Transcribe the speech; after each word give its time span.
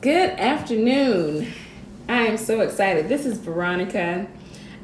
Good 0.00 0.30
afternoon. 0.40 1.52
I 2.08 2.22
am 2.22 2.38
so 2.38 2.60
excited. 2.60 3.10
This 3.10 3.26
is 3.26 3.36
Veronica, 3.36 4.26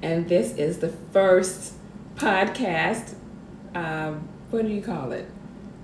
and 0.02 0.28
this 0.28 0.54
is 0.56 0.78
the 0.80 0.90
first 0.90 1.72
podcast. 2.16 3.14
Um, 3.74 4.28
what 4.50 4.66
do 4.66 4.68
you 4.68 4.82
call 4.82 5.12
it? 5.12 5.26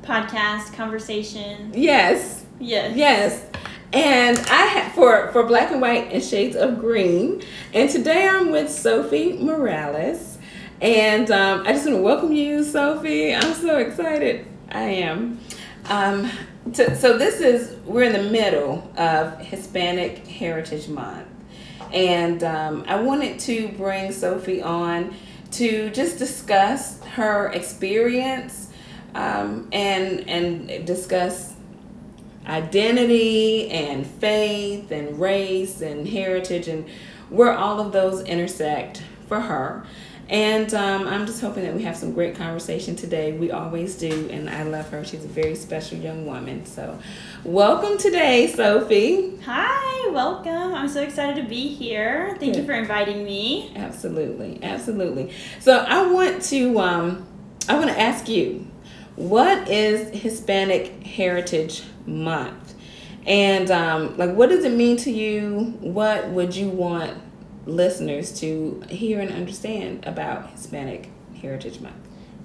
Podcast, 0.03 0.75
conversation. 0.75 1.73
Yes. 1.75 2.45
Yes. 2.61 2.95
Yes. 2.95 3.47
And 3.95 4.39
I 4.39 4.67
have 4.67 4.93
for 4.93 5.33
for 5.33 5.45
black 5.45 5.71
and 5.71 5.81
white 5.81 6.13
and 6.13 6.23
shades 6.23 6.55
of 6.55 6.79
green. 6.79 7.43
And 7.73 7.89
today 7.89 8.29
I'm 8.29 8.51
with 8.51 8.71
Sophie 8.71 9.39
Morales. 9.39 10.37
And 10.83 11.31
um, 11.31 11.63
I 11.67 11.73
just 11.73 11.87
want 11.87 11.97
to 11.97 12.03
welcome 12.03 12.33
you, 12.33 12.63
Sophie. 12.63 13.35
I'm 13.35 13.55
so 13.55 13.79
excited. 13.79 14.47
I 14.71 14.83
am. 14.83 15.41
Um, 15.89 16.31
to, 16.75 16.97
so 16.97 17.19
this 17.19 17.41
is 17.41 17.77
we're 17.85 18.05
in 18.05 18.13
the 18.13 18.31
middle 18.31 18.91
of 18.97 19.39
Hispanic 19.41 20.27
Heritage 20.27 20.89
Month, 20.89 21.29
and 21.93 22.43
um, 22.45 22.85
I 22.87 23.01
wanted 23.01 23.39
to 23.41 23.69
bring 23.69 24.13
Sophie 24.13 24.63
on 24.63 25.15
to 25.53 25.91
just 25.91 26.19
discuss 26.19 27.03
her 27.03 27.51
experience 27.53 28.71
um, 29.15 29.69
and 29.73 30.29
and 30.29 30.87
discuss 30.87 31.55
identity 32.47 33.71
and 33.71 34.07
faith 34.07 34.91
and 34.91 35.21
race 35.21 35.81
and 35.81 36.09
heritage 36.09 36.69
and 36.69 36.89
where 37.29 37.53
all 37.53 37.81
of 37.81 37.93
those 37.93 38.23
intersect 38.23 39.03
for 39.29 39.41
her. 39.41 39.85
And 40.29 40.73
um, 40.73 41.07
I'm 41.07 41.27
just 41.27 41.41
hoping 41.41 41.65
that 41.65 41.75
we 41.75 41.83
have 41.83 41.97
some 41.97 42.13
great 42.13 42.37
conversation 42.37 42.97
today. 42.97 43.33
We 43.33 43.51
always 43.51 43.97
do, 43.97 44.29
and 44.31 44.49
I 44.49 44.63
love 44.63 44.89
her. 44.91 45.05
She's 45.05 45.25
a 45.25 45.29
very 45.29 45.55
special 45.55 45.99
young 45.99 46.27
woman. 46.27 46.65
So, 46.65 46.99
welcome 47.45 47.99
today, 47.99 48.47
Sophie. 48.47 49.37
Hi, 49.45 50.11
welcome. 50.11 50.75
I'm 50.75 50.89
so 50.89 51.03
excited 51.03 51.43
to 51.43 51.49
be 51.49 51.69
here. 51.69 52.37
Thank 52.41 52.57
you 52.57 52.65
for 52.65 52.73
inviting 52.73 53.25
me. 53.25 53.73
Absolutely, 53.77 54.59
absolutely. 54.63 55.33
So, 55.61 55.79
I 55.79 56.11
want 56.11 56.43
to 56.45 56.79
um, 56.79 57.27
I 57.69 57.75
want 57.75 57.91
to 57.91 58.01
ask 58.01 58.29
you, 58.29 58.67
what 59.17 59.69
is 59.69 60.19
Hispanic 60.19 61.05
Heritage 61.05 61.83
Month, 62.07 62.75
and 63.27 63.71
um, 63.71 64.17
like, 64.17 64.35
what 64.35 64.49
does 64.49 64.65
it 64.65 64.73
mean 64.73 64.97
to 64.99 65.11
you? 65.11 65.77
What 65.81 66.29
would 66.29 66.57
you 66.57 66.69
want 66.69 67.19
listeners 67.67 68.39
to 68.41 68.83
hear 68.89 69.21
and 69.21 69.33
understand 69.33 70.05
about 70.07 70.51
Hispanic 70.51 71.09
Heritage 71.41 71.81
Month? 71.81 71.97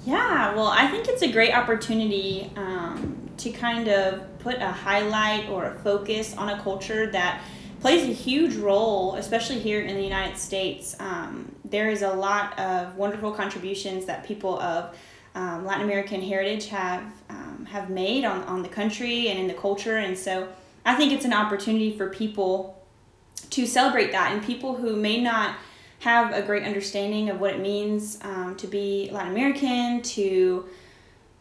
Yeah, 0.05 0.55
well, 0.55 0.67
I 0.67 0.87
think 0.87 1.07
it's 1.07 1.21
a 1.21 1.31
great 1.31 1.53
opportunity 1.53 2.49
um, 2.55 3.29
to 3.37 3.49
kind 3.51 3.87
of 3.87 4.39
put 4.39 4.55
a 4.55 4.71
highlight 4.71 5.49
or 5.49 5.65
a 5.65 5.75
focus 5.79 6.35
on 6.37 6.49
a 6.49 6.61
culture 6.61 7.11
that 7.11 7.41
plays 7.81 8.03
a 8.03 8.13
huge 8.13 8.55
role, 8.55 9.15
especially 9.15 9.59
here 9.59 9.81
in 9.81 9.95
the 9.95 10.03
United 10.03 10.37
States. 10.37 10.95
Um, 10.99 11.53
there 11.65 11.89
is 11.89 12.01
a 12.01 12.13
lot 12.13 12.57
of 12.57 12.95
wonderful 12.95 13.31
contributions 13.31 14.05
that 14.05 14.25
people 14.25 14.59
of 14.59 14.95
um, 15.35 15.65
Latin 15.65 15.83
American 15.83 16.21
heritage 16.21 16.67
have 16.67 17.03
um, 17.29 17.67
have 17.69 17.89
made 17.89 18.23
on, 18.23 18.43
on 18.43 18.63
the 18.63 18.69
country 18.69 19.27
and 19.27 19.37
in 19.37 19.47
the 19.47 19.53
culture, 19.53 19.97
and 19.97 20.17
so 20.17 20.47
I 20.85 20.95
think 20.95 21.11
it's 21.11 21.25
an 21.25 21.33
opportunity 21.33 21.95
for 21.95 22.09
people 22.09 22.76
to 23.51 23.65
celebrate 23.65 24.11
that 24.11 24.31
and 24.31 24.43
people 24.43 24.75
who 24.75 24.95
may 24.95 25.21
not 25.21 25.55
have 25.99 26.33
a 26.33 26.41
great 26.41 26.63
understanding 26.63 27.29
of 27.29 27.39
what 27.39 27.53
it 27.53 27.59
means 27.59 28.19
um, 28.21 28.55
to 28.55 28.67
be 28.67 29.09
Latin 29.11 29.31
American, 29.31 30.01
to 30.01 30.65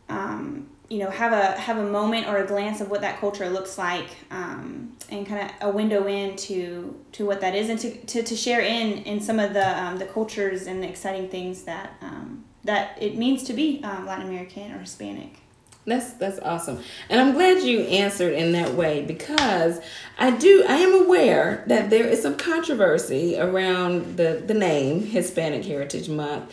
um, 0.08 0.68
you 0.88 0.98
know 0.98 1.10
have 1.10 1.32
a 1.32 1.58
have 1.60 1.78
a 1.78 1.84
moment 1.84 2.26
or 2.28 2.38
a 2.38 2.46
glance 2.46 2.80
of 2.80 2.90
what 2.90 3.02
that 3.02 3.20
culture 3.20 3.48
looks 3.50 3.76
like, 3.76 4.08
um, 4.30 4.96
and 5.10 5.26
kind 5.26 5.50
of 5.50 5.68
a 5.68 5.70
window 5.70 6.06
into 6.06 6.98
to 7.12 7.26
what 7.26 7.40
that 7.42 7.54
is, 7.54 7.68
and 7.68 7.78
to, 7.80 7.94
to, 8.06 8.22
to 8.22 8.36
share 8.36 8.60
in 8.60 9.02
in 9.04 9.20
some 9.20 9.38
of 9.38 9.52
the 9.52 9.82
um, 9.82 9.98
the 9.98 10.06
cultures 10.06 10.66
and 10.66 10.82
the 10.82 10.88
exciting 10.88 11.28
things 11.28 11.64
that 11.64 11.94
um, 12.00 12.44
that 12.64 12.96
it 13.00 13.16
means 13.16 13.42
to 13.44 13.52
be 13.52 13.82
um, 13.84 14.06
Latin 14.06 14.26
American 14.26 14.72
or 14.72 14.78
Hispanic. 14.78 15.40
That's 15.86 16.14
that's 16.14 16.40
awesome. 16.40 16.82
And 17.08 17.20
I'm 17.20 17.32
glad 17.32 17.62
you 17.62 17.80
answered 17.82 18.32
in 18.32 18.52
that 18.52 18.74
way 18.74 19.02
because 19.02 19.80
I 20.18 20.32
do 20.32 20.64
I 20.68 20.78
am 20.78 21.04
aware 21.04 21.62
that 21.68 21.90
there 21.90 22.06
is 22.06 22.22
some 22.22 22.36
controversy 22.36 23.38
around 23.38 24.16
the, 24.16 24.42
the 24.44 24.54
name 24.54 25.06
Hispanic 25.06 25.64
Heritage 25.64 26.08
Month. 26.08 26.52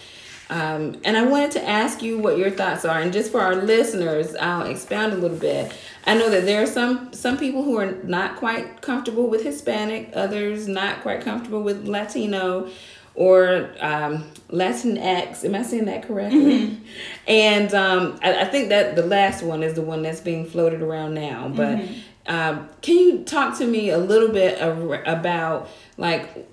Um, 0.52 1.02
and 1.04 1.18
I 1.18 1.24
wanted 1.26 1.52
to 1.52 1.68
ask 1.68 2.04
you 2.04 2.20
what 2.20 2.38
your 2.38 2.52
thoughts 2.52 2.86
are. 2.86 3.00
And 3.00 3.12
just 3.12 3.32
for 3.32 3.42
our 3.42 3.56
listeners, 3.56 4.36
I'll 4.36 4.68
expound 4.68 5.14
a 5.14 5.16
little 5.16 5.38
bit. 5.38 5.74
I 6.06 6.16
know 6.16 6.30
that 6.30 6.46
there 6.46 6.62
are 6.62 6.68
some 6.68 7.12
some 7.12 7.36
people 7.36 7.64
who 7.64 7.76
are 7.78 7.92
not 8.04 8.36
quite 8.36 8.82
comfortable 8.82 9.28
with 9.28 9.42
Hispanic, 9.42 10.12
others 10.14 10.68
not 10.68 11.02
quite 11.02 11.22
comfortable 11.22 11.64
with 11.64 11.88
Latino 11.88 12.70
or 13.16 13.70
um, 13.80 14.32
Latinx. 14.50 15.46
Am 15.46 15.56
I 15.56 15.64
saying 15.64 15.86
that 15.86 16.08
correctly? 16.08 16.68
Mm-hmm. 16.68 16.84
And 17.28 17.74
um, 17.74 18.20
I, 18.24 18.42
I, 18.42 18.46
think 18.46 18.70
that 18.70 18.96
the 18.96 19.06
last 19.06 19.44
one 19.44 19.64
is 19.64 19.76
the 19.76 19.82
one 19.82 20.02
that's 20.02 20.20
being 20.20 20.46
floated 20.46 20.82
around 20.82 21.14
now. 21.14 21.48
But 21.48 21.78
mm-hmm. 21.78 22.00
um, 22.28 22.70
can 22.82 22.98
you 22.98 23.24
talk 23.24 23.58
to 23.60 23.68
me 23.68 23.90
a 23.92 23.98
little 23.98 24.30
bit 24.30 24.60
about 24.62 25.70
like 25.98 26.48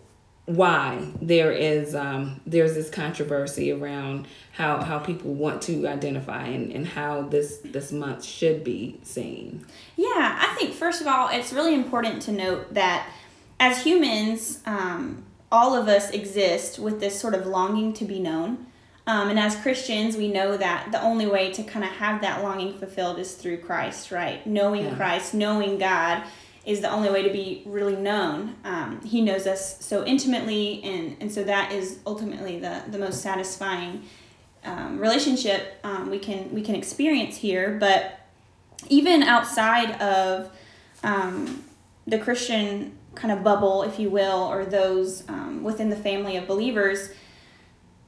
why 0.47 1.06
there 1.22 1.53
is 1.53 1.94
um, 1.94 2.41
there's 2.47 2.75
this 2.75 2.91
controversy 2.91 3.70
around 3.70 4.26
how, 4.53 4.82
how 4.82 4.99
people 4.99 5.32
want 5.32 5.62
to 5.62 5.87
identify 5.87 6.44
and, 6.44 6.72
and 6.72 6.87
how 6.88 7.22
this 7.22 7.59
this 7.65 7.93
month 7.93 8.25
should 8.25 8.65
be 8.65 8.99
seen? 9.03 9.65
Yeah, 9.97 10.38
I 10.41 10.54
think 10.59 10.75
first 10.75 11.00
of 11.00 11.06
all, 11.06 11.28
it's 11.28 11.53
really 11.53 11.75
important 11.75 12.22
to 12.22 12.32
note 12.32 12.75
that 12.75 13.09
as 13.60 13.82
humans, 13.82 14.60
um, 14.66 15.22
all 15.53 15.75
of 15.75 15.88
us 15.88 16.11
exist 16.11 16.78
with 16.78 17.00
this 17.00 17.19
sort 17.19 17.34
of 17.34 17.47
longing 17.47 17.93
to 17.94 18.05
be 18.05 18.21
known. 18.21 18.66
Um, 19.06 19.31
and 19.31 19.38
as 19.38 19.56
Christians, 19.56 20.16
we 20.16 20.28
know 20.31 20.56
that 20.56 20.93
the 20.93 21.03
only 21.03 21.27
way 21.27 21.53
to 21.53 21.62
kind 21.65 21.84
of 21.84 21.91
have 21.93 22.21
that 22.21 22.43
longing 22.43 22.78
fulfilled 22.78 23.19
is 23.19 23.34
through 23.34 23.59
Christ, 23.59 24.12
right? 24.12 24.47
Knowing 24.47 24.84
yeah. 24.84 24.94
Christ, 24.94 25.34
knowing 25.34 25.78
God 25.78 26.22
is 26.65 26.81
the 26.81 26.91
only 26.91 27.11
way 27.11 27.22
to 27.22 27.31
be 27.31 27.62
really 27.66 27.97
known. 27.97 28.55
Um, 28.65 29.00
he 29.05 29.22
knows 29.22 29.47
us 29.47 29.84
so 29.84 30.05
intimately, 30.05 30.83
and, 30.84 31.16
and 31.21 31.33
so 31.33 31.43
that 31.44 31.72
is 31.72 31.99
ultimately 32.06 32.61
the, 32.61 32.82
the 32.88 32.99
most 32.99 33.22
satisfying 33.22 34.03
um, 34.65 34.99
relationship 34.99 35.81
um, 35.84 36.11
we 36.11 36.19
can 36.19 36.53
we 36.53 36.61
can 36.62 36.75
experience 36.75 37.38
here. 37.38 37.78
But 37.81 38.21
even 38.88 39.22
outside 39.22 40.00
of 40.00 40.50
um, 41.03 41.65
the 42.06 42.19
Christian 42.19 42.93
kind 43.15 43.32
of 43.32 43.43
bubble, 43.43 43.82
if 43.82 43.98
you 43.98 44.10
will, 44.10 44.43
or 44.44 44.65
those 44.65 45.28
um, 45.28 45.62
within 45.62 45.91
the 45.91 45.97
family 45.97 46.37
of 46.37 46.47
believers, 46.47 47.10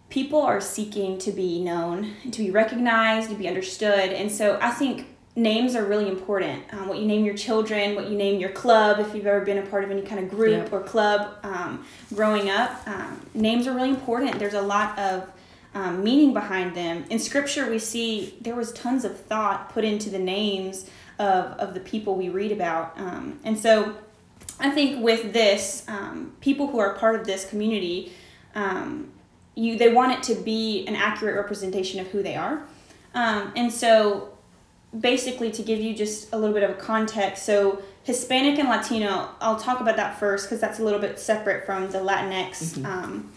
people 0.09 0.41
are 0.41 0.61
seeking 0.61 1.19
to 1.19 1.33
be 1.33 1.63
known, 1.63 2.15
to 2.31 2.39
be 2.39 2.51
recognized, 2.51 3.31
to 3.31 3.35
be 3.35 3.49
understood. 3.49 4.11
And 4.11 4.31
so 4.31 4.59
I 4.61 4.71
think 4.71 5.07
names 5.35 5.75
are 5.75 5.85
really 5.85 6.09
important. 6.09 6.63
Um, 6.73 6.89
what 6.89 6.99
you 6.99 7.07
name 7.07 7.25
your 7.25 7.37
children, 7.37 7.95
what 7.95 8.09
you 8.09 8.17
name 8.17 8.39
your 8.39 8.51
club, 8.51 9.01
if 9.01 9.15
you've 9.15 9.27
ever 9.27 9.45
been 9.45 9.59
a 9.59 9.63
part 9.63 9.85
of 9.85 9.91
any 9.91 10.03
kind 10.03 10.23
of 10.23 10.29
group 10.29 10.65
yep. 10.65 10.73
or 10.73 10.81
club 10.81 11.37
um, 11.43 11.87
growing 12.15 12.51
up, 12.51 12.87
um, 12.87 13.21
names 13.35 13.67
are 13.67 13.73
really 13.73 13.89
important. 13.89 14.39
There's 14.39 14.55
a 14.55 14.63
lot 14.63 14.99
of 14.99 15.31
um, 15.75 16.05
meaning 16.05 16.35
behind 16.35 16.77
them. 16.77 17.05
In 17.09 17.19
scripture, 17.19 17.71
we 17.71 17.79
see 17.79 18.37
there 18.43 18.55
was 18.55 18.73
tons 18.73 19.05
of 19.05 19.19
thought 19.19 19.71
put 19.71 19.85
into 19.85 20.11
the 20.11 20.19
names 20.19 20.91
of, 21.19 21.47
of 21.59 21.73
the 21.73 21.81
people 21.81 22.15
we 22.15 22.29
read 22.29 22.53
about. 22.53 22.93
Um, 22.99 23.41
and 23.45 23.59
so 23.59 23.97
I 24.63 24.71
think 24.71 25.03
with 25.03 25.33
this, 25.33 25.85
um, 25.89 26.33
people 26.41 26.67
who 26.69 26.79
are 26.79 26.95
part 26.95 27.19
of 27.19 27.27
this 27.27 27.49
community, 27.49 28.13
um, 28.55 29.11
you 29.55 29.77
they 29.77 29.93
want 29.93 30.13
it 30.13 30.23
to 30.25 30.41
be 30.41 30.87
an 30.87 30.97
accurate 30.97 31.37
representation 31.37 32.01
of 32.01 32.07
who 32.09 32.23
they 32.23 32.37
are, 32.37 32.63
um, 33.15 33.53
and 33.57 33.73
so 33.73 34.29
basically 34.99 35.51
to 35.51 35.63
give 35.63 35.81
you 35.81 35.95
just 35.95 36.33
a 36.33 36.39
little 36.39 36.55
bit 36.55 36.63
of 36.63 36.71
a 36.71 36.75
context, 36.75 37.45
so 37.45 37.83
Hispanic 38.05 38.59
and 38.59 38.69
Latino, 38.69 39.31
I'll 39.41 39.59
talk 39.59 39.81
about 39.81 39.97
that 39.97 40.19
first 40.19 40.47
because 40.47 40.61
that's 40.61 40.81
a 40.81 40.85
little 40.85 40.99
bit 40.99 41.19
separate 41.19 41.65
from 41.65 41.91
the 41.91 41.99
Latinx. 41.99 42.75
Mm-hmm. 42.75 42.87
Um, 42.87 43.33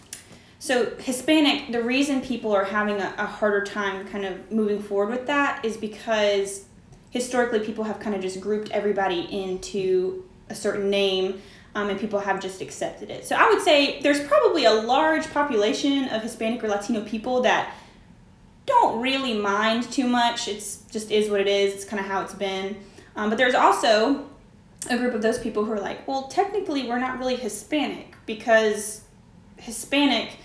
so 0.58 0.90
Hispanic, 0.98 1.70
the 1.70 1.82
reason 1.82 2.20
people 2.20 2.52
are 2.52 2.64
having 2.64 3.00
a, 3.00 3.14
a 3.18 3.26
harder 3.26 3.64
time 3.64 4.06
kind 4.08 4.24
of 4.24 4.50
moving 4.50 4.82
forward 4.82 5.10
with 5.10 5.26
that 5.28 5.64
is 5.64 5.76
because 5.76 6.64
historically 7.10 7.60
people 7.60 7.84
have 7.84 8.00
kind 8.00 8.16
of 8.16 8.22
just 8.22 8.40
grouped 8.40 8.70
everybody 8.72 9.20
into 9.30 10.24
a 10.48 10.54
certain 10.54 10.90
name 10.90 11.40
um, 11.74 11.90
and 11.90 12.00
people 12.00 12.20
have 12.20 12.40
just 12.40 12.62
accepted 12.62 13.10
it. 13.10 13.26
So 13.26 13.36
I 13.36 13.48
would 13.50 13.60
say 13.60 14.00
there's 14.00 14.20
probably 14.26 14.64
a 14.64 14.72
large 14.72 15.30
population 15.32 16.08
of 16.08 16.22
Hispanic 16.22 16.64
or 16.64 16.68
Latino 16.68 17.02
people 17.04 17.42
that 17.42 17.74
don't 18.64 19.00
really 19.00 19.34
mind 19.34 19.84
too 19.92 20.08
much. 20.08 20.48
It's 20.48 20.78
just 20.90 21.10
is 21.10 21.30
what 21.30 21.40
it 21.40 21.46
is. 21.46 21.74
It's 21.74 21.84
kind 21.84 22.00
of 22.00 22.06
how 22.06 22.22
it's 22.22 22.34
been. 22.34 22.76
Um, 23.14 23.28
but 23.28 23.36
there's 23.36 23.54
also 23.54 24.26
a 24.88 24.96
group 24.96 25.14
of 25.14 25.22
those 25.22 25.38
people 25.38 25.64
who 25.64 25.72
are 25.72 25.80
like, 25.80 26.06
well, 26.08 26.28
technically 26.28 26.88
we're 26.88 26.98
not 26.98 27.18
really 27.18 27.36
Hispanic 27.36 28.14
because 28.24 29.02
Hispanic 29.58 30.38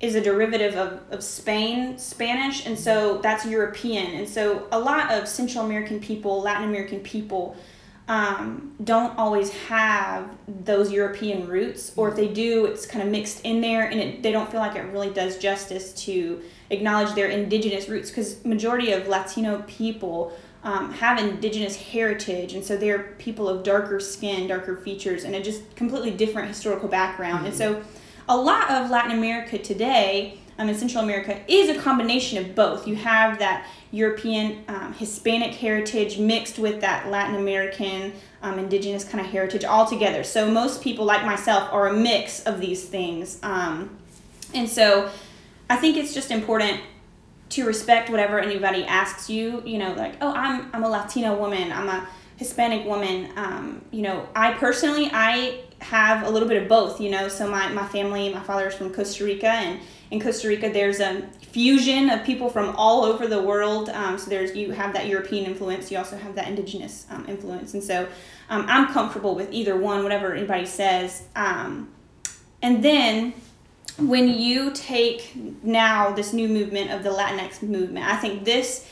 is 0.00 0.16
a 0.16 0.20
derivative 0.20 0.74
of, 0.74 1.00
of 1.12 1.22
Spain, 1.22 1.96
Spanish, 1.96 2.66
and 2.66 2.76
so 2.76 3.18
that's 3.18 3.46
European. 3.46 4.14
And 4.14 4.28
so 4.28 4.66
a 4.72 4.78
lot 4.78 5.12
of 5.12 5.28
Central 5.28 5.64
American 5.64 6.00
people, 6.00 6.42
Latin 6.42 6.68
American 6.68 6.98
people, 7.00 7.56
um, 8.08 8.74
don't 8.82 9.16
always 9.16 9.50
have 9.50 10.28
those 10.48 10.90
European 10.90 11.46
roots, 11.46 11.92
or 11.96 12.08
if 12.08 12.16
they 12.16 12.28
do, 12.28 12.66
it's 12.66 12.84
kind 12.84 13.04
of 13.04 13.10
mixed 13.10 13.42
in 13.44 13.60
there, 13.60 13.88
and 13.88 14.00
it, 14.00 14.22
they 14.22 14.32
don't 14.32 14.50
feel 14.50 14.60
like 14.60 14.74
it 14.74 14.82
really 14.86 15.10
does 15.10 15.38
justice 15.38 15.92
to 16.04 16.42
acknowledge 16.70 17.14
their 17.14 17.28
indigenous 17.28 17.88
roots. 17.88 18.10
Because 18.10 18.44
majority 18.44 18.92
of 18.92 19.06
Latino 19.06 19.62
people 19.68 20.36
um, 20.64 20.92
have 20.94 21.18
indigenous 21.18 21.76
heritage, 21.76 22.54
and 22.54 22.64
so 22.64 22.76
they're 22.76 23.14
people 23.18 23.48
of 23.48 23.62
darker 23.62 24.00
skin, 24.00 24.48
darker 24.48 24.76
features, 24.76 25.22
and 25.22 25.34
a 25.36 25.42
just 25.42 25.74
completely 25.76 26.10
different 26.10 26.48
historical 26.48 26.88
background. 26.88 27.38
Mm-hmm. 27.38 27.46
And 27.46 27.54
so, 27.54 27.82
a 28.28 28.36
lot 28.36 28.70
of 28.70 28.90
Latin 28.90 29.16
America 29.16 29.58
today 29.58 30.38
um, 30.58 30.68
in 30.68 30.74
Central 30.74 31.02
America 31.04 31.40
is 31.48 31.68
a 31.68 31.80
combination 31.80 32.38
of 32.38 32.54
both. 32.54 32.86
You 32.86 32.96
have 32.96 33.38
that 33.38 33.66
European 33.92 34.64
um, 34.68 34.94
Hispanic 34.94 35.54
heritage 35.54 36.18
mixed 36.18 36.58
with 36.58 36.80
that 36.80 37.08
Latin 37.08 37.36
American 37.36 38.12
um, 38.42 38.58
indigenous 38.58 39.04
kind 39.04 39.24
of 39.24 39.30
heritage 39.30 39.64
all 39.64 39.86
together. 39.86 40.24
So 40.24 40.50
most 40.50 40.82
people, 40.82 41.04
like 41.04 41.24
myself, 41.24 41.68
are 41.72 41.88
a 41.88 41.92
mix 41.92 42.42
of 42.44 42.58
these 42.58 42.84
things. 42.84 43.38
Um, 43.42 43.96
and 44.54 44.68
so 44.68 45.10
I 45.68 45.76
think 45.76 45.96
it's 45.96 46.14
just 46.14 46.30
important 46.30 46.80
to 47.50 47.66
respect 47.66 48.08
whatever 48.08 48.40
anybody 48.40 48.84
asks 48.84 49.28
you. 49.28 49.62
You 49.64 49.78
know, 49.78 49.92
like, 49.92 50.14
oh, 50.22 50.32
I'm, 50.32 50.70
I'm 50.72 50.82
a 50.82 50.88
Latina 50.88 51.34
woman, 51.34 51.70
I'm 51.70 51.88
a 51.88 52.08
Hispanic 52.36 52.86
woman. 52.86 53.30
Um, 53.36 53.84
you 53.90 54.02
know, 54.02 54.26
I 54.34 54.54
personally, 54.54 55.10
I 55.12 55.60
have 55.80 56.26
a 56.26 56.30
little 56.30 56.48
bit 56.48 56.62
of 56.62 56.68
both, 56.68 56.98
you 56.98 57.10
know. 57.10 57.28
So 57.28 57.46
my, 57.48 57.68
my 57.68 57.86
family, 57.86 58.32
my 58.32 58.40
father 58.40 58.68
is 58.68 58.74
from 58.74 58.92
Costa 58.92 59.24
Rica, 59.24 59.48
and 59.48 59.80
in 60.10 60.18
Costa 60.18 60.48
Rica, 60.48 60.70
there's 60.70 61.00
a 61.00 61.28
fusion 61.52 62.10
of 62.10 62.24
people 62.24 62.48
from 62.48 62.74
all 62.76 63.04
over 63.04 63.26
the 63.26 63.40
world. 63.40 63.90
Um, 63.90 64.18
so 64.18 64.30
there's 64.30 64.56
you 64.56 64.72
have 64.72 64.92
that 64.94 65.06
European 65.06 65.44
influence, 65.44 65.90
you 65.90 65.98
also 65.98 66.16
have 66.16 66.34
that 66.34 66.48
indigenous 66.48 67.06
um, 67.10 67.26
influence, 67.28 67.74
and 67.74 67.82
so 67.82 68.08
um, 68.48 68.66
I'm 68.68 68.92
comfortable 68.92 69.34
with 69.34 69.52
either 69.52 69.76
one, 69.76 70.02
whatever 70.02 70.34
anybody 70.34 70.66
says. 70.66 71.24
Um, 71.36 71.90
and 72.62 72.82
then 72.82 73.34
when 73.98 74.28
you 74.28 74.70
take 74.72 75.34
now 75.62 76.12
this 76.12 76.32
new 76.32 76.48
movement 76.48 76.90
of 76.90 77.02
the 77.02 77.10
Latinx 77.10 77.62
movement, 77.62 78.06
I 78.06 78.16
think 78.16 78.44
this 78.44 78.88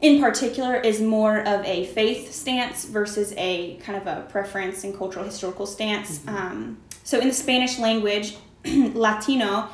in 0.00 0.20
particular 0.20 0.76
is 0.76 1.00
more 1.00 1.40
of 1.40 1.64
a 1.64 1.86
faith 1.86 2.32
stance 2.32 2.86
versus 2.86 3.34
a 3.36 3.76
kind 3.76 4.00
of 4.00 4.06
a 4.06 4.22
preference 4.28 4.82
and 4.84 4.96
cultural 4.96 5.24
historical 5.24 5.66
stance. 5.66 6.18
Mm-hmm. 6.20 6.36
Um, 6.36 6.78
so 7.04 7.18
in 7.18 7.28
the 7.28 7.34
Spanish 7.34 7.78
language, 7.78 8.36
Latino 8.64 9.68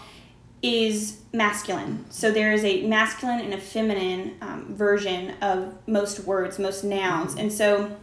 is 0.63 1.21
masculine. 1.33 2.05
So 2.11 2.31
there 2.31 2.53
is 2.53 2.65
a 2.65 2.87
masculine 2.87 3.41
and 3.41 3.55
a 3.55 3.59
feminine 3.59 4.37
um, 4.41 4.75
version 4.75 5.35
of 5.43 5.75
most 5.87 6.21
words, 6.21 6.59
most 6.59 6.83
nouns. 6.83 7.33
Mm-hmm. 7.33 7.41
And 7.41 7.53
so, 7.53 7.97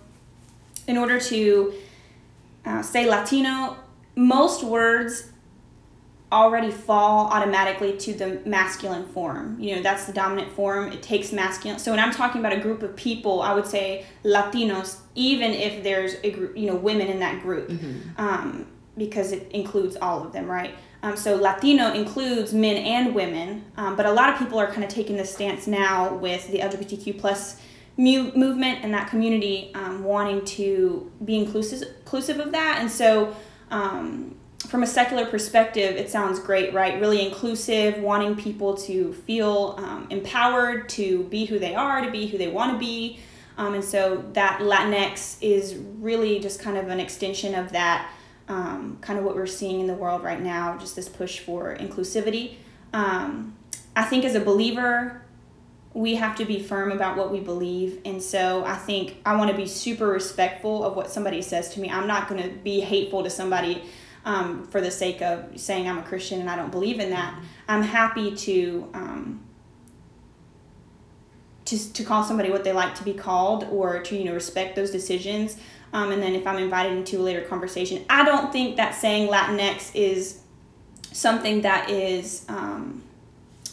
in 0.88 0.98
order 0.98 1.20
to 1.20 1.74
uh, 2.66 2.82
say 2.82 3.10
Latino, 3.10 3.78
most 4.16 4.64
words 4.64 5.30
already 6.34 6.72
fall 6.72 7.28
automatically 7.28 7.96
to 7.96 8.14
the 8.14 8.42
masculine 8.44 9.06
form. 9.08 9.56
You 9.60 9.76
know, 9.76 9.82
that's 9.84 10.06
the 10.06 10.14
dominant 10.14 10.52
form. 10.52 10.92
It 10.92 11.04
takes 11.04 11.32
masculine. 11.32 11.80
So 11.80 11.92
when 11.92 12.00
I'm 12.00 12.12
talking 12.12 12.40
about 12.40 12.54
a 12.54 12.60
group 12.60 12.82
of 12.82 12.96
people, 12.96 13.42
I 13.42 13.54
would 13.54 13.68
say 13.68 14.06
Latinos, 14.24 15.00
even 15.14 15.52
if 15.52 15.84
there's 15.84 16.16
a 16.24 16.32
group, 16.32 16.58
you 16.58 16.68
know, 16.68 16.76
women 16.76 17.08
in 17.08 17.20
that 17.20 17.44
group, 17.44 17.70
mm-hmm. 17.70 18.10
um, 18.18 18.68
because 18.98 19.32
it 19.32 19.52
includes 19.52 19.96
all 19.96 20.26
of 20.26 20.34
them, 20.34 20.50
right? 20.50 20.74
Um, 21.04 21.18
so 21.18 21.36
Latino 21.36 21.92
includes 21.92 22.54
men 22.54 22.78
and 22.78 23.14
women, 23.14 23.66
um, 23.76 23.98
but 23.98 24.06
a 24.06 24.12
lot 24.12 24.30
of 24.30 24.40
people 24.40 24.58
are 24.58 24.68
kind 24.68 24.86
of 24.86 24.90
taking 24.90 25.18
this 25.18 25.34
stance 25.34 25.68
now 25.68 26.16
with 26.16 26.48
the 26.48 26.60
LGBTQ 26.60 27.20
plus 27.20 27.62
mu- 27.98 28.32
movement 28.34 28.80
and 28.84 28.94
that 28.94 29.10
community 29.10 29.72
um, 29.76 30.06
wanting 30.06 30.46
to 30.46 31.12
be 31.26 31.36
inclusive 31.36 31.90
inclusive 32.00 32.40
of 32.40 32.54
that. 32.54 32.78
And 32.80 32.90
so, 32.90 33.36
um, 33.70 34.36
from 34.68 34.82
a 34.82 34.88
secular 34.88 35.26
perspective, 35.26 35.98
it 35.98 36.10
sounds 36.10 36.40
great, 36.40 36.74
right? 36.74 37.00
Really 37.02 37.28
inclusive, 37.28 37.98
wanting 37.98 38.38
people 38.38 38.76
to 38.78 39.14
feel 39.14 39.76
um, 39.78 40.08
empowered 40.10 40.88
to 40.90 41.26
be 41.26 41.44
who 41.44 41.60
they 41.60 41.76
are, 41.76 42.00
to 42.02 42.10
be 42.10 42.28
who 42.28 42.38
they 42.38 42.48
want 42.48 42.72
to 42.72 42.80
be. 42.80 43.20
Um, 43.58 43.74
and 43.74 43.84
so 43.84 44.24
that 44.34 44.62
Latinx 44.62 45.38
is 45.42 45.76
really 45.76 46.40
just 46.40 46.62
kind 46.62 46.78
of 46.78 46.88
an 46.88 47.02
extension 47.02 47.56
of 47.56 47.74
that 47.74 48.10
um, 48.54 49.00
kind 49.02 49.18
of 49.18 49.26
what 49.26 49.36
we're 49.36 49.48
seeing 49.48 49.80
in 49.80 49.88
the 49.88 49.96
world 49.96 50.24
right 50.24 50.40
now, 50.40 50.78
just 50.78 50.96
this 50.96 51.10
push 51.10 51.40
for 51.40 51.76
inclusivity. 51.76 52.56
Um, 52.94 53.56
I 53.96 54.04
think 54.04 54.26
as 54.26 54.36
a 54.36 54.40
believer, 54.40 55.24
we 55.96 56.16
have 56.16 56.36
to 56.36 56.46
be 56.46 56.62
firm 56.62 56.92
about 56.92 57.18
what 57.18 57.32
we 57.32 57.40
believe. 57.40 58.00
And 58.06 58.22
so 58.22 58.64
I 58.64 58.76
think 58.76 59.18
I 59.26 59.36
want 59.36 59.50
to 59.50 59.58
be 59.58 59.66
super 59.66 60.08
respectful 60.08 60.86
of 60.86 60.96
what 60.96 61.10
somebody 61.10 61.42
says 61.42 61.74
to 61.74 61.80
me. 61.80 61.90
I'm 61.90 62.06
not 62.06 62.28
going 62.28 62.44
to 62.44 62.50
be 62.50 62.80
hateful 62.80 63.24
to 63.24 63.30
somebody 63.30 63.84
um, 64.24 64.68
for 64.68 64.82
the 64.82 64.92
sake 64.92 65.24
of 65.24 65.60
saying 65.60 65.90
I'm 65.90 65.98
a 65.98 66.04
Christian 66.04 66.40
and 66.40 66.48
I 66.48 66.56
don't 66.56 66.72
believe 66.72 67.00
in 67.00 67.10
that. 67.10 67.40
I'm 67.68 67.82
happy 67.82 68.36
to. 68.36 68.90
Um, 68.94 69.40
to, 71.66 71.94
to 71.94 72.04
call 72.04 72.26
somebody 72.26 72.52
what 72.52 72.66
they 72.66 72.74
like 72.74 72.94
to 72.96 73.06
be 73.06 73.14
called 73.14 73.64
or 73.72 74.02
to 74.02 74.18
you 74.18 74.26
know 74.26 74.34
respect 74.34 74.76
those 74.76 74.92
decisions 74.92 75.56
um, 75.94 76.12
and 76.12 76.22
then 76.22 76.34
if 76.34 76.46
I'm 76.48 76.58
invited 76.58 76.98
into 76.98 77.20
a 77.20 77.24
later 77.24 77.42
conversation, 77.42 78.04
I 78.10 78.26
don't 78.26 78.52
think 78.52 78.78
that 78.78 78.96
saying 78.96 79.30
Latinx 79.30 79.92
is 79.94 80.42
something 81.12 81.62
that 81.62 81.90
is 81.90 82.46
um, 82.50 83.04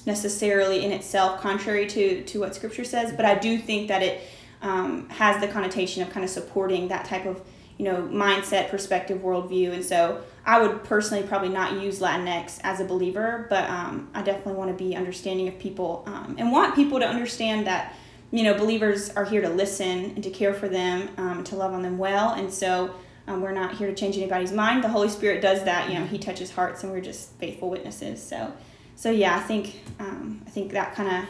necessarily 0.05 0.85
in 0.85 0.93
itself 0.93 1.41
contrary 1.41 1.87
to, 1.89 2.23
to 2.25 2.41
what 2.41 2.55
Scripture 2.55 2.85
says, 2.85 3.13
but 3.13 3.25
I 3.25 3.37
do 3.37 3.59
think 3.59 3.89
that 3.89 4.03
it 4.03 4.21
um, 4.61 5.09
has 5.09 5.41
the 5.41 5.49
connotation 5.49 6.03
of 6.03 6.11
kind 6.11 6.23
of 6.23 6.31
supporting 6.31 6.89
that 6.89 7.07
type 7.07 7.25
of 7.25 7.41
you 7.79 7.87
know 7.87 8.03
mindset, 8.03 8.69
perspective, 8.69 9.23
worldview, 9.23 9.73
and 9.73 9.83
so 9.83 10.23
I 10.45 10.61
would 10.61 10.85
personally 10.85 11.27
probably 11.27 11.49
not 11.49 11.81
use 11.81 12.01
Latinx 12.01 12.61
as 12.63 12.81
a 12.81 12.85
believer, 12.85 13.47
but 13.49 13.69
um, 13.71 14.11
I 14.13 14.21
definitely 14.21 14.55
want 14.55 14.77
to 14.77 14.85
be 14.85 14.95
understanding 14.95 15.49
of 15.49 15.59
people 15.59 16.05
um, 16.07 16.37
and 16.39 16.53
want 16.53 16.75
people 16.75 16.99
to 16.99 17.07
understand 17.07 17.67
that 17.67 17.95
you 18.33 18.45
know, 18.45 18.55
believers 18.55 19.11
are 19.11 19.25
here 19.25 19.41
to 19.41 19.49
listen 19.49 20.13
and 20.15 20.23
to 20.23 20.31
care 20.31 20.55
for 20.55 20.69
them, 20.69 21.09
um, 21.17 21.45
to 21.45 21.57
love 21.57 21.73
on 21.73 21.83
them 21.83 21.99
well. 21.99 22.33
And 22.33 22.53
so 22.53 22.95
um, 23.27 23.41
we're 23.43 23.53
not 23.53 23.77
here 23.77 23.89
to 23.89 23.95
change 23.95 24.17
anybody's 24.17 24.53
mind. 24.53 24.85
The 24.85 24.89
Holy 24.89 25.09
Spirit 25.09 25.43
does 25.43 25.65
that. 25.65 25.89
You 25.89 25.99
know, 25.99 26.07
He 26.07 26.19
touches 26.19 26.51
hearts, 26.51 26.83
and 26.83 26.93
we're 26.93 27.01
just 27.01 27.33
faithful 27.35 27.71
witnesses. 27.71 28.23
So, 28.23 28.53
so 28.97 29.11
yeah, 29.11 29.37
I 29.37 29.41
think 29.41 29.81
um, 29.99 30.43
I 30.47 30.51
think 30.51 30.73
that 30.73 30.95
kind 30.95 31.09
of 31.09 31.29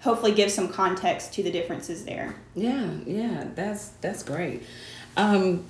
hopefully 0.00 0.32
gives 0.32 0.54
some 0.54 0.68
context 0.68 1.34
to 1.34 1.42
the 1.42 1.50
differences 1.50 2.04
there. 2.04 2.34
Yeah, 2.54 2.90
yeah, 3.06 3.48
that's 3.54 3.88
that's 4.00 4.22
great. 4.22 4.62
Um, 5.16 5.64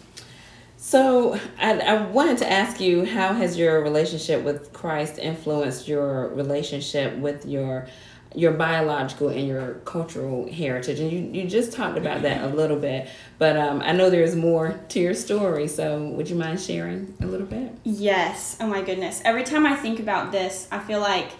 so 0.76 1.38
I, 1.58 1.78
I 1.78 2.02
wanted 2.06 2.38
to 2.38 2.50
ask 2.50 2.80
you, 2.80 3.04
how 3.04 3.34
has 3.34 3.58
your 3.58 3.82
relationship 3.82 4.42
with 4.42 4.72
Christ 4.72 5.18
influenced 5.18 5.87
your 5.87 6.28
relationship 6.28 7.16
with 7.18 7.44
your 7.44 7.87
your 8.34 8.52
biological 8.52 9.28
and 9.28 9.46
your 9.46 9.75
cultural 9.84 10.50
heritage 10.52 11.00
and 11.00 11.10
you, 11.10 11.42
you 11.42 11.49
just 11.49 11.72
talked 11.72 11.99
about 11.99 12.22
that 12.22 12.44
a 12.44 12.54
little 12.54 12.78
bit 12.78 13.08
but 13.38 13.56
um, 13.56 13.82
i 13.82 13.92
know 13.92 14.08
there's 14.08 14.37
more 14.37 14.78
to 14.88 15.00
your 15.00 15.14
story 15.14 15.66
so 15.66 16.00
would 16.08 16.30
you 16.30 16.37
mind 16.37 16.60
sharing 16.60 17.12
a 17.20 17.26
little 17.26 17.46
bit? 17.46 17.72
Yes. 17.82 18.56
Oh 18.60 18.66
my 18.66 18.82
goodness. 18.82 19.20
Every 19.25 19.42
time 19.42 19.66
i 19.66 19.75
think 19.75 19.99
about 19.99 20.30
this 20.30 20.68
i 20.70 20.78
feel 20.78 21.00
like 21.00 21.30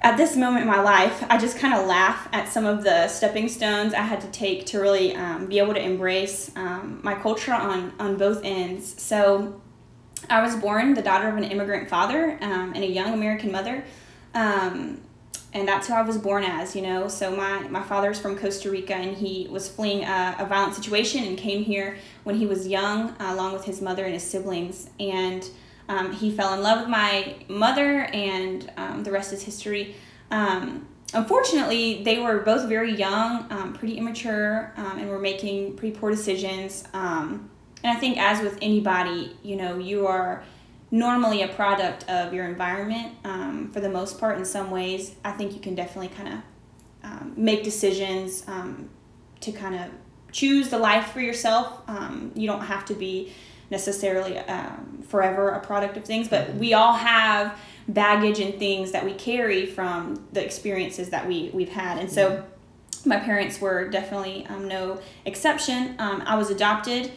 at 0.00 0.16
this 0.16 0.36
moment 0.36 0.62
in 0.62 0.68
my 0.68 0.80
life 0.80 1.24
i 1.30 1.38
just 1.38 1.56
kind 1.58 1.72
of 1.72 1.86
laugh 1.86 2.28
at 2.32 2.48
some 2.48 2.66
of 2.66 2.82
the 2.82 3.08
stepping 3.08 3.48
stones 3.48 3.94
i 3.94 4.02
had 4.02 4.20
to 4.20 4.28
take 4.28 4.66
to 4.66 4.80
really 4.80 5.14
um, 5.14 5.46
be 5.46 5.58
able 5.58 5.72
to 5.74 5.80
embrace 5.80 6.50
um, 6.56 7.00
my 7.02 7.14
culture 7.14 7.52
on, 7.52 7.92
on 8.00 8.16
both 8.16 8.40
ends. 8.42 9.00
So 9.00 9.60
i 10.28 10.42
was 10.42 10.56
born 10.56 10.94
the 10.94 11.02
daughter 11.02 11.28
of 11.28 11.36
an 11.36 11.44
immigrant 11.44 11.88
father 11.88 12.38
um, 12.40 12.72
and 12.74 12.82
a 12.82 12.88
young 12.88 13.14
american 13.14 13.52
mother. 13.52 13.84
Um, 14.34 15.00
and 15.56 15.66
that's 15.66 15.88
who 15.88 15.94
I 15.94 16.02
was 16.02 16.18
born 16.18 16.44
as, 16.44 16.76
you 16.76 16.82
know. 16.82 17.08
So 17.08 17.34
my 17.34 17.66
my 17.68 17.82
father's 17.82 18.20
from 18.20 18.36
Costa 18.36 18.70
Rica, 18.70 18.94
and 18.94 19.16
he 19.16 19.48
was 19.50 19.68
fleeing 19.68 20.04
a, 20.04 20.36
a 20.38 20.46
violent 20.46 20.74
situation 20.74 21.24
and 21.24 21.38
came 21.38 21.64
here 21.64 21.96
when 22.24 22.36
he 22.36 22.46
was 22.46 22.68
young, 22.68 23.10
uh, 23.18 23.32
along 23.32 23.54
with 23.54 23.64
his 23.64 23.80
mother 23.80 24.04
and 24.04 24.12
his 24.12 24.22
siblings. 24.22 24.90
And 25.00 25.48
um, 25.88 26.12
he 26.12 26.30
fell 26.30 26.52
in 26.52 26.62
love 26.62 26.80
with 26.80 26.88
my 26.88 27.36
mother, 27.48 28.02
and 28.12 28.70
um, 28.76 29.02
the 29.02 29.10
rest 29.10 29.32
is 29.32 29.42
history. 29.42 29.96
Um, 30.30 30.86
unfortunately, 31.14 32.02
they 32.02 32.18
were 32.18 32.40
both 32.40 32.68
very 32.68 32.94
young, 32.94 33.50
um, 33.50 33.72
pretty 33.72 33.96
immature, 33.96 34.72
um, 34.76 34.98
and 34.98 35.08
were 35.08 35.18
making 35.18 35.76
pretty 35.76 35.96
poor 35.96 36.10
decisions. 36.10 36.84
Um, 36.92 37.48
and 37.82 37.96
I 37.96 37.98
think, 37.98 38.18
as 38.18 38.42
with 38.42 38.58
anybody, 38.60 39.36
you 39.42 39.56
know, 39.56 39.78
you 39.78 40.06
are 40.06 40.44
normally 40.90 41.42
a 41.42 41.48
product 41.48 42.08
of 42.08 42.32
your 42.32 42.44
environment 42.44 43.12
um, 43.24 43.70
for 43.72 43.80
the 43.80 43.88
most 43.88 44.18
part 44.20 44.38
in 44.38 44.44
some 44.44 44.70
ways 44.70 45.16
i 45.24 45.32
think 45.32 45.52
you 45.52 45.60
can 45.60 45.74
definitely 45.74 46.08
kind 46.08 46.28
of 46.28 46.40
um, 47.02 47.32
make 47.36 47.62
decisions 47.62 48.44
um, 48.48 48.88
to 49.40 49.52
kind 49.52 49.74
of 49.74 49.90
choose 50.32 50.68
the 50.68 50.78
life 50.78 51.12
for 51.12 51.20
yourself. 51.20 51.80
Um, 51.88 52.32
you 52.34 52.46
don't 52.46 52.64
have 52.64 52.84
to 52.86 52.94
be 52.94 53.32
necessarily 53.70 54.38
um, 54.38 55.02
forever 55.08 55.50
a 55.50 55.60
product 55.60 55.96
of 55.96 56.04
things 56.04 56.28
but 56.28 56.54
we 56.54 56.72
all 56.72 56.92
have 56.92 57.58
baggage 57.88 58.38
and 58.38 58.56
things 58.58 58.92
that 58.92 59.04
we 59.04 59.12
carry 59.14 59.66
from 59.66 60.24
the 60.32 60.44
experiences 60.44 61.10
that 61.10 61.26
we, 61.26 61.50
we've 61.52 61.70
had. 61.70 61.98
And 61.98 62.10
so 62.10 62.44
my 63.04 63.16
parents 63.16 63.60
were 63.60 63.88
definitely 63.88 64.46
um, 64.46 64.68
no 64.68 65.00
exception. 65.24 65.94
Um, 65.98 66.22
I 66.26 66.36
was 66.36 66.50
adopted 66.50 67.12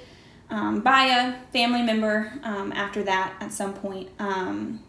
um, 0.50 0.82
by 0.82 1.06
a 1.06 1.34
family 1.52 1.82
member 1.84 2.34
um, 2.44 2.72
after 2.72 3.04
that 3.04 3.34
at 3.40 3.52
some 3.54 3.74
point, 3.74 4.10
um, 4.20 4.84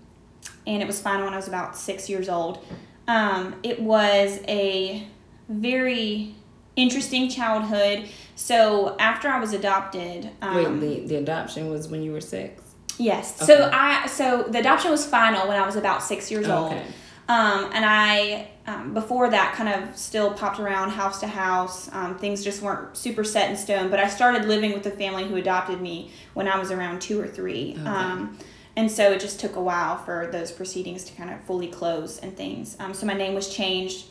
and 0.67 0.83
it 0.83 0.87
was 0.87 1.01
final 1.01 1.25
when 1.25 1.35
I 1.35 1.37
was 1.37 1.49
about 1.49 1.77
six 1.77 2.09
years 2.09 2.29
old. 2.29 2.65
Um, 3.09 3.57
it 3.63 3.81
was 3.81 4.39
a 4.47 5.07
very 5.49 6.35
interesting 6.77 7.29
childhood. 7.29 8.09
So 8.37 8.97
after 8.99 9.29
I 9.29 9.41
was 9.41 9.53
adopted, 9.53 10.31
Wait, 10.43 10.81
the, 10.81 11.07
the 11.07 11.17
adoption 11.17 11.71
was 11.71 11.89
when 11.89 12.03
you 12.03 12.13
were 12.13 12.21
six. 12.21 12.63
Yes. 12.99 13.41
Okay. 13.43 13.47
So 13.47 13.71
I 13.73 14.07
so 14.07 14.45
the 14.49 14.59
adoption 14.59 14.91
was 14.91 15.07
final 15.07 15.49
when 15.49 15.59
I 15.59 15.65
was 15.67 15.77
about 15.77 16.03
six 16.03 16.31
years 16.31 16.49
old. 16.49 16.73
Okay. 16.73 16.85
Um, 17.31 17.71
and 17.73 17.85
I, 17.87 18.49
um, 18.67 18.93
before 18.93 19.31
that, 19.31 19.55
kind 19.55 19.69
of 19.69 19.97
still 19.97 20.33
popped 20.33 20.59
around 20.59 20.91
house 20.91 21.21
to 21.21 21.29
house. 21.29 21.89
Um, 21.93 22.19
things 22.19 22.43
just 22.43 22.61
weren't 22.61 22.97
super 22.97 23.23
set 23.23 23.49
in 23.49 23.57
stone. 23.57 23.89
But 23.89 24.01
I 24.01 24.09
started 24.09 24.47
living 24.47 24.73
with 24.73 24.83
the 24.83 24.91
family 24.91 25.29
who 25.29 25.37
adopted 25.37 25.81
me 25.81 26.11
when 26.35 26.49
I 26.49 26.59
was 26.59 26.73
around 26.73 27.01
two 27.01 27.21
or 27.21 27.29
three. 27.29 27.77
Okay. 27.79 27.89
Um, 27.89 28.37
and 28.75 28.91
so 28.91 29.13
it 29.13 29.21
just 29.21 29.39
took 29.39 29.55
a 29.55 29.61
while 29.63 29.97
for 29.99 30.29
those 30.33 30.51
proceedings 30.51 31.05
to 31.05 31.13
kind 31.13 31.31
of 31.31 31.41
fully 31.43 31.69
close 31.69 32.19
and 32.19 32.37
things. 32.37 32.77
Um, 32.81 32.93
so 32.95 33.07
my 33.07 33.15
name 33.15 33.35
was 33.35 33.55
changed 33.55 34.07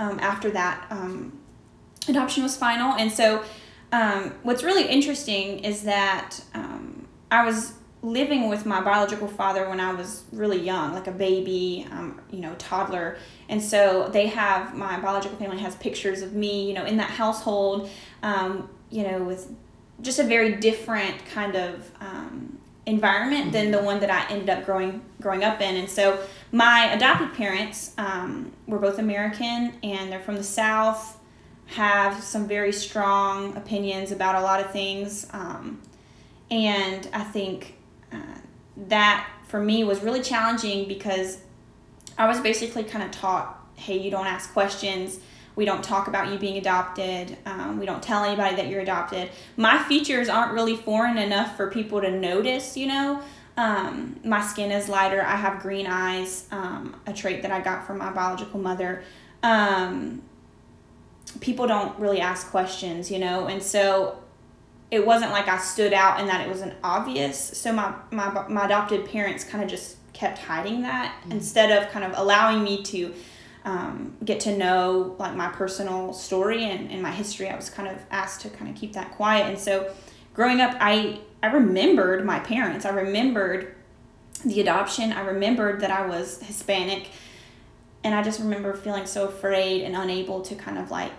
um, 0.00 0.18
after 0.18 0.50
that. 0.50 0.88
Um, 0.90 1.38
adoption 2.08 2.42
was 2.42 2.56
final. 2.56 2.94
And 2.94 3.12
so 3.12 3.44
um, 3.92 4.34
what's 4.42 4.64
really 4.64 4.88
interesting 4.88 5.60
is 5.60 5.82
that 5.82 6.40
um, 6.52 7.06
I 7.30 7.44
was 7.44 7.74
living 8.02 8.48
with 8.48 8.64
my 8.64 8.80
biological 8.80 9.26
father 9.26 9.68
when 9.68 9.80
I 9.80 9.92
was 9.92 10.24
really 10.32 10.60
young, 10.60 10.94
like 10.94 11.08
a 11.08 11.12
baby, 11.12 11.86
um, 11.90 12.20
you 12.30 12.40
know, 12.40 12.54
toddler. 12.56 13.18
And 13.48 13.60
so 13.60 14.08
they 14.12 14.28
have, 14.28 14.74
my 14.74 15.00
biological 15.00 15.36
family 15.36 15.58
has 15.58 15.74
pictures 15.76 16.22
of 16.22 16.32
me, 16.32 16.68
you 16.68 16.74
know, 16.74 16.84
in 16.84 16.96
that 16.98 17.10
household, 17.10 17.90
um, 18.22 18.68
you 18.90 19.02
know, 19.02 19.22
with 19.24 19.52
just 20.00 20.20
a 20.20 20.24
very 20.24 20.56
different 20.56 21.26
kind 21.26 21.56
of 21.56 21.90
um, 22.00 22.58
environment 22.86 23.52
than 23.52 23.70
the 23.72 23.82
one 23.82 24.00
that 24.00 24.10
I 24.10 24.32
ended 24.32 24.48
up 24.48 24.64
growing 24.64 25.02
growing 25.20 25.42
up 25.42 25.60
in. 25.60 25.76
And 25.76 25.90
so 25.90 26.24
my 26.52 26.92
adopted 26.92 27.34
parents 27.34 27.94
um, 27.98 28.52
were 28.68 28.78
both 28.78 28.98
American 28.98 29.74
and 29.82 30.12
they're 30.12 30.20
from 30.20 30.36
the 30.36 30.44
South, 30.44 31.18
have 31.66 32.22
some 32.22 32.46
very 32.46 32.72
strong 32.72 33.56
opinions 33.56 34.12
about 34.12 34.36
a 34.36 34.40
lot 34.40 34.60
of 34.60 34.70
things. 34.70 35.26
Um, 35.32 35.82
and 36.50 37.08
I 37.12 37.24
think 37.24 37.77
uh, 38.12 38.38
that 38.88 39.28
for 39.46 39.60
me 39.60 39.84
was 39.84 40.02
really 40.02 40.22
challenging 40.22 40.86
because 40.88 41.38
I 42.16 42.26
was 42.26 42.40
basically 42.40 42.84
kind 42.84 43.04
of 43.04 43.10
taught, 43.10 43.66
hey, 43.76 43.98
you 43.98 44.10
don't 44.10 44.26
ask 44.26 44.52
questions. 44.52 45.20
We 45.56 45.64
don't 45.64 45.82
talk 45.82 46.06
about 46.06 46.32
you 46.32 46.38
being 46.38 46.56
adopted. 46.56 47.36
Um, 47.46 47.78
we 47.78 47.86
don't 47.86 48.02
tell 48.02 48.24
anybody 48.24 48.56
that 48.56 48.68
you're 48.68 48.80
adopted. 48.80 49.30
My 49.56 49.78
features 49.84 50.28
aren't 50.28 50.52
really 50.52 50.76
foreign 50.76 51.18
enough 51.18 51.56
for 51.56 51.70
people 51.70 52.00
to 52.00 52.10
notice, 52.10 52.76
you 52.76 52.86
know. 52.86 53.22
Um, 53.56 54.20
my 54.22 54.40
skin 54.40 54.70
is 54.70 54.88
lighter. 54.88 55.20
I 55.20 55.34
have 55.34 55.60
green 55.60 55.86
eyes, 55.88 56.46
um, 56.52 56.94
a 57.08 57.12
trait 57.12 57.42
that 57.42 57.50
I 57.50 57.60
got 57.60 57.86
from 57.86 57.98
my 57.98 58.10
biological 58.12 58.60
mother. 58.60 59.02
Um, 59.42 60.22
people 61.40 61.66
don't 61.66 61.98
really 61.98 62.20
ask 62.20 62.50
questions, 62.50 63.10
you 63.10 63.18
know, 63.18 63.48
and 63.48 63.60
so 63.60 64.22
it 64.90 65.04
wasn't 65.04 65.32
like 65.32 65.48
I 65.48 65.58
stood 65.58 65.92
out 65.92 66.18
and 66.18 66.28
that 66.28 66.46
it 66.46 66.48
wasn't 66.48 66.74
obvious. 66.82 67.38
So 67.38 67.72
my 67.72 67.94
my 68.10 68.48
my 68.48 68.64
adopted 68.64 69.06
parents 69.06 69.44
kind 69.44 69.62
of 69.62 69.70
just 69.70 69.96
kept 70.12 70.38
hiding 70.38 70.82
that 70.82 71.14
instead 71.30 71.70
of 71.70 71.90
kind 71.92 72.04
of 72.04 72.12
allowing 72.16 72.64
me 72.64 72.82
to 72.82 73.14
um, 73.64 74.16
get 74.24 74.40
to 74.40 74.56
know 74.56 75.14
like 75.18 75.34
my 75.36 75.48
personal 75.48 76.12
story 76.12 76.64
and, 76.64 76.90
and 76.90 77.02
my 77.02 77.10
history. 77.10 77.48
I 77.48 77.56
was 77.56 77.68
kind 77.68 77.88
of 77.88 77.98
asked 78.10 78.40
to 78.42 78.50
kind 78.50 78.70
of 78.70 78.76
keep 78.76 78.94
that 78.94 79.12
quiet. 79.12 79.46
And 79.46 79.58
so 79.58 79.92
growing 80.34 80.60
up, 80.60 80.76
I 80.80 81.20
I 81.42 81.48
remembered 81.48 82.24
my 82.24 82.40
parents. 82.40 82.84
I 82.86 82.90
remembered 82.90 83.74
the 84.44 84.60
adoption. 84.60 85.12
I 85.12 85.20
remembered 85.20 85.80
that 85.80 85.90
I 85.90 86.06
was 86.06 86.40
Hispanic. 86.42 87.10
And 88.04 88.14
I 88.14 88.22
just 88.22 88.40
remember 88.40 88.74
feeling 88.74 89.06
so 89.06 89.26
afraid 89.26 89.82
and 89.82 89.94
unable 89.94 90.40
to 90.42 90.54
kind 90.54 90.78
of 90.78 90.90
like 90.90 91.12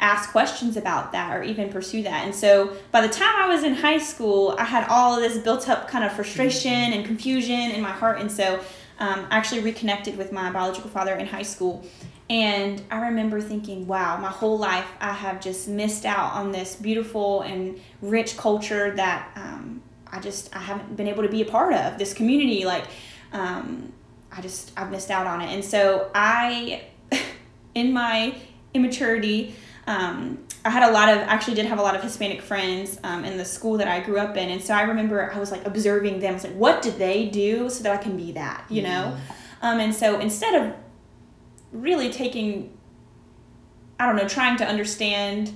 ask 0.00 0.30
questions 0.30 0.76
about 0.76 1.12
that 1.12 1.36
or 1.36 1.42
even 1.42 1.70
pursue 1.70 2.02
that. 2.02 2.24
And 2.24 2.34
so 2.34 2.76
by 2.90 3.06
the 3.06 3.12
time 3.12 3.34
I 3.36 3.48
was 3.48 3.62
in 3.62 3.74
high 3.74 3.98
school, 3.98 4.56
I 4.58 4.64
had 4.64 4.88
all 4.88 5.14
of 5.14 5.20
this 5.20 5.38
built 5.38 5.68
up 5.68 5.88
kind 5.88 6.04
of 6.04 6.12
frustration 6.12 6.72
and 6.72 7.04
confusion 7.04 7.70
in 7.70 7.82
my 7.82 7.90
heart. 7.90 8.18
And 8.18 8.32
so 8.32 8.60
um, 8.98 9.26
I 9.30 9.36
actually 9.36 9.60
reconnected 9.60 10.16
with 10.16 10.32
my 10.32 10.50
biological 10.50 10.90
father 10.90 11.14
in 11.14 11.26
high 11.26 11.42
school. 11.42 11.84
And 12.30 12.82
I 12.90 13.08
remember 13.08 13.40
thinking, 13.40 13.86
wow, 13.86 14.16
my 14.16 14.28
whole 14.28 14.56
life 14.56 14.86
I 15.00 15.12
have 15.12 15.40
just 15.40 15.68
missed 15.68 16.06
out 16.06 16.32
on 16.32 16.52
this 16.52 16.76
beautiful 16.76 17.42
and 17.42 17.80
rich 18.00 18.36
culture 18.36 18.92
that 18.92 19.30
um, 19.36 19.82
I 20.06 20.20
just 20.20 20.54
I 20.54 20.60
haven't 20.60 20.96
been 20.96 21.08
able 21.08 21.24
to 21.24 21.28
be 21.28 21.42
a 21.42 21.44
part 21.44 21.74
of. 21.74 21.98
This 21.98 22.14
community, 22.14 22.64
like 22.64 22.84
um, 23.32 23.92
I 24.30 24.40
just 24.40 24.72
I've 24.76 24.90
missed 24.90 25.10
out 25.10 25.26
on 25.26 25.40
it. 25.40 25.52
And 25.52 25.64
so 25.64 26.10
I, 26.14 26.84
in 27.74 27.92
my 27.92 28.36
immaturity, 28.74 29.56
um, 29.90 30.38
I 30.64 30.70
had 30.70 30.88
a 30.88 30.92
lot 30.92 31.08
of 31.08 31.18
actually 31.18 31.54
did 31.54 31.66
have 31.66 31.80
a 31.80 31.82
lot 31.82 31.96
of 31.96 32.02
Hispanic 32.02 32.42
friends 32.42 33.00
um, 33.02 33.24
in 33.24 33.36
the 33.36 33.44
school 33.44 33.76
that 33.78 33.88
I 33.88 33.98
grew 33.98 34.18
up 34.18 34.36
in, 34.36 34.48
and 34.50 34.62
so 34.62 34.72
I 34.72 34.82
remember 34.82 35.32
I 35.32 35.38
was 35.38 35.50
like 35.50 35.66
observing 35.66 36.20
them. 36.20 36.30
I 36.30 36.34
was 36.34 36.44
like, 36.44 36.54
what 36.54 36.80
did 36.80 36.96
they 36.96 37.26
do 37.26 37.68
so 37.68 37.82
that 37.82 37.92
I 37.92 37.96
can 37.96 38.16
be 38.16 38.30
that, 38.32 38.64
you 38.68 38.82
know? 38.82 39.16
Um, 39.62 39.80
and 39.80 39.92
so 39.92 40.20
instead 40.20 40.54
of 40.54 40.76
really 41.72 42.08
taking, 42.10 42.72
I 43.98 44.06
don't 44.06 44.16
know, 44.16 44.28
trying 44.28 44.56
to 44.58 44.66
understand 44.66 45.52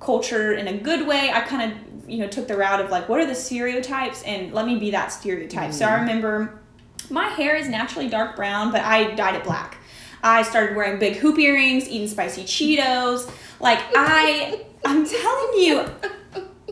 culture 0.00 0.52
in 0.52 0.66
a 0.66 0.76
good 0.76 1.06
way, 1.06 1.30
I 1.32 1.40
kind 1.40 1.70
of 1.70 2.10
you 2.10 2.18
know 2.18 2.28
took 2.28 2.48
the 2.48 2.56
route 2.56 2.80
of 2.80 2.90
like, 2.90 3.08
what 3.08 3.20
are 3.20 3.26
the 3.26 3.36
stereotypes, 3.36 4.24
and 4.24 4.52
let 4.52 4.66
me 4.66 4.80
be 4.80 4.90
that 4.90 5.12
stereotype. 5.12 5.72
So 5.72 5.84
I 5.84 6.00
remember 6.00 6.60
my 7.08 7.26
hair 7.26 7.54
is 7.54 7.68
naturally 7.68 8.08
dark 8.08 8.34
brown, 8.34 8.72
but 8.72 8.80
I 8.80 9.14
dyed 9.14 9.36
it 9.36 9.44
black. 9.44 9.76
I 10.22 10.42
started 10.42 10.76
wearing 10.76 10.98
big 10.98 11.16
hoop 11.16 11.38
earrings, 11.38 11.88
eating 11.88 12.08
spicy 12.08 12.42
Cheetos. 12.42 13.30
Like 13.60 13.78
I, 13.96 14.64
I'm 14.84 15.06
telling 15.06 15.62
you, 15.62 15.86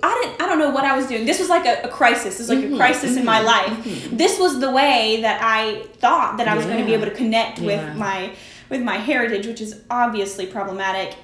I 0.02 0.22
didn't. 0.22 0.42
I 0.42 0.46
don't 0.46 0.58
know 0.58 0.70
what 0.70 0.84
I 0.84 0.96
was 0.96 1.06
doing. 1.06 1.24
This 1.24 1.38
was 1.38 1.48
like 1.48 1.66
a, 1.66 1.86
a 1.86 1.88
crisis. 1.88 2.38
This 2.38 2.48
was 2.48 2.50
like 2.50 2.58
a 2.58 2.68
mm-hmm. 2.68 2.76
crisis 2.76 3.16
in 3.16 3.24
my 3.24 3.38
mm-hmm. 3.38 3.46
life. 3.46 3.84
Mm-hmm. 3.84 4.16
This 4.16 4.38
was 4.38 4.60
the 4.60 4.70
way 4.70 5.20
that 5.22 5.40
I 5.42 5.82
thought 5.94 6.38
that 6.38 6.48
I 6.48 6.56
was 6.56 6.66
going 6.66 6.78
to 6.78 6.84
be 6.84 6.94
able 6.94 7.06
to 7.06 7.14
connect 7.14 7.58
Yeah. 7.58 7.66
with 7.66 7.96
my 7.96 8.32
with 8.68 8.82
my 8.82 8.96
heritage, 8.96 9.46
which 9.46 9.60
is 9.60 9.82
obviously 9.90 10.46
problematic. 10.46 11.16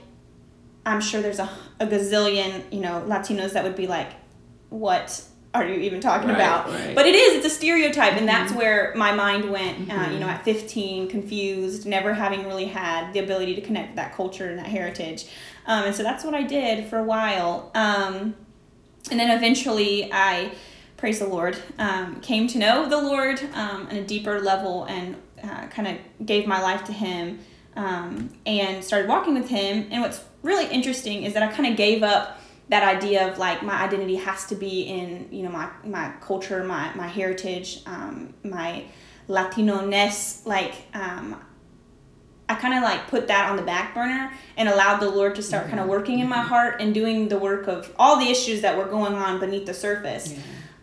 I'm 0.87 1.01
sure 1.01 1.23
there's 1.23 1.39
a, 1.39 1.49
a 1.81 1.87
gazillion, 1.87 2.71
you 2.73 2.81
know, 2.81 3.05
Latinos 3.07 3.53
that 3.53 3.65
would 3.65 3.77
be 3.77 3.87
like, 3.87 4.13
"What 4.71 5.23
are 5.55 5.67
you 5.67 5.75
even 5.81 6.01
talking 6.01 6.29
Right, 6.29 6.37
about?" 6.37 6.69
right. 6.69 6.95
But 6.95 7.07
it 7.07 7.15
is. 7.15 7.37
It's 7.37 7.47
a 7.47 7.57
stereotype, 7.57 8.15
and 8.15 8.29
that's 8.29 8.53
where 8.53 8.93
my 8.97 9.13
mind 9.13 9.51
went. 9.51 9.91
Uh, 9.91 10.11
you 10.11 10.19
know, 10.19 10.27
at 10.27 10.45
15, 10.45 11.09
confused, 11.09 11.87
never 11.87 12.13
having 12.13 12.45
really 12.45 12.67
had 12.67 13.13
the 13.13 13.21
ability 13.21 13.55
to 13.55 13.61
connect 13.61 13.97
that 13.97 14.15
culture 14.15 14.49
and 14.51 14.59
that 14.59 14.67
heritage. 14.67 15.27
Um, 15.67 15.85
and 15.85 15.95
so 15.95 16.03
that's 16.03 16.25
what 16.25 16.35
I 16.35 16.43
did 16.43 16.87
for 16.89 16.99
a 16.99 17.05
while. 17.05 17.71
Um, 17.75 18.35
and 19.11 19.21
then 19.21 19.31
eventually, 19.37 20.11
I 20.13 20.53
praise 20.97 21.19
the 21.19 21.27
Lord, 21.29 21.57
um, 21.79 22.21
came 22.21 22.47
to 22.49 22.59
know 22.59 22.89
the 22.89 23.01
Lord 23.01 23.41
um, 23.55 23.87
on 23.91 23.97
a 23.97 24.05
deeper 24.05 24.41
level, 24.41 24.85
and 24.85 25.17
uh, 25.43 25.67
kind 25.69 25.87
of 25.89 26.27
gave 26.27 26.47
my 26.47 26.61
life 26.63 26.85
to 26.85 26.93
Him, 26.93 27.39
um, 27.77 28.31
and 28.47 28.83
started 28.83 29.09
walking 29.09 29.35
with 29.35 29.49
Him. 29.49 29.87
And 29.91 30.03
what's 30.03 30.23
really 30.43 30.67
interesting 30.67 31.23
is 31.25 31.35
that 31.35 31.43
I 31.43 31.49
kind 31.53 31.67
of 31.71 31.77
gave 31.77 32.03
up 32.03 32.41
that 32.69 32.83
idea 32.83 33.31
of 33.31 33.39
like 33.39 33.63
my 33.63 33.83
identity 33.83 34.17
has 34.17 34.47
to 34.47 34.55
be 34.55 34.83
in 34.83 35.29
you 35.31 35.43
know 35.43 35.51
my 35.51 35.69
my 35.85 36.13
culture, 36.21 36.65
my 36.65 36.95
my 36.95 37.07
heritage, 37.07 37.83
um, 37.87 38.35
my 38.43 38.85
Latino 39.29 39.85
ness. 39.85 40.43
Like 40.47 40.75
um, 40.95 41.41
I 42.49 42.55
kind 42.55 42.75
of 42.75 42.83
like 42.83 43.09
put 43.09 43.29
that 43.29 43.51
on 43.51 43.57
the 43.57 43.63
back 43.63 43.95
burner 43.95 44.33
and 44.57 44.69
allowed 44.69 45.01
the 45.01 45.09
Lord 45.09 45.35
to 45.37 45.43
start 45.43 45.69
kind 45.69 45.81
of 45.81 45.89
working 45.89 46.19
in 46.19 46.29
my 46.29 46.41
heart 46.41 46.81
and 46.81 46.93
doing 46.93 47.29
the 47.29 47.39
work 47.39 47.67
of 47.69 47.93
all 47.99 48.19
the 48.19 48.29
issues 48.31 48.61
that 48.63 48.77
were 48.77 48.87
going 48.87 49.15
on 49.15 49.41
beneath 49.41 49.67
the 49.67 49.75
surface. 49.75 50.35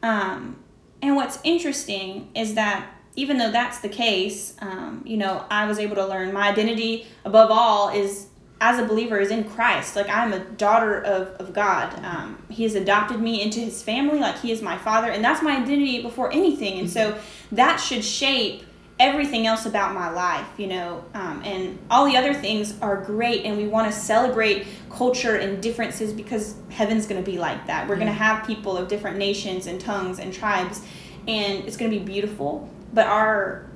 Um, 0.03 0.57
and 1.01 1.15
what's 1.15 1.39
interesting 1.43 2.29
is 2.35 2.55
that 2.55 2.87
even 3.15 3.37
though 3.37 3.51
that's 3.51 3.79
the 3.79 3.89
case, 3.89 4.55
um, 4.59 5.03
you 5.05 5.17
know, 5.17 5.45
I 5.49 5.65
was 5.65 5.79
able 5.79 5.95
to 5.95 6.05
learn 6.05 6.33
my 6.33 6.49
identity 6.49 7.07
above 7.25 7.49
all 7.51 7.89
is 7.89 8.27
as 8.61 8.77
a 8.77 8.85
believer 8.85 9.17
is 9.17 9.31
in 9.31 9.43
Christ. 9.43 9.95
Like 9.95 10.07
I'm 10.07 10.31
a 10.31 10.39
daughter 10.39 11.01
of, 11.01 11.29
of 11.41 11.51
God. 11.51 11.93
Um, 12.05 12.41
he 12.47 12.63
has 12.63 12.75
adopted 12.75 13.19
me 13.19 13.41
into 13.41 13.59
his 13.59 13.81
family. 13.81 14.19
Like 14.19 14.39
he 14.39 14.51
is 14.51 14.61
my 14.61 14.77
father. 14.77 15.09
And 15.09 15.23
that's 15.23 15.41
my 15.41 15.57
identity 15.57 16.01
before 16.01 16.31
anything. 16.31 16.79
And 16.79 16.89
so 16.89 17.17
that 17.51 17.77
should 17.77 18.05
shape 18.05 18.63
everything 18.99 19.47
else 19.47 19.65
about 19.65 19.95
my 19.95 20.11
life, 20.11 20.47
you 20.57 20.67
know, 20.67 21.03
um, 21.15 21.41
and 21.43 21.79
all 21.89 22.05
the 22.05 22.15
other 22.15 22.35
things 22.35 22.79
are 22.81 23.01
great, 23.01 23.45
and 23.45 23.57
we 23.57 23.67
want 23.67 23.91
to 23.91 23.99
celebrate 23.99 24.67
culture 24.91 25.37
and 25.37 25.59
differences 25.63 26.13
because 26.13 26.53
heaven's 26.69 27.07
going 27.07 27.19
to 27.19 27.31
be 27.31 27.39
like 27.39 27.65
that. 27.65 27.89
We're 27.89 27.95
going 27.95 28.07
to 28.07 28.13
have 28.13 28.45
people 28.45 28.77
of 28.77 28.87
different 28.87 29.17
nations 29.17 29.65
and 29.65 29.81
tongues 29.81 30.19
and 30.19 30.31
tribes, 30.31 30.85
and 31.27 31.65
it's 31.65 31.77
going 31.77 31.89
to 31.89 31.97
be 31.97 32.05
beautiful. 32.05 32.69
But 32.93 33.07
our 33.07 33.70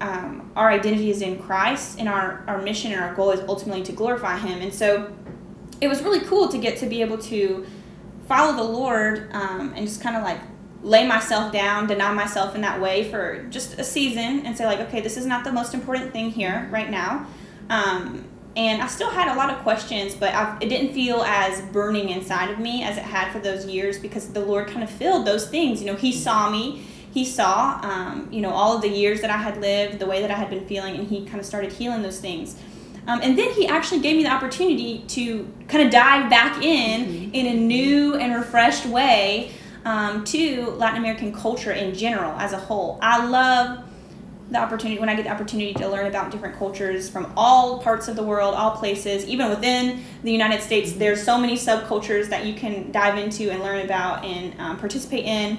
um, 0.00 0.50
our 0.56 0.70
identity 0.70 1.10
is 1.10 1.22
in 1.22 1.38
Christ, 1.42 1.98
and 1.98 2.08
our, 2.08 2.44
our 2.46 2.62
mission 2.62 2.92
and 2.92 3.00
our 3.00 3.14
goal 3.14 3.30
is 3.30 3.40
ultimately 3.48 3.82
to 3.84 3.92
glorify 3.92 4.38
Him. 4.38 4.60
And 4.60 4.72
so 4.72 5.12
it 5.80 5.88
was 5.88 6.02
really 6.02 6.20
cool 6.20 6.48
to 6.48 6.58
get 6.58 6.78
to 6.78 6.86
be 6.86 7.00
able 7.02 7.18
to 7.18 7.66
follow 8.26 8.56
the 8.56 8.62
Lord 8.62 9.30
um, 9.32 9.72
and 9.74 9.86
just 9.86 10.00
kind 10.00 10.16
of 10.16 10.22
like 10.22 10.38
lay 10.82 11.06
myself 11.06 11.52
down, 11.52 11.86
deny 11.86 12.12
myself 12.12 12.54
in 12.54 12.60
that 12.60 12.80
way 12.80 13.10
for 13.10 13.44
just 13.50 13.78
a 13.78 13.84
season 13.84 14.46
and 14.46 14.56
say, 14.56 14.64
like, 14.66 14.80
okay, 14.80 15.00
this 15.00 15.16
is 15.16 15.26
not 15.26 15.44
the 15.44 15.52
most 15.52 15.74
important 15.74 16.12
thing 16.12 16.30
here 16.30 16.68
right 16.70 16.90
now. 16.90 17.26
Um, 17.68 18.24
and 18.56 18.82
I 18.82 18.86
still 18.86 19.10
had 19.10 19.32
a 19.32 19.36
lot 19.36 19.50
of 19.50 19.58
questions, 19.58 20.14
but 20.14 20.34
I, 20.34 20.56
it 20.60 20.68
didn't 20.68 20.92
feel 20.92 21.22
as 21.22 21.60
burning 21.72 22.10
inside 22.10 22.50
of 22.50 22.58
me 22.58 22.82
as 22.82 22.96
it 22.96 23.02
had 23.02 23.32
for 23.32 23.38
those 23.38 23.66
years 23.66 23.98
because 23.98 24.32
the 24.32 24.40
Lord 24.40 24.68
kind 24.68 24.82
of 24.82 24.90
filled 24.90 25.26
those 25.26 25.48
things. 25.48 25.80
You 25.80 25.86
know, 25.86 25.94
He 25.94 26.12
saw 26.12 26.50
me, 26.50 26.84
He 27.12 27.24
saw, 27.24 27.80
um, 27.82 28.28
you 28.30 28.40
know, 28.40 28.50
all 28.50 28.76
of 28.76 28.82
the 28.82 28.88
years 28.88 29.20
that 29.22 29.30
I 29.30 29.38
had 29.38 29.60
lived, 29.60 29.98
the 29.98 30.06
way 30.06 30.20
that 30.20 30.30
I 30.30 30.34
had 30.34 30.50
been 30.50 30.66
feeling, 30.66 30.96
and 30.96 31.08
He 31.08 31.24
kind 31.24 31.40
of 31.40 31.46
started 31.46 31.72
healing 31.72 32.02
those 32.02 32.20
things. 32.20 32.56
Um, 33.08 33.20
and 33.22 33.38
then 33.38 33.50
he 33.52 33.66
actually 33.66 34.00
gave 34.00 34.18
me 34.18 34.22
the 34.22 34.30
opportunity 34.30 35.02
to 35.08 35.50
kind 35.66 35.82
of 35.82 35.90
dive 35.90 36.28
back 36.28 36.62
in 36.62 37.06
mm-hmm. 37.06 37.34
in 37.34 37.46
a 37.46 37.54
new 37.54 38.16
and 38.16 38.34
refreshed 38.34 38.84
way 38.84 39.50
um, 39.86 40.24
to 40.24 40.66
Latin 40.72 40.98
American 40.98 41.32
culture 41.32 41.72
in 41.72 41.94
general 41.94 42.32
as 42.32 42.52
a 42.52 42.58
whole. 42.58 42.98
I 43.00 43.24
love 43.26 43.82
the 44.50 44.58
opportunity 44.58 45.00
when 45.00 45.08
I 45.08 45.14
get 45.14 45.24
the 45.24 45.30
opportunity 45.30 45.72
to 45.74 45.88
learn 45.88 46.06
about 46.06 46.30
different 46.30 46.58
cultures 46.58 47.08
from 47.08 47.32
all 47.34 47.80
parts 47.82 48.08
of 48.08 48.16
the 48.16 48.22
world, 48.22 48.54
all 48.54 48.72
places, 48.72 49.26
even 49.26 49.48
within 49.48 50.04
the 50.22 50.32
United 50.32 50.62
States. 50.62 50.90
Mm-hmm. 50.90 50.98
There's 50.98 51.22
so 51.22 51.38
many 51.38 51.54
subcultures 51.54 52.28
that 52.28 52.44
you 52.44 52.54
can 52.54 52.92
dive 52.92 53.18
into 53.18 53.50
and 53.50 53.62
learn 53.62 53.84
about 53.84 54.22
and 54.22 54.58
um, 54.60 54.76
participate 54.78 55.24
in. 55.24 55.58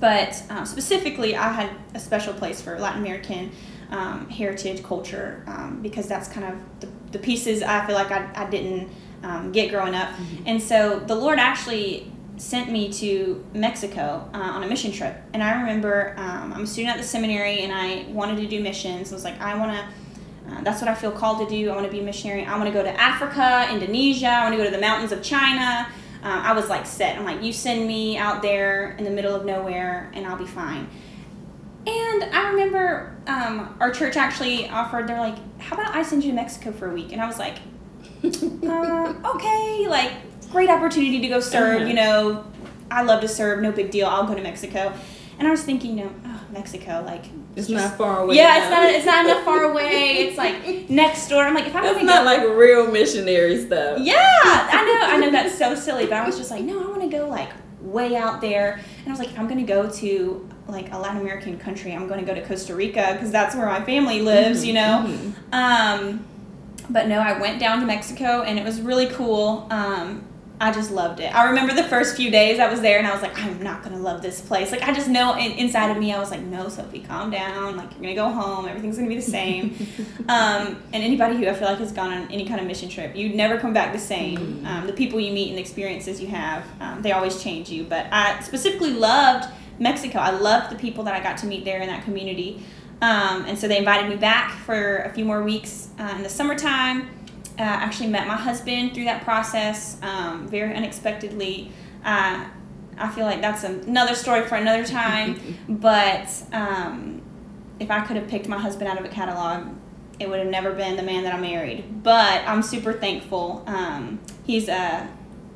But 0.00 0.42
uh, 0.50 0.64
specifically, 0.64 1.36
I 1.36 1.52
had 1.52 1.70
a 1.94 2.00
special 2.00 2.34
place 2.34 2.60
for 2.60 2.78
Latin 2.78 3.00
American 3.00 3.50
um, 3.90 4.28
heritage 4.28 4.82
culture 4.82 5.42
um, 5.46 5.80
because 5.82 6.08
that's 6.08 6.28
kind 6.28 6.46
of 6.46 6.80
the, 6.80 6.88
the, 7.12 7.18
pieces 7.18 7.62
I 7.62 7.86
feel 7.86 7.94
like 7.94 8.10
I, 8.10 8.28
I 8.34 8.50
didn't 8.50 8.90
um, 9.22 9.52
get 9.52 9.70
growing 9.70 9.94
up. 9.94 10.08
Mm-hmm. 10.10 10.42
And 10.46 10.62
so 10.62 11.00
the 11.00 11.14
Lord 11.14 11.38
actually 11.38 12.10
sent 12.36 12.70
me 12.70 12.92
to 12.92 13.44
Mexico 13.54 14.28
uh, 14.34 14.38
on 14.38 14.64
a 14.64 14.66
mission 14.66 14.90
trip. 14.90 15.16
And 15.32 15.42
I 15.42 15.60
remember 15.60 16.14
um, 16.16 16.52
I'm 16.52 16.62
a 16.62 16.66
student 16.66 16.96
at 16.96 17.00
the 17.00 17.06
seminary 17.06 17.60
and 17.60 17.72
I 17.72 18.06
wanted 18.10 18.36
to 18.38 18.46
do 18.48 18.60
missions. 18.60 19.12
I 19.12 19.14
was 19.14 19.24
like, 19.24 19.40
I 19.40 19.56
want 19.56 19.72
to. 19.72 19.84
Uh, 20.46 20.62
that's 20.62 20.82
what 20.82 20.90
I 20.90 20.94
feel 20.94 21.10
called 21.10 21.48
to 21.48 21.48
do. 21.48 21.70
I 21.70 21.74
want 21.74 21.86
to 21.86 21.90
be 21.90 22.00
a 22.00 22.02
missionary. 22.02 22.44
I 22.44 22.58
want 22.58 22.66
to 22.66 22.72
go 22.72 22.82
to 22.82 23.00
Africa, 23.00 23.66
Indonesia. 23.72 24.28
I 24.28 24.42
want 24.42 24.52
to 24.52 24.58
go 24.58 24.64
to 24.64 24.70
the 24.70 24.80
mountains 24.80 25.10
of 25.10 25.22
China. 25.22 25.88
Uh, 26.24 26.40
I 26.42 26.52
was 26.54 26.70
like 26.70 26.86
set. 26.86 27.18
I'm 27.18 27.24
like, 27.24 27.42
you 27.42 27.52
send 27.52 27.86
me 27.86 28.16
out 28.16 28.40
there 28.40 28.96
in 28.96 29.04
the 29.04 29.10
middle 29.10 29.34
of 29.34 29.44
nowhere, 29.44 30.10
and 30.14 30.26
I'll 30.26 30.38
be 30.38 30.46
fine. 30.46 30.88
And 31.86 32.24
I 32.24 32.48
remember 32.48 33.14
um, 33.26 33.76
our 33.78 33.90
church 33.90 34.16
actually 34.16 34.68
offered, 34.70 35.06
they're 35.06 35.20
like, 35.20 35.36
how 35.60 35.76
about 35.76 35.94
I 35.94 36.02
send 36.02 36.24
you 36.24 36.30
to 36.30 36.34
Mexico 36.34 36.72
for 36.72 36.90
a 36.90 36.94
week? 36.94 37.12
And 37.12 37.20
I 37.20 37.26
was 37.26 37.38
like, 37.38 37.58
uh, 38.24 39.14
okay, 39.34 39.86
like, 39.86 40.12
great 40.50 40.70
opportunity 40.70 41.20
to 41.20 41.28
go 41.28 41.40
serve, 41.40 41.82
uh-huh. 41.82 41.88
you 41.88 41.94
know, 41.94 42.46
I 42.90 43.02
love 43.02 43.20
to 43.20 43.28
serve, 43.28 43.60
no 43.60 43.70
big 43.70 43.90
deal, 43.90 44.06
I'll 44.06 44.26
go 44.26 44.34
to 44.34 44.42
Mexico. 44.42 44.94
And 45.38 45.46
I 45.46 45.50
was 45.50 45.62
thinking, 45.62 45.98
you 45.98 46.04
know, 46.04 46.14
oh, 46.24 46.40
Mexico, 46.52 47.02
like 47.04 47.24
it's 47.56 47.68
just, 47.68 47.70
not 47.70 47.96
far 47.96 48.20
away. 48.20 48.36
Yeah, 48.36 48.48
now. 48.48 48.56
it's 48.58 48.70
not. 48.70 48.90
It's 48.90 49.06
not 49.06 49.24
enough 49.24 49.44
far 49.44 49.64
away. 49.64 50.18
It's 50.18 50.38
like 50.38 50.90
next 50.90 51.28
door. 51.28 51.44
I'm 51.44 51.54
like, 51.54 51.66
if 51.66 51.76
I'm 51.76 52.04
not 52.04 52.18
go, 52.18 52.24
like 52.24 52.56
real 52.56 52.90
missionary 52.90 53.64
stuff. 53.64 54.00
Yeah, 54.00 54.16
I 54.20 54.84
know. 54.84 55.06
I 55.06 55.16
know 55.18 55.30
that's 55.30 55.56
so 55.56 55.74
silly, 55.74 56.04
but 56.04 56.14
I 56.14 56.26
was 56.26 56.36
just 56.36 56.50
like, 56.50 56.64
no, 56.64 56.82
I 56.82 56.86
want 56.88 57.02
to 57.02 57.08
go 57.08 57.28
like 57.28 57.50
way 57.80 58.16
out 58.16 58.40
there. 58.40 58.74
And 58.74 59.08
I 59.08 59.10
was 59.10 59.18
like, 59.18 59.30
if 59.30 59.38
I'm 59.38 59.46
gonna 59.46 59.62
go 59.64 59.90
to 59.90 60.48
like 60.68 60.92
a 60.92 60.98
Latin 60.98 61.20
American 61.20 61.58
country, 61.58 61.92
I'm 61.92 62.06
going 62.08 62.20
to 62.20 62.26
go 62.26 62.34
to 62.34 62.46
Costa 62.46 62.74
Rica 62.74 63.10
because 63.12 63.30
that's 63.30 63.54
where 63.54 63.66
my 63.66 63.84
family 63.84 64.22
lives, 64.22 64.60
mm-hmm, 64.60 64.68
you 64.68 64.72
know. 64.74 65.04
Mm-hmm. 65.06 65.54
Um, 65.54 66.24
but 66.90 67.08
no, 67.08 67.18
I 67.18 67.38
went 67.38 67.60
down 67.60 67.80
to 67.80 67.86
Mexico 67.86 68.42
and 68.42 68.58
it 68.58 68.64
was 68.64 68.80
really 68.80 69.06
cool. 69.06 69.66
Um, 69.70 70.24
I 70.60 70.72
just 70.72 70.92
loved 70.92 71.18
it. 71.18 71.34
I 71.34 71.48
remember 71.48 71.74
the 71.74 71.84
first 71.84 72.16
few 72.16 72.30
days 72.30 72.60
I 72.60 72.70
was 72.70 72.80
there 72.80 72.98
and 72.98 73.06
I 73.06 73.12
was 73.12 73.22
like, 73.22 73.36
I'm 73.38 73.60
not 73.60 73.82
gonna 73.82 73.98
love 73.98 74.22
this 74.22 74.40
place. 74.40 74.70
Like 74.70 74.82
I 74.82 74.92
just 74.94 75.08
know 75.08 75.36
in, 75.36 75.52
inside 75.52 75.90
of 75.90 75.98
me, 75.98 76.12
I 76.12 76.18
was 76.18 76.30
like, 76.30 76.42
no, 76.42 76.68
Sophie, 76.68 77.00
calm 77.00 77.30
down. 77.30 77.76
Like 77.76 77.90
you're 77.92 78.02
gonna 78.02 78.14
go 78.14 78.30
home. 78.30 78.68
Everything's 78.68 78.96
gonna 78.96 79.08
be 79.08 79.16
the 79.16 79.22
same. 79.22 79.76
um, 80.28 80.80
and 80.92 81.02
anybody 81.02 81.36
who 81.36 81.48
I 81.48 81.54
feel 81.54 81.66
like 81.66 81.78
has 81.78 81.90
gone 81.90 82.12
on 82.12 82.30
any 82.30 82.46
kind 82.46 82.60
of 82.60 82.68
mission 82.68 82.88
trip, 82.88 83.16
you 83.16 83.30
never 83.30 83.58
come 83.58 83.72
back 83.72 83.92
the 83.92 83.98
same. 83.98 84.38
Mm-hmm. 84.38 84.66
Um, 84.66 84.86
the 84.86 84.92
people 84.92 85.18
you 85.18 85.32
meet 85.32 85.48
and 85.48 85.58
the 85.58 85.62
experiences 85.62 86.20
you 86.20 86.28
have, 86.28 86.64
um, 86.80 87.02
they 87.02 87.10
always 87.10 87.42
change 87.42 87.68
you. 87.68 87.84
But 87.84 88.06
I 88.12 88.40
specifically 88.40 88.92
loved 88.92 89.48
Mexico. 89.80 90.20
I 90.20 90.30
loved 90.30 90.70
the 90.70 90.78
people 90.78 91.02
that 91.04 91.14
I 91.14 91.20
got 91.20 91.36
to 91.38 91.46
meet 91.46 91.64
there 91.64 91.80
in 91.80 91.88
that 91.88 92.04
community. 92.04 92.62
Um, 93.02 93.44
and 93.46 93.58
so 93.58 93.66
they 93.66 93.78
invited 93.78 94.08
me 94.08 94.16
back 94.16 94.52
for 94.52 94.98
a 94.98 95.10
few 95.12 95.24
more 95.24 95.42
weeks 95.42 95.88
uh, 95.98 96.14
in 96.16 96.22
the 96.22 96.28
summertime. 96.28 97.10
Uh, 97.56 97.62
actually 97.62 98.08
met 98.08 98.26
my 98.26 98.34
husband 98.36 98.94
through 98.94 99.04
that 99.04 99.22
process 99.22 99.96
um, 100.02 100.48
very 100.48 100.74
unexpectedly. 100.74 101.70
Uh, 102.04 102.44
I 102.98 103.08
feel 103.10 103.26
like 103.26 103.40
that's 103.40 103.64
another 103.64 104.14
story 104.14 104.46
for 104.46 104.56
another 104.56 104.84
time. 104.84 105.40
but 105.68 106.28
um, 106.52 107.22
if 107.78 107.90
I 107.90 108.00
could 108.04 108.16
have 108.16 108.28
picked 108.28 108.48
my 108.48 108.58
husband 108.58 108.88
out 108.88 108.98
of 108.98 109.04
a 109.04 109.08
catalog, 109.08 109.68
it 110.18 110.28
would 110.28 110.40
have 110.40 110.48
never 110.48 110.72
been 110.72 110.96
the 110.96 111.02
man 111.02 111.24
that 111.24 111.34
I 111.34 111.40
married. 111.40 112.02
But 112.02 112.42
I'm 112.46 112.62
super 112.62 112.92
thankful. 112.92 113.62
Um, 113.66 114.20
he's 114.44 114.68
uh, 114.68 115.06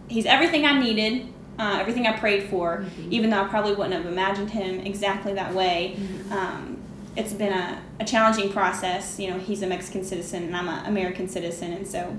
he's 0.08 0.26
everything 0.26 0.66
I 0.66 0.78
needed 0.78 1.28
uh, 1.58 1.78
everything 1.80 2.06
I 2.06 2.16
prayed 2.16 2.44
for, 2.44 2.78
mm-hmm. 2.78 3.12
even 3.12 3.30
though 3.30 3.42
I 3.42 3.48
probably 3.48 3.74
wouldn't 3.74 3.94
have 3.94 4.06
imagined 4.06 4.50
him 4.50 4.80
exactly 4.80 5.34
that 5.34 5.52
way. 5.52 5.96
Mm-hmm. 5.96 6.32
Um, 6.32 6.77
it's 7.18 7.32
been 7.32 7.52
a, 7.52 7.82
a 7.98 8.04
challenging 8.04 8.50
process. 8.50 9.18
You 9.18 9.30
know, 9.30 9.38
he's 9.38 9.62
a 9.62 9.66
Mexican 9.66 10.04
citizen 10.04 10.44
and 10.44 10.56
I'm 10.56 10.68
an 10.68 10.86
American 10.86 11.28
citizen, 11.28 11.72
and 11.72 11.86
so 11.86 12.16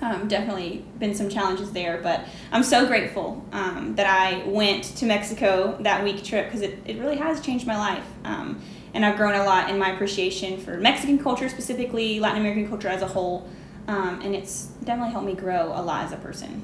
um, 0.00 0.28
definitely 0.28 0.84
been 0.98 1.14
some 1.14 1.28
challenges 1.28 1.72
there. 1.72 2.00
But 2.02 2.24
I'm 2.52 2.62
so 2.62 2.86
grateful 2.86 3.44
um, 3.52 3.96
that 3.96 4.06
I 4.06 4.46
went 4.46 4.84
to 4.84 5.06
Mexico 5.06 5.76
that 5.80 6.04
week 6.04 6.22
trip 6.22 6.46
because 6.46 6.62
it, 6.62 6.78
it 6.86 6.98
really 6.98 7.16
has 7.16 7.40
changed 7.40 7.66
my 7.66 7.76
life. 7.76 8.06
Um, 8.24 8.62
and 8.94 9.04
I've 9.04 9.16
grown 9.16 9.34
a 9.34 9.44
lot 9.44 9.70
in 9.70 9.78
my 9.78 9.90
appreciation 9.90 10.58
for 10.58 10.76
Mexican 10.76 11.18
culture 11.18 11.48
specifically, 11.48 12.20
Latin 12.20 12.40
American 12.40 12.68
culture 12.68 12.88
as 12.88 13.02
a 13.02 13.08
whole. 13.08 13.48
Um, 13.88 14.20
and 14.22 14.36
it's 14.36 14.66
definitely 14.84 15.10
helped 15.12 15.26
me 15.26 15.34
grow 15.34 15.72
a 15.74 15.82
lot 15.82 16.04
as 16.04 16.12
a 16.12 16.16
person. 16.16 16.62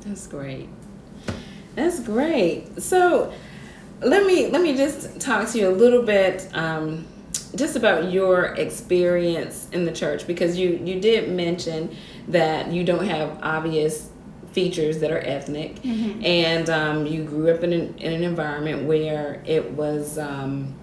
That's 0.00 0.26
great. 0.26 0.68
That's 1.74 2.00
great. 2.00 2.80
So 2.80 3.32
let 4.00 4.26
me 4.26 4.48
let 4.48 4.62
me 4.62 4.76
just 4.76 5.20
talk 5.20 5.48
to 5.50 5.58
you 5.58 5.68
a 5.68 5.72
little 5.72 6.02
bit 6.02 6.48
um, 6.54 7.06
just 7.56 7.76
about 7.76 8.12
your 8.12 8.46
experience 8.54 9.68
in 9.72 9.84
the 9.84 9.92
church 9.92 10.26
because 10.26 10.56
you 10.58 10.80
you 10.84 11.00
did 11.00 11.30
mention 11.30 11.94
that 12.28 12.72
you 12.72 12.84
don't 12.84 13.06
have 13.06 13.38
obvious 13.42 14.10
features 14.52 15.00
that 15.00 15.10
are 15.10 15.18
ethnic 15.18 15.76
mm-hmm. 15.82 16.24
and 16.24 16.70
um, 16.70 17.06
you 17.06 17.24
grew 17.24 17.50
up 17.52 17.62
in 17.62 17.72
an, 17.72 17.98
in 17.98 18.12
an 18.12 18.22
environment 18.22 18.84
where 18.84 19.42
it 19.46 19.72
was 19.72 20.16
um, 20.18 20.74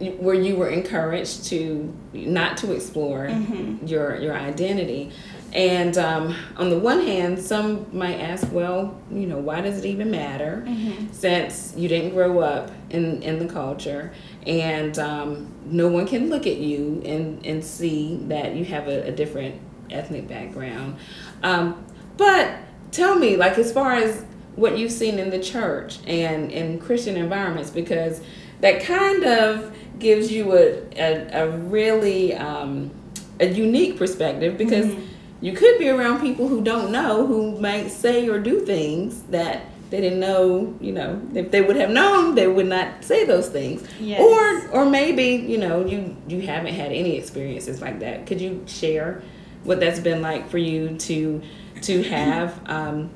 where 0.00 0.34
you 0.34 0.56
were 0.56 0.68
encouraged 0.68 1.44
to 1.44 1.94
not 2.12 2.56
to 2.56 2.72
explore 2.72 3.26
mm-hmm. 3.26 3.86
your 3.86 4.16
your 4.16 4.34
identity 4.34 5.12
and 5.52 5.98
um, 5.98 6.36
on 6.56 6.70
the 6.70 6.78
one 6.78 7.00
hand, 7.00 7.38
some 7.38 7.86
might 7.96 8.20
ask, 8.20 8.50
well, 8.52 9.00
you 9.10 9.26
know, 9.26 9.38
why 9.38 9.60
does 9.60 9.78
it 9.78 9.84
even 9.84 10.10
matter 10.10 10.64
mm-hmm. 10.66 11.12
since 11.12 11.74
you 11.76 11.88
didn't 11.88 12.10
grow 12.10 12.38
up 12.38 12.70
in, 12.90 13.22
in 13.22 13.38
the 13.40 13.52
culture 13.52 14.12
and 14.46 14.98
um, 14.98 15.52
no 15.66 15.88
one 15.88 16.06
can 16.06 16.30
look 16.30 16.46
at 16.46 16.58
you 16.58 17.02
and, 17.04 17.44
and 17.44 17.64
see 17.64 18.20
that 18.28 18.54
you 18.54 18.64
have 18.64 18.86
a, 18.86 19.08
a 19.08 19.10
different 19.10 19.60
ethnic 19.90 20.28
background. 20.28 20.96
Um, 21.42 21.84
but 22.16 22.56
tell 22.92 23.16
me, 23.16 23.36
like, 23.36 23.58
as 23.58 23.72
far 23.72 23.94
as 23.94 24.24
what 24.54 24.78
you've 24.78 24.92
seen 24.92 25.18
in 25.18 25.30
the 25.30 25.40
church 25.40 25.98
and 26.06 26.52
in 26.52 26.78
Christian 26.78 27.16
environments, 27.16 27.70
because 27.70 28.20
that 28.60 28.82
kind 28.84 29.24
of 29.24 29.74
gives 29.98 30.30
you 30.30 30.52
a, 30.52 30.82
a, 30.96 31.44
a 31.44 31.50
really 31.58 32.36
um, 32.36 32.92
a 33.40 33.46
unique 33.46 33.96
perspective 33.96 34.56
because. 34.56 34.86
Mm-hmm 34.86 35.06
you 35.40 35.52
could 35.52 35.78
be 35.78 35.88
around 35.88 36.20
people 36.20 36.48
who 36.48 36.62
don't 36.62 36.92
know 36.92 37.26
who 37.26 37.58
might 37.58 37.90
say 37.90 38.28
or 38.28 38.38
do 38.38 38.60
things 38.60 39.22
that 39.24 39.62
they 39.90 40.00
didn't 40.00 40.20
know 40.20 40.74
you 40.80 40.92
know 40.92 41.20
if 41.34 41.50
they 41.50 41.60
would 41.60 41.76
have 41.76 41.90
known 41.90 42.34
they 42.34 42.46
would 42.46 42.66
not 42.66 43.02
say 43.02 43.24
those 43.24 43.48
things 43.48 43.86
yes. 43.98 44.20
or 44.20 44.70
or 44.70 44.84
maybe 44.84 45.44
you 45.50 45.58
know 45.58 45.84
you 45.84 46.16
you 46.28 46.40
haven't 46.40 46.74
had 46.74 46.92
any 46.92 47.16
experiences 47.16 47.80
like 47.80 48.00
that 48.00 48.26
could 48.26 48.40
you 48.40 48.62
share 48.66 49.22
what 49.64 49.80
that's 49.80 50.00
been 50.00 50.22
like 50.22 50.48
for 50.48 50.58
you 50.58 50.96
to 50.96 51.42
to 51.82 52.02
have 52.04 52.60
um, 52.66 53.10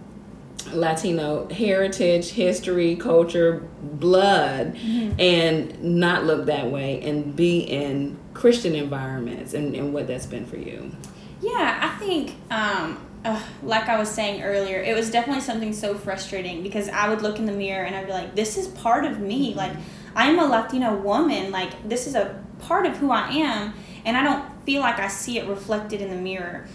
Latino 0.72 1.46
heritage, 1.50 2.30
history, 2.30 2.96
culture, 2.96 3.68
blood, 3.82 4.74
mm-hmm. 4.74 5.20
and 5.20 5.82
not 5.82 6.24
look 6.24 6.46
that 6.46 6.70
way 6.70 7.02
and 7.02 7.36
be 7.36 7.60
in 7.60 8.16
Christian 8.32 8.74
environments 8.74 9.52
and, 9.52 9.74
and 9.74 9.92
what 9.92 10.06
that's 10.06 10.24
been 10.24 10.46
for 10.46 10.56
you. 10.56 10.90
Yeah, 11.40 11.78
I 11.82 11.98
think, 11.98 12.34
um, 12.50 13.06
uh, 13.24 13.42
like 13.62 13.88
I 13.88 13.98
was 13.98 14.10
saying 14.10 14.42
earlier, 14.42 14.80
it 14.80 14.94
was 14.94 15.10
definitely 15.10 15.42
something 15.42 15.72
so 15.72 15.94
frustrating 15.94 16.62
because 16.62 16.88
I 16.88 17.08
would 17.08 17.22
look 17.22 17.38
in 17.38 17.46
the 17.46 17.52
mirror 17.52 17.84
and 17.84 17.96
I'd 17.96 18.06
be 18.06 18.12
like, 18.12 18.34
this 18.34 18.56
is 18.56 18.68
part 18.68 19.04
of 19.04 19.20
me. 19.20 19.50
Mm-hmm. 19.50 19.58
Like, 19.58 19.72
I'm 20.14 20.38
a 20.38 20.46
Latina 20.46 20.94
woman. 20.94 21.50
Like, 21.50 21.88
this 21.88 22.06
is 22.06 22.14
a 22.14 22.42
part 22.60 22.86
of 22.86 22.96
who 22.96 23.10
I 23.10 23.28
am, 23.30 23.74
and 24.04 24.16
I 24.16 24.22
don't 24.22 24.44
feel 24.64 24.80
like 24.80 24.98
I 24.98 25.08
see 25.08 25.38
it 25.38 25.46
reflected 25.46 26.00
in 26.00 26.10
the 26.10 26.16
mirror. 26.16 26.66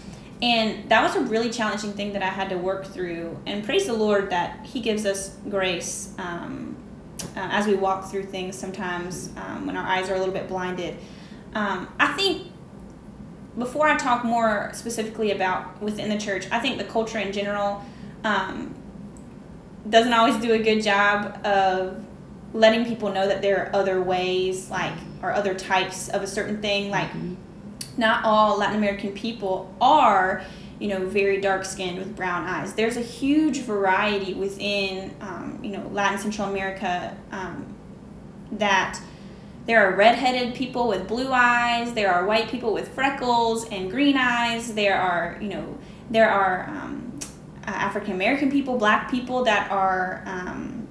And 0.42 0.88
that 0.88 1.02
was 1.02 1.16
a 1.16 1.20
really 1.28 1.50
challenging 1.50 1.92
thing 1.92 2.12
that 2.14 2.22
I 2.22 2.28
had 2.28 2.48
to 2.50 2.56
work 2.56 2.86
through. 2.86 3.38
And 3.46 3.64
praise 3.64 3.86
the 3.86 3.92
Lord 3.92 4.30
that 4.30 4.64
He 4.64 4.80
gives 4.80 5.04
us 5.04 5.36
grace 5.48 6.14
um, 6.18 6.76
uh, 7.36 7.48
as 7.50 7.66
we 7.66 7.74
walk 7.74 8.10
through 8.10 8.24
things 8.24 8.56
sometimes 8.58 9.30
um, 9.36 9.66
when 9.66 9.76
our 9.76 9.86
eyes 9.86 10.08
are 10.08 10.14
a 10.14 10.18
little 10.18 10.34
bit 10.34 10.48
blinded. 10.48 10.96
Um, 11.54 11.88
I 11.98 12.12
think 12.14 12.49
before 13.58 13.88
I 13.88 13.96
talk 13.96 14.24
more 14.24 14.70
specifically 14.74 15.32
about 15.32 15.80
within 15.82 16.08
the 16.08 16.18
church, 16.18 16.46
I 16.50 16.60
think 16.60 16.78
the 16.78 16.84
culture 16.84 17.18
in 17.18 17.32
general 17.32 17.82
um, 18.24 18.74
doesn't 19.88 20.12
always 20.12 20.36
do 20.36 20.52
a 20.52 20.58
good 20.58 20.82
job 20.82 21.44
of 21.44 22.04
letting 22.52 22.84
people 22.84 23.12
know 23.12 23.26
that 23.26 23.42
there 23.42 23.66
are 23.66 23.76
other 23.76 24.02
ways, 24.02 24.70
like, 24.70 24.94
or 25.22 25.32
other 25.32 25.54
types 25.54 26.08
of 26.08 26.22
a 26.22 26.26
certain 26.26 26.60
thing. 26.60 26.90
Like, 26.90 27.08
mm-hmm. 27.08 27.34
not 27.96 28.24
all 28.24 28.58
Latin 28.58 28.76
American 28.76 29.12
people 29.12 29.74
are, 29.80 30.44
you 30.78 30.88
know, 30.88 31.06
very 31.06 31.40
dark 31.40 31.64
skinned 31.64 31.98
with 31.98 32.16
brown 32.16 32.46
eyes. 32.46 32.74
There's 32.74 32.96
a 32.96 33.02
huge 33.02 33.60
variety 33.60 34.34
within, 34.34 35.14
um, 35.20 35.58
you 35.62 35.70
know, 35.70 35.86
Latin 35.88 36.18
Central 36.18 36.48
America 36.48 37.16
um, 37.32 37.74
that 38.52 39.00
there 39.70 39.86
are 39.86 39.94
redheaded 39.94 40.52
people 40.56 40.88
with 40.88 41.06
blue 41.06 41.30
eyes. 41.30 41.92
There 41.92 42.12
are 42.12 42.26
white 42.26 42.48
people 42.48 42.72
with 42.72 42.88
freckles 42.88 43.68
and 43.68 43.88
green 43.88 44.16
eyes. 44.16 44.74
There 44.74 45.00
are, 45.00 45.38
you 45.40 45.48
know, 45.48 45.78
there 46.10 46.28
are 46.28 46.68
um, 46.68 47.16
uh, 47.68 47.70
African 47.70 48.14
American 48.14 48.50
people, 48.50 48.76
black 48.76 49.08
people 49.12 49.44
that 49.44 49.70
are 49.70 50.24
um, 50.26 50.88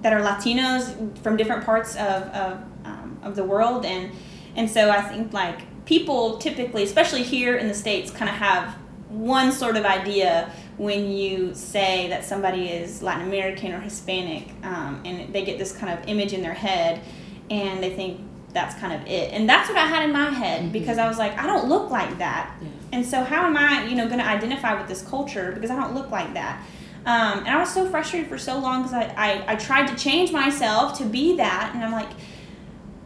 that 0.00 0.14
are 0.14 0.22
Latinos 0.22 1.18
from 1.18 1.36
different 1.36 1.62
parts 1.62 1.94
of 1.96 2.22
of, 2.32 2.64
um, 2.86 3.18
of 3.22 3.36
the 3.36 3.44
world, 3.44 3.84
and 3.84 4.10
and 4.56 4.70
so 4.70 4.88
I 4.88 5.02
think 5.02 5.34
like 5.34 5.84
people 5.84 6.38
typically, 6.38 6.84
especially 6.84 7.22
here 7.22 7.58
in 7.58 7.68
the 7.68 7.74
states, 7.74 8.10
kind 8.10 8.30
of 8.30 8.36
have 8.36 8.76
one 9.10 9.52
sort 9.52 9.76
of 9.76 9.84
idea 9.84 10.50
when 10.78 11.10
you 11.10 11.54
say 11.54 12.08
that 12.08 12.24
somebody 12.24 12.70
is 12.70 13.02
Latin 13.02 13.28
American 13.28 13.72
or 13.72 13.80
Hispanic, 13.80 14.48
um, 14.62 15.02
and 15.04 15.34
they 15.34 15.44
get 15.44 15.58
this 15.58 15.76
kind 15.76 15.92
of 15.92 16.08
image 16.08 16.32
in 16.32 16.40
their 16.40 16.54
head 16.54 17.02
and 17.50 17.82
they 17.82 17.90
think 17.90 18.20
that's 18.52 18.74
kind 18.76 18.92
of 18.92 19.06
it. 19.06 19.32
And 19.32 19.48
that's 19.48 19.68
what 19.68 19.78
I 19.78 19.86
had 19.86 20.04
in 20.04 20.12
my 20.12 20.30
head 20.30 20.62
mm-hmm. 20.62 20.72
because 20.72 20.98
I 20.98 21.08
was 21.08 21.18
like, 21.18 21.36
I 21.38 21.46
don't 21.46 21.68
look 21.68 21.90
like 21.90 22.18
that. 22.18 22.54
Yeah. 22.60 22.68
And 22.92 23.06
so 23.06 23.22
how 23.22 23.46
am 23.46 23.56
I, 23.56 23.84
you 23.84 23.94
know, 23.94 24.06
going 24.06 24.18
to 24.18 24.26
identify 24.26 24.78
with 24.78 24.88
this 24.88 25.02
culture 25.02 25.52
because 25.52 25.70
I 25.70 25.76
don't 25.76 25.94
look 25.94 26.10
like 26.10 26.34
that. 26.34 26.64
Um, 27.06 27.40
and 27.40 27.48
I 27.48 27.58
was 27.58 27.72
so 27.72 27.88
frustrated 27.88 28.28
for 28.28 28.38
so 28.38 28.58
long 28.58 28.82
because 28.82 28.94
I, 28.94 29.14
I, 29.16 29.52
I 29.52 29.56
tried 29.56 29.86
to 29.88 29.96
change 29.96 30.32
myself 30.32 30.98
to 30.98 31.04
be 31.04 31.36
that. 31.36 31.72
And 31.74 31.82
I'm 31.82 31.92
like, 31.92 32.10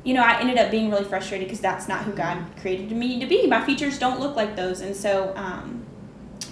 you 0.02 0.14
know, 0.14 0.22
I 0.22 0.40
ended 0.40 0.58
up 0.58 0.70
being 0.70 0.90
really 0.90 1.04
frustrated 1.04 1.46
because 1.46 1.60
that's 1.60 1.88
not 1.88 2.04
who 2.04 2.12
God 2.12 2.44
created 2.60 2.90
me 2.92 3.20
to 3.20 3.26
be. 3.26 3.46
My 3.46 3.64
features 3.64 3.98
don't 3.98 4.20
look 4.20 4.36
like 4.36 4.56
those. 4.56 4.80
And 4.80 4.96
so, 4.96 5.32
um, 5.36 5.86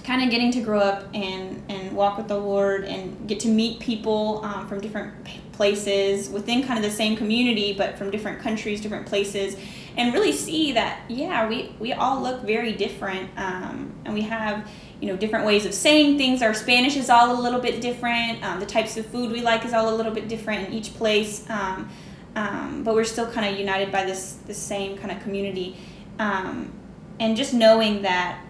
kind 0.05 0.23
of 0.23 0.31
getting 0.31 0.51
to 0.51 0.61
grow 0.61 0.81
up 0.81 1.05
and, 1.15 1.63
and 1.69 1.93
walk 1.95 2.19
with 2.19 2.29
the 2.29 2.37
Lord 2.37 2.85
and 2.85 3.29
get 3.29 3.39
to 3.41 3.49
meet 3.49 3.79
people 3.79 4.45
um, 4.45 4.67
from 4.67 4.81
different 4.81 5.15
places 5.53 6.29
within 6.29 6.65
kind 6.65 6.79
of 6.79 6.85
the 6.85 6.97
same 6.97 7.17
community, 7.17 7.73
but 7.73 7.97
from 7.97 8.11
different 8.11 8.41
countries, 8.41 8.81
different 8.81 9.07
places, 9.07 9.57
and 9.97 10.13
really 10.13 10.33
see 10.33 10.73
that, 10.73 11.03
yeah, 11.09 11.49
we, 11.49 11.75
we 11.79 11.93
all 11.93 12.21
look 12.21 12.43
very 12.43 12.73
different. 12.73 13.31
Um, 13.37 13.93
and 14.05 14.15
we 14.15 14.23
have, 14.23 14.69
you 15.01 15.09
know, 15.09 15.17
different 15.17 15.47
ways 15.47 15.67
of 15.67 15.75
saying 15.75 16.19
things. 16.19 16.43
Our 16.43 16.55
Spanish 16.55 16.97
is 16.97 17.09
all 17.09 17.39
a 17.39 17.41
little 17.41 17.61
bit 17.61 17.81
different. 17.81 18.43
Um, 18.43 18.59
the 18.59 18.67
types 18.67 18.97
of 18.97 19.07
food 19.07 19.31
we 19.31 19.41
like 19.41 19.65
is 19.65 19.73
all 19.73 19.95
a 19.95 19.95
little 19.95 20.13
bit 20.13 20.29
different 20.29 20.69
in 20.69 20.75
each 20.75 20.95
place. 20.95 21.49
Um, 21.49 21.89
um, 22.35 22.83
but 22.83 22.95
we're 22.95 23.05
still 23.05 23.31
kind 23.31 23.53
of 23.53 23.61
united 23.61 23.93
by 23.93 24.05
this, 24.05 24.39
this 24.47 24.59
same 24.59 24.97
kind 24.97 25.13
of 25.13 25.23
community. 25.23 25.77
Um, 26.19 26.73
and 27.21 27.37
just 27.37 27.53
knowing 27.53 28.03
that 28.03 28.43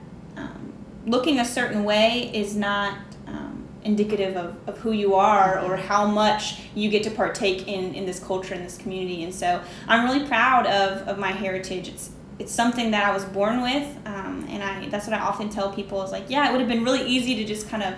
looking 1.07 1.39
a 1.39 1.45
certain 1.45 1.85
way 1.85 2.31
is 2.33 2.55
not 2.57 2.99
um, 3.27 3.67
indicative 3.85 4.37
of, 4.37 4.57
of 4.67 4.79
who 4.79 4.93
you 4.93 5.15
are 5.15 5.61
or 5.61 5.77
how 5.77 6.07
much 6.07 6.61
you 6.75 6.89
get 6.91 7.03
to 7.05 7.11
partake 7.11 7.67
in, 7.69 7.95
in 7.95 8.07
this 8.07 8.21
culture 8.21 8.55
in 8.55 8.63
this 8.63 8.79
community. 8.79 9.25
And 9.25 9.35
so 9.35 9.63
i'm 9.89 10.05
really 10.05 10.27
proud 10.27 10.67
of, 10.67 11.07
of 11.09 11.19
my 11.19 11.33
heritage. 11.33 11.89
It's 11.89 12.11
it's 12.39 12.51
something 12.51 12.91
that 12.93 13.05
i 13.05 13.13
was 13.13 13.25
born 13.27 13.61
with 13.61 13.87
um, 14.07 14.47
and 14.49 14.63
i 14.65 14.89
that's 14.89 15.07
what 15.07 15.15
i 15.15 15.21
often 15.21 15.51
tell 15.51 15.71
people 15.73 16.03
is 16.03 16.11
like 16.11 16.25
yeah 16.29 16.49
it 16.49 16.53
would 16.53 16.61
have 16.61 16.69
been 16.69 16.83
really 16.83 17.07
easy 17.07 17.37
to 17.37 17.45
just 17.45 17.69
kind 17.69 17.83
of 17.83 17.95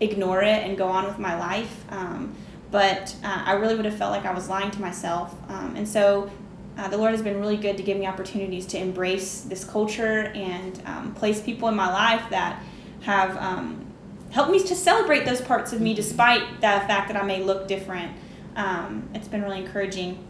ignore 0.00 0.42
it 0.42 0.64
and 0.64 0.76
go 0.76 0.88
on 0.88 1.04
with 1.04 1.18
my 1.18 1.38
life. 1.38 1.84
Um, 1.90 2.34
but 2.70 3.14
uh, 3.22 3.42
i 3.46 3.52
really 3.52 3.76
would 3.76 3.84
have 3.84 3.96
felt 3.96 4.10
like 4.10 4.24
i 4.24 4.32
was 4.32 4.48
lying 4.48 4.70
to 4.70 4.80
myself. 4.80 5.34
Um, 5.48 5.74
and 5.76 5.88
so 5.88 6.30
uh, 6.76 6.88
the 6.88 6.96
Lord 6.96 7.12
has 7.12 7.22
been 7.22 7.38
really 7.38 7.56
good 7.56 7.76
to 7.76 7.82
give 7.82 7.98
me 7.98 8.06
opportunities 8.06 8.66
to 8.66 8.78
embrace 8.78 9.42
this 9.42 9.64
culture 9.64 10.32
and 10.34 10.80
um, 10.86 11.14
place 11.14 11.40
people 11.40 11.68
in 11.68 11.76
my 11.76 11.90
life 11.92 12.28
that 12.30 12.62
have 13.02 13.36
um, 13.36 13.86
helped 14.30 14.50
me 14.50 14.60
to 14.60 14.74
celebrate 14.74 15.24
those 15.24 15.40
parts 15.40 15.72
of 15.72 15.80
me 15.80 15.94
despite 15.94 16.42
the 16.56 16.60
fact 16.60 17.08
that 17.08 17.16
I 17.16 17.24
may 17.24 17.42
look 17.42 17.68
different. 17.68 18.12
Um, 18.56 19.08
it's 19.14 19.28
been 19.28 19.42
really 19.42 19.60
encouraging. 19.60 20.26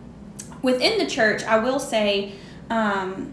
Within 0.62 0.98
the 0.98 1.06
church, 1.06 1.42
I 1.44 1.58
will 1.58 1.78
say 1.78 2.32
um, 2.68 3.32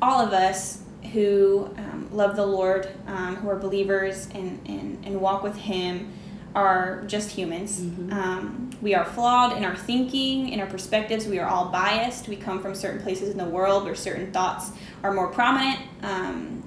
all 0.00 0.20
of 0.20 0.32
us 0.32 0.82
who 1.12 1.70
um, 1.76 2.08
love 2.12 2.36
the 2.36 2.46
Lord, 2.46 2.88
um, 3.06 3.36
who 3.36 3.48
are 3.48 3.56
believers 3.56 4.28
and, 4.34 4.60
and, 4.66 5.04
and 5.04 5.20
walk 5.20 5.42
with 5.42 5.56
Him, 5.56 6.12
are 6.54 7.04
just 7.06 7.30
humans. 7.30 7.80
Mm-hmm. 7.80 8.12
Um, 8.12 8.70
we 8.82 8.94
are 8.94 9.04
flawed 9.04 9.56
in 9.56 9.64
our 9.64 9.76
thinking, 9.76 10.48
in 10.48 10.60
our 10.60 10.66
perspectives. 10.66 11.26
We 11.26 11.38
are 11.38 11.48
all 11.48 11.68
biased. 11.68 12.28
We 12.28 12.36
come 12.36 12.60
from 12.60 12.74
certain 12.74 13.02
places 13.02 13.28
in 13.28 13.38
the 13.38 13.44
world 13.44 13.84
where 13.84 13.94
certain 13.94 14.32
thoughts 14.32 14.72
are 15.02 15.12
more 15.12 15.28
prominent. 15.28 15.80
Um, 16.02 16.62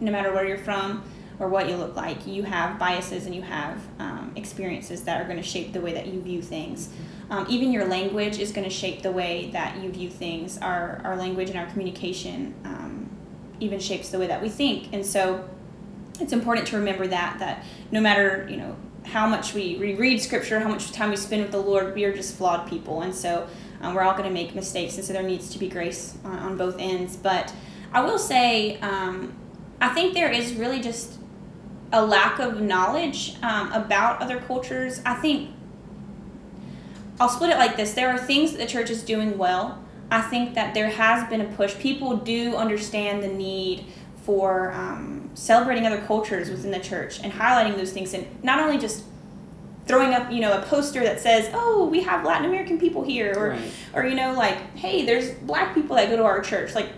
no 0.00 0.10
matter 0.10 0.32
where 0.32 0.46
you're 0.46 0.58
from 0.58 1.04
or 1.38 1.48
what 1.48 1.68
you 1.68 1.76
look 1.76 1.94
like, 1.94 2.26
you 2.26 2.42
have 2.42 2.78
biases 2.78 3.26
and 3.26 3.34
you 3.34 3.42
have 3.42 3.78
um, 3.98 4.32
experiences 4.36 5.02
that 5.04 5.20
are 5.20 5.24
going 5.24 5.36
to 5.36 5.42
shape 5.42 5.72
the 5.72 5.80
way 5.80 5.92
that 5.92 6.06
you 6.06 6.20
view 6.20 6.42
things. 6.42 6.88
Um, 7.28 7.46
even 7.48 7.70
your 7.72 7.86
language 7.86 8.38
is 8.38 8.50
going 8.50 8.68
to 8.68 8.74
shape 8.74 9.02
the 9.02 9.12
way 9.12 9.50
that 9.52 9.80
you 9.82 9.90
view 9.90 10.10
things. 10.10 10.58
Our, 10.58 11.00
our 11.04 11.16
language 11.16 11.50
and 11.50 11.58
our 11.58 11.66
communication 11.66 12.54
um, 12.64 13.10
even 13.60 13.78
shapes 13.78 14.08
the 14.08 14.18
way 14.18 14.26
that 14.26 14.42
we 14.42 14.48
think. 14.48 14.92
And 14.92 15.04
so 15.04 15.48
it's 16.18 16.32
important 16.32 16.66
to 16.68 16.76
remember 16.76 17.06
that, 17.06 17.38
that 17.38 17.64
no 17.92 18.00
matter, 18.00 18.46
you 18.50 18.56
know, 18.56 18.76
how 19.10 19.26
much 19.26 19.54
we, 19.54 19.76
we 19.76 19.94
read 19.94 20.20
scripture, 20.20 20.60
how 20.60 20.68
much 20.68 20.92
time 20.92 21.10
we 21.10 21.16
spend 21.16 21.42
with 21.42 21.52
the 21.52 21.58
Lord, 21.58 21.94
we 21.94 22.04
are 22.04 22.14
just 22.14 22.36
flawed 22.36 22.68
people. 22.68 23.02
And 23.02 23.14
so 23.14 23.46
um, 23.80 23.94
we're 23.94 24.02
all 24.02 24.12
going 24.12 24.28
to 24.28 24.34
make 24.34 24.54
mistakes. 24.54 24.96
And 24.96 25.04
so 25.04 25.12
there 25.12 25.22
needs 25.22 25.50
to 25.50 25.58
be 25.58 25.68
grace 25.68 26.16
on, 26.24 26.38
on 26.38 26.56
both 26.56 26.76
ends. 26.78 27.16
But 27.16 27.52
I 27.92 28.02
will 28.02 28.18
say, 28.18 28.78
um, 28.80 29.34
I 29.80 29.88
think 29.88 30.14
there 30.14 30.30
is 30.30 30.54
really 30.54 30.80
just 30.80 31.18
a 31.92 32.04
lack 32.04 32.38
of 32.38 32.60
knowledge 32.60 33.36
um, 33.42 33.72
about 33.72 34.22
other 34.22 34.38
cultures. 34.40 35.00
I 35.04 35.14
think 35.14 35.50
I'll 37.18 37.28
split 37.28 37.50
it 37.50 37.58
like 37.58 37.76
this 37.76 37.92
there 37.94 38.08
are 38.10 38.18
things 38.18 38.52
that 38.52 38.58
the 38.58 38.66
church 38.66 38.90
is 38.90 39.02
doing 39.02 39.36
well. 39.36 39.82
I 40.10 40.22
think 40.22 40.54
that 40.54 40.74
there 40.74 40.88
has 40.88 41.28
been 41.28 41.40
a 41.40 41.52
push. 41.56 41.76
People 41.78 42.16
do 42.16 42.56
understand 42.56 43.22
the 43.22 43.28
need 43.28 43.86
for 44.30 44.70
um, 44.70 45.28
celebrating 45.34 45.84
other 45.84 46.00
cultures 46.02 46.50
within 46.50 46.70
the 46.70 46.78
church 46.78 47.18
and 47.18 47.32
highlighting 47.32 47.76
those 47.76 47.90
things 47.90 48.14
and 48.14 48.24
not 48.44 48.60
only 48.60 48.78
just 48.78 49.02
throwing 49.86 50.14
up 50.14 50.30
you 50.30 50.38
know 50.38 50.56
a 50.56 50.62
poster 50.66 51.00
that 51.00 51.18
says 51.18 51.50
oh 51.52 51.84
we 51.86 52.00
have 52.00 52.24
latin 52.24 52.46
american 52.46 52.78
people 52.78 53.02
here 53.02 53.34
or 53.36 53.48
right. 53.48 53.72
or 53.92 54.06
you 54.06 54.14
know 54.14 54.32
like 54.34 54.56
hey 54.76 55.04
there's 55.04 55.32
black 55.40 55.74
people 55.74 55.96
that 55.96 56.08
go 56.08 56.16
to 56.16 56.22
our 56.22 56.40
church 56.40 56.76
like 56.76 56.90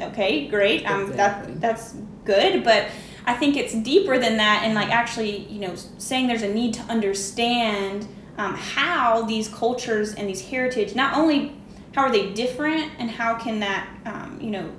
okay 0.00 0.48
great 0.48 0.86
um 0.86 1.12
that 1.12 1.60
that's 1.60 1.94
good 2.24 2.64
but 2.64 2.88
i 3.26 3.34
think 3.34 3.54
it's 3.54 3.74
deeper 3.74 4.18
than 4.18 4.38
that 4.38 4.62
and 4.64 4.74
like 4.74 4.88
actually 4.88 5.40
you 5.48 5.60
know 5.60 5.74
saying 5.98 6.26
there's 6.26 6.40
a 6.40 6.54
need 6.54 6.72
to 6.72 6.80
understand 6.84 8.08
um, 8.38 8.54
how 8.54 9.20
these 9.24 9.46
cultures 9.48 10.14
and 10.14 10.26
these 10.26 10.40
heritage 10.40 10.94
not 10.94 11.18
only 11.18 11.54
how 11.94 12.00
are 12.00 12.10
they 12.10 12.32
different 12.32 12.92
and 12.98 13.10
how 13.10 13.34
can 13.34 13.60
that 13.60 13.86
um, 14.06 14.38
you 14.40 14.50
know 14.50 14.70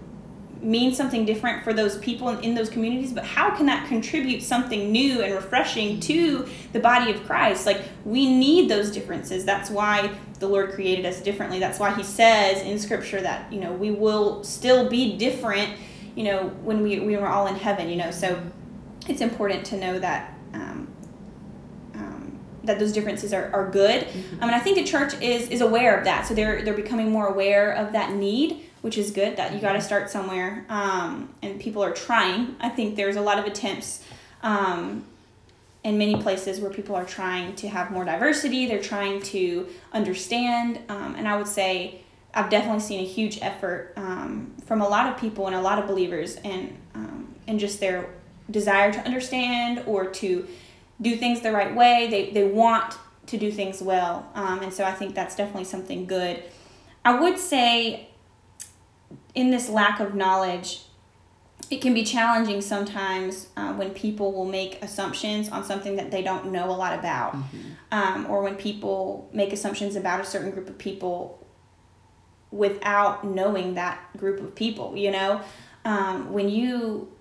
mean 0.61 0.93
something 0.93 1.25
different 1.25 1.63
for 1.63 1.73
those 1.73 1.97
people 1.97 2.29
in, 2.29 2.43
in 2.43 2.55
those 2.55 2.69
communities, 2.69 3.13
but 3.13 3.23
how 3.23 3.55
can 3.55 3.65
that 3.67 3.87
contribute 3.87 4.41
something 4.41 4.91
new 4.91 5.21
and 5.21 5.33
refreshing 5.33 5.99
to 6.01 6.47
the 6.73 6.79
body 6.79 7.11
of 7.11 7.23
Christ? 7.25 7.65
Like, 7.65 7.81
we 8.05 8.33
need 8.33 8.69
those 8.69 8.91
differences. 8.91 9.45
That's 9.45 9.69
why 9.69 10.11
the 10.39 10.47
Lord 10.47 10.71
created 10.73 11.05
us 11.05 11.21
differently. 11.21 11.59
That's 11.59 11.79
why 11.79 11.93
He 11.93 12.03
says 12.03 12.61
in 12.61 12.79
Scripture 12.79 13.21
that, 13.21 13.51
you 13.51 13.59
know, 13.59 13.71
we 13.71 13.91
will 13.91 14.43
still 14.43 14.89
be 14.89 15.17
different, 15.17 15.77
you 16.15 16.23
know, 16.23 16.47
when 16.63 16.81
we, 16.81 16.99
we 16.99 17.17
were 17.17 17.27
all 17.27 17.47
in 17.47 17.55
heaven, 17.55 17.89
you 17.89 17.95
know. 17.95 18.11
So 18.11 18.41
it's 19.07 19.21
important 19.21 19.65
to 19.67 19.77
know 19.77 19.99
that. 19.99 20.33
Um, 20.53 20.87
um, 21.93 22.39
that 22.63 22.79
those 22.79 22.91
differences 22.91 23.33
are, 23.33 23.51
are 23.53 23.69
good. 23.69 24.05
Mm-hmm. 24.05 24.43
I 24.43 24.45
mean, 24.45 24.53
I 24.53 24.59
think 24.59 24.77
the 24.77 24.83
church 24.83 25.13
is 25.21 25.49
is 25.49 25.61
aware 25.61 25.97
of 25.97 26.05
that, 26.05 26.25
so 26.25 26.33
they're 26.33 26.63
they're 26.63 26.73
becoming 26.73 27.11
more 27.11 27.27
aware 27.27 27.71
of 27.71 27.93
that 27.93 28.13
need 28.13 28.66
which 28.81 28.97
is 28.97 29.11
good 29.11 29.37
that 29.37 29.53
you 29.53 29.59
got 29.59 29.73
to 29.73 29.81
start 29.81 30.09
somewhere 30.09 30.65
um, 30.69 31.29
and 31.41 31.59
people 31.59 31.83
are 31.83 31.93
trying 31.93 32.55
i 32.59 32.69
think 32.69 32.95
there's 32.95 33.15
a 33.15 33.21
lot 33.21 33.39
of 33.39 33.45
attempts 33.45 34.03
um, 34.43 35.03
in 35.83 35.97
many 35.97 36.21
places 36.21 36.59
where 36.59 36.71
people 36.71 36.95
are 36.95 37.05
trying 37.05 37.55
to 37.55 37.67
have 37.67 37.91
more 37.91 38.05
diversity 38.05 38.67
they're 38.67 38.81
trying 38.81 39.21
to 39.21 39.67
understand 39.93 40.79
um, 40.89 41.15
and 41.15 41.27
i 41.27 41.35
would 41.37 41.47
say 41.47 42.01
I've 42.37 42.51
definitely 42.51 42.81
seen 42.81 42.99
a 42.99 43.07
huge 43.07 43.39
effort 43.41 43.93
um, 43.95 44.53
from 44.65 44.81
a 44.81 44.87
lot 44.87 45.11
of 45.11 45.19
people 45.19 45.47
and 45.47 45.55
a 45.55 45.61
lot 45.61 45.79
of 45.79 45.87
believers, 45.87 46.35
and 46.43 46.77
um, 46.93 47.33
and 47.47 47.59
just 47.59 47.79
their 47.79 48.09
desire 48.51 48.93
to 48.93 48.99
understand 48.99 49.83
or 49.87 50.05
to 50.05 50.47
do 51.01 51.15
things 51.15 51.41
the 51.41 51.51
right 51.51 51.75
way. 51.75 52.07
They 52.11 52.29
they 52.29 52.43
want 52.43 52.95
to 53.25 53.37
do 53.37 53.51
things 53.51 53.81
well, 53.81 54.29
um, 54.35 54.61
and 54.61 54.71
so 54.71 54.83
I 54.83 54.91
think 54.91 55.15
that's 55.15 55.35
definitely 55.35 55.63
something 55.63 56.05
good. 56.05 56.43
I 57.03 57.19
would 57.19 57.39
say, 57.39 58.06
in 59.37 59.51
this 59.51 59.69
lack 59.69 59.99
of 59.99 60.15
knowledge, 60.15 60.81
it 61.69 61.79
can 61.79 61.93
be 61.93 62.03
challenging 62.03 62.59
sometimes 62.59 63.49
uh, 63.55 63.71
when 63.73 63.91
people 63.91 64.33
will 64.33 64.45
make 64.45 64.81
assumptions 64.81 65.47
on 65.49 65.63
something 65.63 65.95
that 65.95 66.09
they 66.09 66.23
don't 66.23 66.51
know 66.51 66.71
a 66.71 66.73
lot 66.73 66.97
about, 66.97 67.35
mm-hmm. 67.35 67.57
um, 67.91 68.25
or 68.31 68.41
when 68.41 68.55
people 68.55 69.29
make 69.31 69.53
assumptions 69.53 69.95
about 69.95 70.19
a 70.19 70.25
certain 70.25 70.49
group 70.49 70.67
of 70.67 70.79
people 70.79 71.45
without 72.49 73.23
knowing 73.23 73.75
that 73.75 73.99
group 74.17 74.39
of 74.39 74.55
people. 74.55 74.97
You 74.97 75.11
know, 75.11 75.41
um, 75.85 76.33
when 76.33 76.49
you 76.49 77.11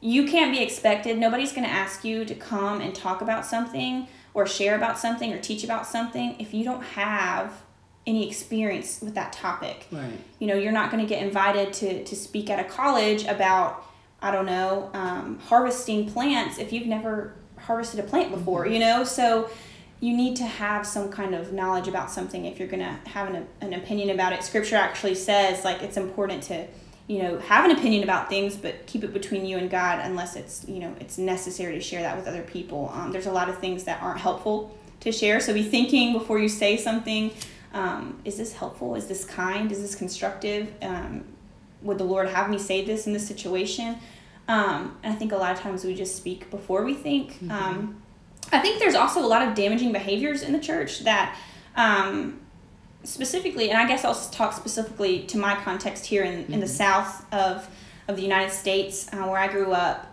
you 0.00 0.26
can't 0.26 0.52
be 0.52 0.60
expected. 0.60 1.18
Nobody's 1.18 1.52
going 1.52 1.66
to 1.66 1.72
ask 1.72 2.04
you 2.04 2.24
to 2.24 2.34
come 2.34 2.80
and 2.80 2.94
talk 2.94 3.20
about 3.20 3.46
something 3.46 4.08
or 4.34 4.44
share 4.44 4.76
about 4.76 4.98
something 4.98 5.32
or 5.32 5.38
teach 5.38 5.62
about 5.64 5.86
something 5.86 6.36
if 6.38 6.52
you 6.52 6.64
don't 6.64 6.82
have 6.82 7.62
any 8.06 8.26
experience 8.26 9.00
with 9.00 9.14
that 9.14 9.32
topic. 9.32 9.86
Right. 9.90 10.18
You 10.38 10.46
know, 10.46 10.54
you're 10.54 10.72
not 10.72 10.90
going 10.90 11.02
to 11.02 11.08
get 11.08 11.22
invited 11.22 11.72
to, 11.74 12.04
to 12.04 12.16
speak 12.16 12.50
at 12.50 12.60
a 12.60 12.64
college 12.64 13.24
about, 13.24 13.84
I 14.22 14.30
don't 14.30 14.46
know, 14.46 14.90
um, 14.94 15.38
harvesting 15.40 16.10
plants 16.10 16.58
if 16.58 16.72
you've 16.72 16.86
never 16.86 17.34
harvested 17.58 18.00
a 18.00 18.04
plant 18.04 18.30
before, 18.30 18.64
mm-hmm. 18.64 18.74
you 18.74 18.78
know? 18.78 19.04
So 19.04 19.50
you 19.98 20.16
need 20.16 20.36
to 20.36 20.44
have 20.44 20.86
some 20.86 21.10
kind 21.10 21.34
of 21.34 21.52
knowledge 21.52 21.88
about 21.88 22.10
something 22.10 22.44
if 22.44 22.58
you're 22.58 22.68
going 22.68 22.80
to 22.80 23.10
have 23.10 23.32
an, 23.34 23.46
an 23.60 23.72
opinion 23.72 24.10
about 24.10 24.32
it. 24.32 24.44
Scripture 24.44 24.76
actually 24.76 25.14
says, 25.14 25.64
like, 25.64 25.82
it's 25.82 25.96
important 25.96 26.42
to, 26.44 26.66
you 27.08 27.22
know, 27.22 27.38
have 27.38 27.64
an 27.64 27.70
opinion 27.72 28.04
about 28.04 28.28
things, 28.28 28.56
but 28.56 28.86
keep 28.86 29.02
it 29.02 29.12
between 29.12 29.46
you 29.46 29.56
and 29.56 29.68
God 29.70 30.00
unless 30.04 30.36
it's, 30.36 30.64
you 30.68 30.80
know, 30.80 30.94
it's 31.00 31.18
necessary 31.18 31.74
to 31.74 31.80
share 31.80 32.02
that 32.02 32.16
with 32.16 32.28
other 32.28 32.42
people. 32.42 32.90
Um, 32.94 33.10
there's 33.10 33.26
a 33.26 33.32
lot 33.32 33.48
of 33.48 33.58
things 33.58 33.84
that 33.84 34.02
aren't 34.02 34.20
helpful 34.20 34.76
to 35.00 35.10
share. 35.10 35.40
So 35.40 35.54
be 35.54 35.62
thinking 35.62 36.12
before 36.12 36.38
you 36.38 36.48
say 36.48 36.76
something 36.76 37.32
um, 37.76 38.18
is 38.24 38.38
this 38.38 38.54
helpful? 38.54 38.94
Is 38.94 39.06
this 39.06 39.26
kind? 39.26 39.70
Is 39.70 39.82
this 39.82 39.94
constructive? 39.94 40.72
Um, 40.80 41.24
would 41.82 41.98
the 41.98 42.04
Lord 42.04 42.26
have 42.30 42.48
me 42.48 42.58
say 42.58 42.82
this 42.82 43.06
in 43.06 43.12
this 43.12 43.28
situation? 43.28 43.98
Um, 44.48 44.96
and 45.02 45.12
I 45.12 45.16
think 45.16 45.32
a 45.32 45.36
lot 45.36 45.52
of 45.52 45.60
times 45.60 45.84
we 45.84 45.94
just 45.94 46.16
speak 46.16 46.50
before 46.50 46.84
we 46.84 46.94
think. 46.94 47.34
Mm-hmm. 47.34 47.50
Um, 47.50 48.02
I 48.50 48.60
think 48.60 48.78
there's 48.78 48.94
also 48.94 49.20
a 49.20 49.26
lot 49.26 49.46
of 49.46 49.54
damaging 49.54 49.92
behaviors 49.92 50.42
in 50.42 50.52
the 50.52 50.58
church 50.58 51.00
that 51.00 51.36
um, 51.76 52.40
specifically, 53.04 53.68
and 53.68 53.78
I 53.78 53.86
guess 53.86 54.06
I'll 54.06 54.14
talk 54.14 54.54
specifically 54.54 55.24
to 55.24 55.36
my 55.36 55.54
context 55.56 56.06
here 56.06 56.24
in, 56.24 56.44
mm-hmm. 56.44 56.54
in 56.54 56.60
the 56.60 56.66
mm-hmm. 56.66 56.74
south 56.74 57.30
of, 57.30 57.68
of 58.08 58.16
the 58.16 58.22
United 58.22 58.52
States 58.52 59.12
uh, 59.12 59.26
where 59.26 59.38
I 59.38 59.48
grew 59.48 59.72
up. 59.72 60.06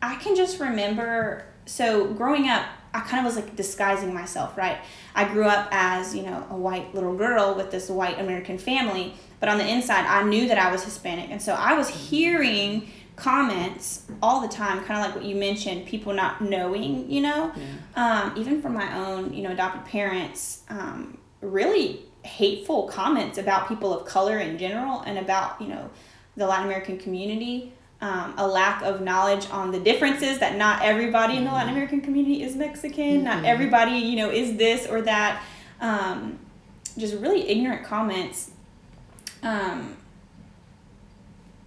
I 0.00 0.14
can 0.16 0.34
just 0.34 0.60
remember, 0.60 1.44
so 1.66 2.06
growing 2.14 2.48
up, 2.48 2.64
I 2.96 3.00
kind 3.00 3.20
of 3.20 3.26
was 3.26 3.36
like 3.36 3.54
disguising 3.56 4.14
myself, 4.14 4.56
right? 4.56 4.78
I 5.14 5.28
grew 5.28 5.44
up 5.44 5.68
as, 5.70 6.14
you 6.16 6.22
know, 6.22 6.46
a 6.50 6.56
white 6.56 6.94
little 6.94 7.14
girl 7.14 7.54
with 7.54 7.70
this 7.70 7.90
white 7.90 8.18
American 8.18 8.56
family, 8.56 9.12
but 9.38 9.50
on 9.50 9.58
the 9.58 9.68
inside, 9.68 10.06
I 10.06 10.22
knew 10.22 10.48
that 10.48 10.56
I 10.56 10.72
was 10.72 10.82
Hispanic. 10.82 11.30
And 11.30 11.42
so 11.42 11.52
I 11.52 11.74
was 11.74 11.90
hearing 11.90 12.88
comments 13.14 14.06
all 14.22 14.40
the 14.40 14.48
time, 14.48 14.82
kind 14.84 14.98
of 14.98 15.06
like 15.06 15.14
what 15.14 15.24
you 15.24 15.36
mentioned, 15.36 15.86
people 15.86 16.14
not 16.14 16.40
knowing, 16.40 17.10
you 17.10 17.20
know, 17.20 17.52
yeah. 17.54 18.22
um, 18.24 18.32
even 18.36 18.62
from 18.62 18.72
my 18.72 18.96
own, 18.96 19.34
you 19.34 19.42
know, 19.42 19.50
adopted 19.50 19.84
parents, 19.84 20.62
um, 20.70 21.18
really 21.42 22.00
hateful 22.22 22.88
comments 22.88 23.36
about 23.36 23.68
people 23.68 23.92
of 23.92 24.06
color 24.06 24.38
in 24.38 24.56
general 24.56 25.02
and 25.02 25.18
about, 25.18 25.60
you 25.60 25.68
know, 25.68 25.90
the 26.36 26.46
Latin 26.46 26.64
American 26.64 26.98
community 26.98 27.72
um, 28.00 28.34
a 28.36 28.46
lack 28.46 28.82
of 28.82 29.00
knowledge 29.00 29.48
on 29.50 29.70
the 29.70 29.80
differences 29.80 30.38
that 30.38 30.56
not 30.56 30.82
everybody 30.82 31.36
in 31.36 31.44
the 31.44 31.50
Latin 31.50 31.68
mm-hmm. 31.68 31.76
American 31.76 32.00
community 32.02 32.42
is 32.42 32.54
Mexican, 32.54 33.16
mm-hmm. 33.16 33.24
not 33.24 33.44
everybody, 33.44 33.92
you 33.92 34.16
know, 34.16 34.30
is 34.30 34.56
this 34.56 34.86
or 34.86 35.02
that. 35.02 35.42
Um, 35.80 36.38
just 36.98 37.14
really 37.14 37.48
ignorant 37.48 37.84
comments. 37.84 38.50
Um, 39.42 39.96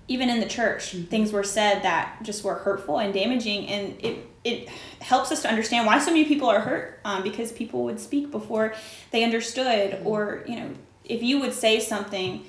even 0.08 0.30
in 0.30 0.40
the 0.40 0.48
church, 0.48 0.92
mm-hmm. 0.92 1.06
things 1.06 1.32
were 1.32 1.44
said 1.44 1.84
that 1.84 2.18
just 2.24 2.44
were 2.44 2.56
hurtful 2.56 3.00
and 3.00 3.14
damaging, 3.14 3.68
and 3.68 3.96
it 4.00 4.26
it 4.44 4.70
helps 5.02 5.32
us 5.32 5.42
to 5.44 5.50
understand 5.50 5.86
why 5.86 6.00
so 6.00 6.12
many 6.12 6.26
people 6.26 6.50
are 6.50 6.62
hurt 6.62 7.00
um, 7.06 7.22
because 7.24 7.52
people 7.52 7.84
would 7.84 8.00
speak 8.00 8.32
before 8.32 8.74
they 9.12 9.24
understood, 9.24 9.92
mm-hmm. 9.92 10.08
or 10.08 10.44
you 10.48 10.56
know, 10.56 10.72
if 11.06 11.22
you 11.22 11.40
would 11.40 11.54
say 11.54 11.80
something 11.80 12.46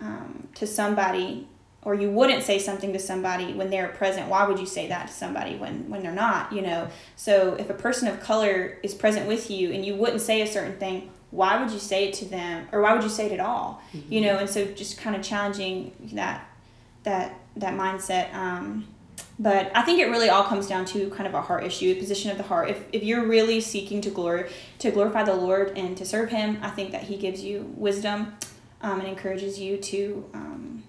um, 0.00 0.48
to 0.54 0.66
somebody 0.66 1.48
or 1.84 1.94
you 1.94 2.10
wouldn't 2.10 2.42
say 2.44 2.58
something 2.58 2.92
to 2.92 2.98
somebody 2.98 3.52
when 3.52 3.70
they're 3.70 3.88
present 3.88 4.28
why 4.28 4.46
would 4.46 4.58
you 4.58 4.66
say 4.66 4.88
that 4.88 5.08
to 5.08 5.12
somebody 5.12 5.56
when 5.56 5.88
when 5.90 6.02
they're 6.02 6.12
not 6.12 6.52
you 6.52 6.62
know? 6.62 6.88
So 7.16 7.54
if 7.54 7.70
a 7.70 7.74
person 7.74 8.08
of 8.08 8.20
color 8.20 8.78
is 8.82 8.94
present 8.94 9.26
with 9.26 9.50
you 9.50 9.72
and 9.72 9.84
you 9.84 9.94
wouldn't 9.94 10.20
say 10.20 10.42
a 10.42 10.46
certain 10.46 10.76
thing 10.78 11.10
why 11.30 11.60
would 11.60 11.72
you 11.72 11.78
say 11.78 12.08
it 12.08 12.14
to 12.14 12.26
them 12.26 12.68
or 12.72 12.82
why 12.82 12.92
would 12.92 13.02
you 13.02 13.08
say 13.08 13.26
it 13.26 13.32
at 13.32 13.40
all? 13.40 13.82
Mm-hmm. 13.92 14.12
you 14.12 14.20
know 14.22 14.38
and 14.38 14.48
so 14.48 14.66
just 14.66 14.98
kind 14.98 15.16
of 15.16 15.22
challenging 15.22 15.92
that 16.14 16.48
that 17.02 17.38
that 17.56 17.74
mindset 17.74 18.32
um, 18.34 18.86
but 19.38 19.70
i 19.74 19.82
think 19.82 19.98
it 19.98 20.06
really 20.06 20.28
all 20.28 20.44
comes 20.44 20.66
down 20.66 20.84
to 20.84 21.10
kind 21.10 21.26
of 21.26 21.34
a 21.34 21.42
heart 21.42 21.64
issue 21.64 21.90
a 21.90 21.94
position 21.94 22.30
of 22.30 22.36
the 22.36 22.44
heart. 22.44 22.70
If, 22.70 22.84
if 22.92 23.02
you're 23.02 23.26
really 23.26 23.60
seeking 23.60 24.00
to 24.02 24.10
glory 24.10 24.50
to 24.78 24.90
glorify 24.90 25.24
the 25.24 25.34
lord 25.34 25.76
and 25.76 25.96
to 25.96 26.04
serve 26.04 26.30
him 26.30 26.58
i 26.62 26.70
think 26.70 26.92
that 26.92 27.04
he 27.04 27.16
gives 27.16 27.42
you 27.42 27.72
wisdom 27.76 28.34
um, 28.82 29.00
and 29.00 29.08
encourages 29.08 29.58
you 29.58 29.78
to 29.78 30.28
um, 30.34 30.84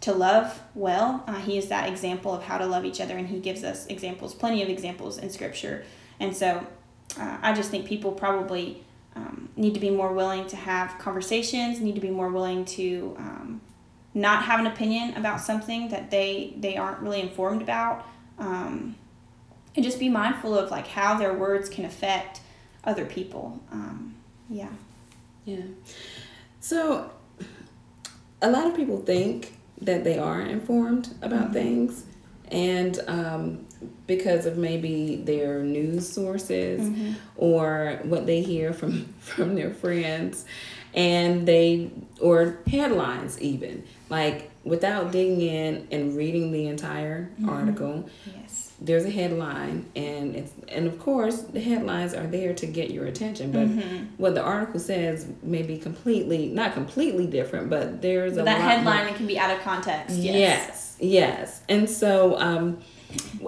to 0.00 0.12
love 0.12 0.60
well. 0.74 1.24
Uh, 1.26 1.34
he 1.34 1.58
is 1.58 1.68
that 1.68 1.88
example 1.88 2.32
of 2.34 2.44
how 2.44 2.58
to 2.58 2.66
love 2.66 2.84
each 2.84 3.00
other, 3.00 3.16
and 3.16 3.28
he 3.28 3.40
gives 3.40 3.64
us 3.64 3.86
examples, 3.86 4.34
plenty 4.34 4.62
of 4.62 4.68
examples 4.68 5.18
in 5.18 5.30
Scripture. 5.30 5.84
And 6.20 6.36
so 6.36 6.66
uh, 7.18 7.38
I 7.42 7.52
just 7.52 7.70
think 7.70 7.86
people 7.86 8.12
probably 8.12 8.84
um, 9.16 9.48
need 9.56 9.74
to 9.74 9.80
be 9.80 9.90
more 9.90 10.12
willing 10.12 10.46
to 10.48 10.56
have 10.56 10.98
conversations, 10.98 11.80
need 11.80 11.94
to 11.94 12.00
be 12.00 12.10
more 12.10 12.30
willing 12.30 12.64
to 12.66 13.16
um, 13.18 13.60
not 14.14 14.44
have 14.44 14.60
an 14.60 14.66
opinion 14.66 15.14
about 15.16 15.40
something 15.40 15.88
that 15.88 16.10
they, 16.10 16.54
they 16.56 16.76
aren't 16.76 17.00
really 17.00 17.20
informed 17.20 17.62
about. 17.62 18.06
Um, 18.38 18.96
and 19.74 19.84
just 19.84 19.98
be 19.98 20.08
mindful 20.08 20.58
of 20.58 20.70
like 20.70 20.88
how 20.88 21.16
their 21.18 21.32
words 21.34 21.68
can 21.68 21.84
affect 21.84 22.40
other 22.84 23.04
people. 23.04 23.60
Um, 23.70 24.14
yeah. 24.48 24.70
Yeah. 25.44 25.62
So 26.60 27.10
a 28.42 28.50
lot 28.50 28.66
of 28.66 28.74
people 28.74 28.98
think 28.98 29.57
that 29.80 30.04
they 30.04 30.18
are 30.18 30.40
informed 30.40 31.14
about 31.22 31.44
mm-hmm. 31.44 31.52
things 31.52 32.04
and 32.50 33.00
um, 33.06 33.66
because 34.06 34.46
of 34.46 34.56
maybe 34.56 35.16
their 35.16 35.62
news 35.62 36.08
sources 36.08 36.80
mm-hmm. 36.80 37.12
or 37.36 38.00
what 38.04 38.26
they 38.26 38.42
hear 38.42 38.72
from 38.72 39.04
from 39.20 39.54
their 39.54 39.70
friends 39.70 40.44
and 40.94 41.46
they 41.46 41.90
or 42.20 42.58
headlines 42.66 43.40
even 43.40 43.84
like 44.08 44.50
without 44.64 45.12
digging 45.12 45.40
in 45.40 45.86
and 45.90 46.16
reading 46.16 46.50
the 46.50 46.66
entire 46.66 47.30
mm-hmm. 47.34 47.48
article 47.48 48.08
yes 48.26 48.67
there's 48.80 49.04
a 49.04 49.10
headline 49.10 49.84
and 49.96 50.36
it's 50.36 50.52
and 50.68 50.86
of 50.86 50.98
course 51.00 51.42
the 51.42 51.60
headlines 51.60 52.14
are 52.14 52.26
there 52.26 52.54
to 52.54 52.66
get 52.66 52.90
your 52.90 53.06
attention 53.06 53.50
but 53.50 53.66
mm-hmm. 53.66 54.04
what 54.18 54.34
the 54.34 54.42
article 54.42 54.78
says 54.78 55.26
may 55.42 55.62
be 55.62 55.76
completely 55.76 56.46
not 56.48 56.72
completely 56.74 57.26
different 57.26 57.68
but 57.68 58.00
there's 58.00 58.36
a 58.36 58.42
that 58.44 58.60
headline 58.60 59.06
more, 59.06 59.16
can 59.16 59.26
be 59.26 59.38
out 59.38 59.50
of 59.50 59.60
context 59.62 60.16
yes 60.16 60.36
yes, 60.38 60.96
yes. 61.00 61.60
and 61.68 61.90
so 61.90 62.38
um, 62.38 62.80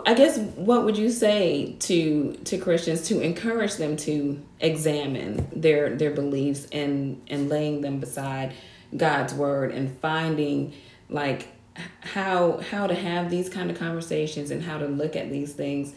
i 0.05 0.15
guess 0.15 0.37
what 0.57 0.85
would 0.85 0.99
you 0.99 1.09
say 1.09 1.77
to 1.79 2.33
to 2.45 2.59
christians 2.59 3.07
to 3.07 3.21
encourage 3.21 3.77
them 3.77 3.97
to 3.97 4.41
examine 4.59 5.47
their 5.55 5.97
their 5.97 6.11
beliefs 6.11 6.67
and 6.73 7.23
and 7.29 7.49
laying 7.49 7.83
them 7.83 8.01
beside 8.01 8.53
god's 8.97 9.33
word 9.33 9.71
and 9.71 9.97
finding 10.01 10.73
like 11.09 11.47
how 12.01 12.59
how 12.71 12.87
to 12.87 12.95
have 12.95 13.31
these 13.31 13.49
kind 13.49 13.71
of 13.71 13.79
conversations 13.79 14.51
and 14.51 14.63
how 14.63 14.79
to 14.79 14.87
look 14.87 15.17
at 15.17 15.31
these 15.31 15.53
things 15.53 15.95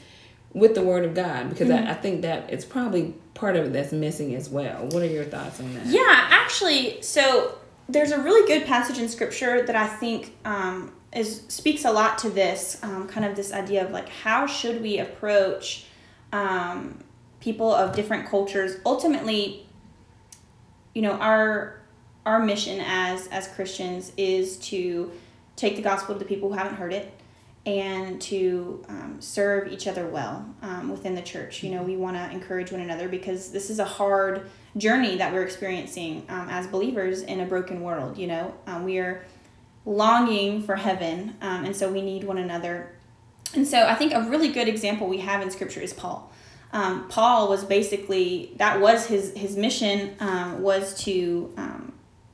with 0.54 0.76
the 0.76 0.84
word 0.84 1.04
of 1.04 1.16
God 1.16 1.50
because 1.50 1.70
mm-hmm. 1.70 1.88
I, 1.88 1.92
I, 1.92 1.94
think 1.96 2.22
that 2.22 2.52
it's 2.52 2.64
probably 2.64 3.16
part 3.34 3.56
of 3.56 3.66
it 3.66 3.74
that's 3.74 3.92
missing 3.92 4.36
as 4.36 4.50
well. 4.50 4.86
What 4.90 5.02
are 5.02 5.08
your 5.08 5.24
thoughts 5.24 5.60
on 5.60 5.74
that? 5.74 5.88
Yeah, 5.88 6.28
actually, 6.30 7.02
so 7.02 7.58
there's 7.90 8.12
a 8.12 8.22
really 8.22 8.48
good 8.48 8.68
passage 8.68 9.00
in 9.00 9.10
scripture 9.10 9.66
that 9.66 9.76
I 9.76 9.88
think 9.88 10.36
um, 10.46 10.94
is 11.12 11.42
speaks 11.48 11.86
a 11.86 11.92
lot 11.92 12.20
to 12.20 12.30
this 12.30 12.80
um, 12.84 13.08
kind 13.08 13.26
of 13.26 13.36
this 13.36 13.52
idea 13.52 13.84
of 13.84 13.92
like 13.92 14.10
how 14.10 14.46
should 14.46 14.82
we 14.82 15.00
approach 15.00 15.86
um, 16.32 17.04
people 17.40 17.74
of 17.74 17.96
different 17.96 18.28
cultures. 18.28 18.78
Ultimately, 18.86 19.66
you 20.94 21.02
know 21.02 21.14
our 21.14 21.82
our 22.26 22.40
mission 22.40 22.80
as 22.86 23.28
as 23.28 23.48
Christians 23.48 24.12
is 24.18 24.58
to 24.58 25.12
take 25.56 25.76
the 25.76 25.82
gospel 25.82 26.16
to 26.16 26.20
the 26.20 26.26
people 26.26 26.50
who 26.50 26.56
haven't 26.56 26.76
heard 26.76 26.94
it 26.94 27.14
and 27.66 28.22
to 28.22 28.84
um, 28.90 29.18
serve 29.20 29.72
each 29.72 29.88
other 29.88 30.06
well 30.06 30.46
um, 30.62 30.90
within 30.90 31.16
the 31.16 31.22
church. 31.22 31.64
You 31.64 31.72
know, 31.72 31.84
we 31.84 31.96
want 31.96 32.18
to 32.18 32.30
encourage 32.32 32.72
one 32.72 32.82
another 32.82 33.08
because 33.08 33.52
this 33.52 33.70
is 33.70 33.80
a 33.80 33.86
hard 33.86 34.50
journey 34.76 35.18
that 35.18 35.32
we're 35.32 35.44
experiencing 35.44 36.26
um, 36.28 36.50
as 36.50 36.68
believers 36.68 37.22
in 37.22 37.40
a 37.40 37.46
broken 37.46 37.82
world. 37.82 38.18
You 38.18 38.28
know, 38.28 38.54
um, 38.68 38.84
we 38.84 38.98
are 38.98 39.26
longing 39.86 40.64
for 40.64 40.76
heaven, 40.76 41.36
um, 41.42 41.66
and 41.66 41.76
so 41.76 41.90
we 41.90 42.02
need 42.02 42.26
one 42.26 42.38
another. 42.38 42.92
And 43.54 43.66
so 43.66 43.86
I 43.86 43.96
think 43.96 44.14
a 44.14 44.22
really 44.24 44.52
good 44.52 44.68
example 44.68 45.08
we 45.08 45.20
have 45.20 45.42
in 45.42 45.50
Scripture 45.50 45.80
is 45.80 45.94
Paul. 45.94 46.32
Um, 46.74 47.08
Paul 47.08 47.50
was 47.50 47.64
basically 47.64 48.54
that 48.58 48.82
was 48.82 49.06
his 49.06 49.32
his 49.38 49.56
mission 49.56 50.16
was 50.60 50.96
to 51.04 51.12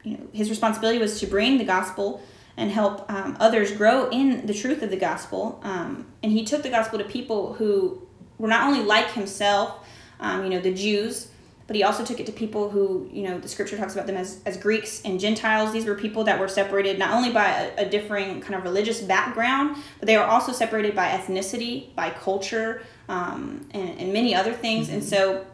you 0.03 0.17
know 0.17 0.27
his 0.31 0.49
responsibility 0.49 0.97
was 0.97 1.19
to 1.19 1.27
bring 1.27 1.57
the 1.57 1.65
gospel 1.65 2.23
and 2.59 2.69
help 2.69 3.09
um, 3.09 3.37
others 3.39 3.71
grow 3.71 4.09
in 4.09 4.45
the 4.45 4.53
truth 4.53 4.83
of 4.83 4.89
the 4.89 4.97
gospel. 4.97 5.61
Um, 5.63 6.05
and 6.21 6.31
he 6.31 6.43
took 6.43 6.61
the 6.61 6.69
gospel 6.69 6.99
to 6.99 7.05
people 7.05 7.53
who 7.53 8.05
were 8.37 8.49
not 8.49 8.67
only 8.67 8.83
like 8.83 9.11
himself, 9.11 9.87
um, 10.19 10.43
you 10.43 10.49
know, 10.49 10.59
the 10.59 10.73
Jews, 10.73 11.29
but 11.67 11.77
he 11.77 11.83
also 11.83 12.03
took 12.03 12.19
it 12.19 12.25
to 12.25 12.33
people 12.33 12.69
who, 12.69 13.09
you 13.13 13.23
know, 13.23 13.39
the 13.39 13.47
scripture 13.47 13.77
talks 13.77 13.93
about 13.93 14.07
them 14.07 14.17
as, 14.17 14.41
as 14.45 14.57
Greeks 14.57 15.03
and 15.03 15.21
Gentiles. 15.21 15.71
These 15.71 15.85
were 15.85 15.95
people 15.95 16.25
that 16.25 16.37
were 16.37 16.49
separated 16.49 16.99
not 16.99 17.13
only 17.13 17.31
by 17.31 17.49
a, 17.49 17.85
a 17.85 17.89
differing 17.89 18.41
kind 18.41 18.55
of 18.55 18.63
religious 18.63 18.99
background, 18.99 19.77
but 19.99 20.07
they 20.07 20.17
were 20.17 20.23
also 20.25 20.51
separated 20.51 20.93
by 20.95 21.07
ethnicity, 21.09 21.95
by 21.95 22.09
culture, 22.09 22.81
um, 23.07 23.69
and, 23.71 23.97
and 23.99 24.11
many 24.11 24.35
other 24.35 24.51
things. 24.51 24.87
Mm-hmm. 24.87 24.95
And 24.95 25.03
so 25.03 25.45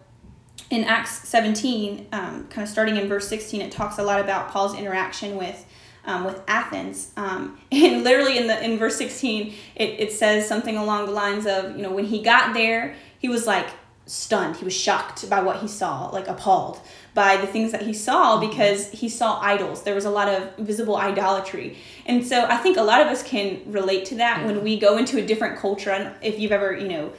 in 0.71 0.85
Acts 0.85 1.27
17, 1.27 2.07
um, 2.13 2.47
kind 2.47 2.63
of 2.63 2.69
starting 2.69 2.95
in 2.95 3.07
verse 3.07 3.27
16, 3.27 3.61
it 3.61 3.71
talks 3.71 3.99
a 3.99 4.03
lot 4.03 4.19
about 4.19 4.49
Paul's 4.49 4.75
interaction 4.75 5.35
with 5.35 5.65
um, 6.05 6.23
with 6.23 6.41
Athens. 6.47 7.11
Um, 7.17 7.59
and 7.71 8.03
literally 8.03 8.37
in 8.37 8.47
the 8.47 8.63
in 8.63 8.77
verse 8.77 8.97
16, 8.97 9.53
it, 9.75 9.83
it 9.83 10.11
says 10.11 10.47
something 10.47 10.77
along 10.77 11.05
the 11.07 11.11
lines 11.11 11.45
of, 11.45 11.75
you 11.75 11.81
know, 11.81 11.91
when 11.91 12.05
he 12.05 12.21
got 12.21 12.53
there, 12.53 12.95
he 13.19 13.29
was 13.29 13.47
like 13.47 13.67
stunned. 14.05 14.57
He 14.57 14.65
was 14.65 14.75
shocked 14.75 15.29
by 15.29 15.41
what 15.41 15.57
he 15.57 15.67
saw, 15.67 16.09
like 16.09 16.27
appalled 16.27 16.79
by 17.15 17.37
the 17.37 17.47
things 17.47 17.71
that 17.71 17.81
he 17.81 17.93
saw 17.93 18.37
mm-hmm. 18.37 18.49
because 18.49 18.91
he 18.91 19.09
saw 19.09 19.39
idols. 19.41 19.83
There 19.83 19.95
was 19.95 20.05
a 20.05 20.09
lot 20.09 20.27
of 20.27 20.55
visible 20.57 20.97
idolatry. 20.97 21.77
And 22.05 22.25
so 22.25 22.45
I 22.45 22.57
think 22.57 22.77
a 22.77 22.83
lot 22.83 23.01
of 23.01 23.07
us 23.07 23.23
can 23.23 23.61
relate 23.65 24.05
to 24.05 24.15
that 24.15 24.45
when 24.45 24.63
we 24.63 24.77
go 24.77 24.97
into 24.97 25.17
a 25.17 25.25
different 25.25 25.57
culture. 25.57 25.91
And 25.91 26.13
if 26.21 26.37
you've 26.37 26.51
ever, 26.51 26.75
you 26.75 26.89
know, 26.89 27.13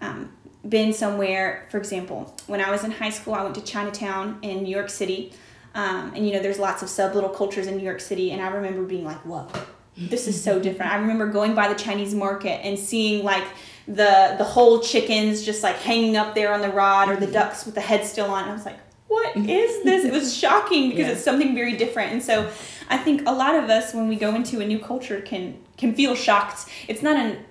um, 0.00 0.32
been 0.66 0.92
somewhere, 0.92 1.66
for 1.70 1.78
example, 1.78 2.34
when 2.46 2.60
I 2.60 2.70
was 2.70 2.84
in 2.84 2.92
high 2.92 3.10
school, 3.10 3.34
I 3.34 3.42
went 3.42 3.54
to 3.56 3.62
Chinatown 3.62 4.38
in 4.42 4.62
New 4.62 4.70
York 4.70 4.88
City. 4.88 5.32
Um, 5.74 6.12
and 6.14 6.26
you 6.26 6.32
know, 6.32 6.40
there's 6.40 6.58
lots 6.58 6.82
of 6.82 6.88
sub 6.88 7.14
little 7.14 7.30
cultures 7.30 7.66
in 7.66 7.76
New 7.76 7.84
York 7.84 8.00
City, 8.00 8.32
and 8.32 8.42
I 8.42 8.48
remember 8.48 8.82
being 8.82 9.04
like, 9.04 9.18
"Whoa, 9.18 9.46
this 9.96 10.26
is 10.26 10.42
so 10.42 10.58
different." 10.58 10.92
I 10.92 10.96
remember 10.96 11.26
going 11.26 11.54
by 11.54 11.68
the 11.68 11.74
Chinese 11.74 12.14
market 12.14 12.64
and 12.64 12.78
seeing 12.78 13.24
like 13.24 13.44
the 13.86 14.34
the 14.38 14.44
whole 14.44 14.80
chickens 14.80 15.44
just 15.44 15.62
like 15.62 15.76
hanging 15.76 16.16
up 16.16 16.34
there 16.34 16.52
on 16.52 16.60
the 16.60 16.70
rod, 16.70 17.08
or 17.08 17.16
the 17.16 17.26
ducks 17.26 17.64
with 17.64 17.74
the 17.74 17.80
head 17.80 18.04
still 18.04 18.30
on. 18.30 18.42
And 18.42 18.50
I 18.50 18.54
was 18.54 18.66
like, 18.66 18.78
"What 19.06 19.36
is 19.36 19.84
this?" 19.84 20.04
It 20.04 20.12
was 20.12 20.36
shocking 20.36 20.90
because 20.90 21.06
yeah. 21.06 21.12
it's 21.12 21.24
something 21.24 21.54
very 21.54 21.76
different. 21.76 22.12
And 22.12 22.22
so, 22.22 22.50
I 22.88 22.98
think 22.98 23.22
a 23.26 23.32
lot 23.32 23.54
of 23.54 23.70
us, 23.70 23.94
when 23.94 24.08
we 24.08 24.16
go 24.16 24.34
into 24.34 24.60
a 24.60 24.66
new 24.66 24.80
culture, 24.80 25.20
can 25.20 25.56
can 25.76 25.94
feel 25.94 26.16
shocked. 26.16 26.68
It's 26.88 27.02
not 27.02 27.16
an 27.16 27.44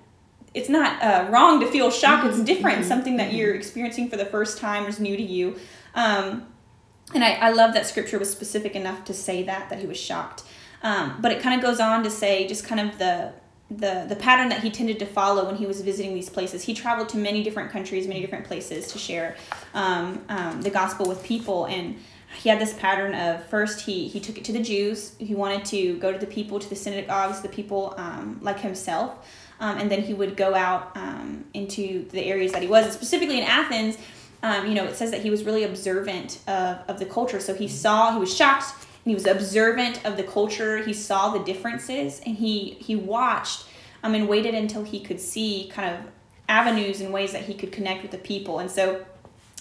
it's 0.53 0.69
not 0.69 1.01
uh, 1.01 1.27
wrong 1.29 1.59
to 1.59 1.67
feel 1.67 1.91
shocked. 1.91 2.27
It's 2.27 2.41
different. 2.41 2.79
Mm-hmm. 2.79 2.87
Something 2.87 3.17
that 3.17 3.33
you're 3.33 3.53
experiencing 3.53 4.09
for 4.09 4.17
the 4.17 4.25
first 4.25 4.57
time 4.57 4.85
is 4.85 4.99
new 4.99 5.15
to 5.15 5.23
you. 5.23 5.55
Um, 5.95 6.47
and 7.13 7.23
I, 7.23 7.33
I 7.33 7.49
love 7.51 7.73
that 7.73 7.85
scripture 7.85 8.19
was 8.19 8.29
specific 8.29 8.75
enough 8.75 9.03
to 9.05 9.13
say 9.13 9.43
that, 9.43 9.69
that 9.69 9.79
he 9.79 9.87
was 9.87 9.97
shocked. 9.97 10.43
Um, 10.83 11.17
but 11.19 11.31
it 11.31 11.41
kind 11.41 11.59
of 11.59 11.65
goes 11.65 11.79
on 11.79 12.03
to 12.03 12.09
say 12.09 12.47
just 12.47 12.65
kind 12.65 12.79
of 12.79 12.97
the 12.97 13.33
the 13.71 14.05
the 14.09 14.15
pattern 14.15 14.49
that 14.49 14.63
he 14.63 14.71
tended 14.71 14.97
to 14.97 15.05
follow 15.05 15.45
when 15.45 15.55
he 15.55 15.65
was 15.65 15.81
visiting 15.81 16.13
these 16.13 16.29
places. 16.29 16.63
He 16.63 16.73
traveled 16.73 17.09
to 17.09 17.17
many 17.17 17.43
different 17.43 17.71
countries, 17.71 18.07
many 18.07 18.21
different 18.21 18.45
places 18.45 18.87
to 18.87 18.97
share 18.97 19.35
um, 19.73 20.23
um, 20.29 20.61
the 20.61 20.69
gospel 20.69 21.07
with 21.07 21.23
people, 21.23 21.65
and 21.65 21.97
he 22.35 22.49
had 22.49 22.59
this 22.59 22.73
pattern 22.73 23.13
of 23.13 23.45
first 23.45 23.81
he 23.81 24.07
he 24.07 24.19
took 24.19 24.37
it 24.37 24.45
to 24.45 24.53
the 24.53 24.61
Jews. 24.61 25.15
He 25.19 25.35
wanted 25.35 25.65
to 25.65 25.97
go 25.99 26.11
to 26.11 26.17
the 26.17 26.25
people, 26.25 26.59
to 26.59 26.69
the 26.69 26.75
synagogues, 26.75 27.41
the 27.41 27.49
people 27.49 27.93
um, 27.97 28.39
like 28.41 28.59
himself, 28.59 29.27
um, 29.59 29.77
and 29.77 29.91
then 29.91 30.01
he 30.01 30.13
would 30.13 30.35
go 30.35 30.55
out 30.55 30.95
um, 30.95 31.45
into 31.53 32.07
the 32.09 32.23
areas 32.23 32.53
that 32.53 32.63
he 32.63 32.67
was, 32.67 32.85
and 32.85 32.93
specifically 32.93 33.37
in 33.37 33.43
Athens 33.43 33.97
um, 34.41 34.67
you 34.67 34.73
know, 34.73 34.85
it 34.85 34.95
says 34.95 35.11
that 35.11 35.21
he 35.21 35.29
was 35.29 35.43
really 35.43 35.63
observant 35.63 36.39
of, 36.47 36.79
of 36.87 36.99
the 36.99 37.05
culture. 37.05 37.39
So 37.39 37.53
he 37.53 37.67
saw, 37.67 38.13
he 38.13 38.19
was 38.19 38.33
shocked, 38.33 38.73
and 39.03 39.11
he 39.11 39.13
was 39.13 39.25
observant 39.25 40.05
of 40.05 40.17
the 40.17 40.23
culture. 40.23 40.77
He 40.83 40.93
saw 40.93 41.29
the 41.29 41.39
differences, 41.39 42.21
and 42.25 42.35
he 42.37 42.77
he 42.79 42.95
watched 42.95 43.65
um, 44.03 44.13
and 44.13 44.27
waited 44.27 44.55
until 44.55 44.83
he 44.83 44.99
could 44.99 45.19
see 45.19 45.69
kind 45.73 45.93
of 45.93 46.05
avenues 46.47 47.01
and 47.01 47.13
ways 47.13 47.31
that 47.31 47.43
he 47.43 47.53
could 47.53 47.71
connect 47.71 48.01
with 48.01 48.11
the 48.11 48.17
people. 48.17 48.59
And 48.59 48.71
so 48.71 49.05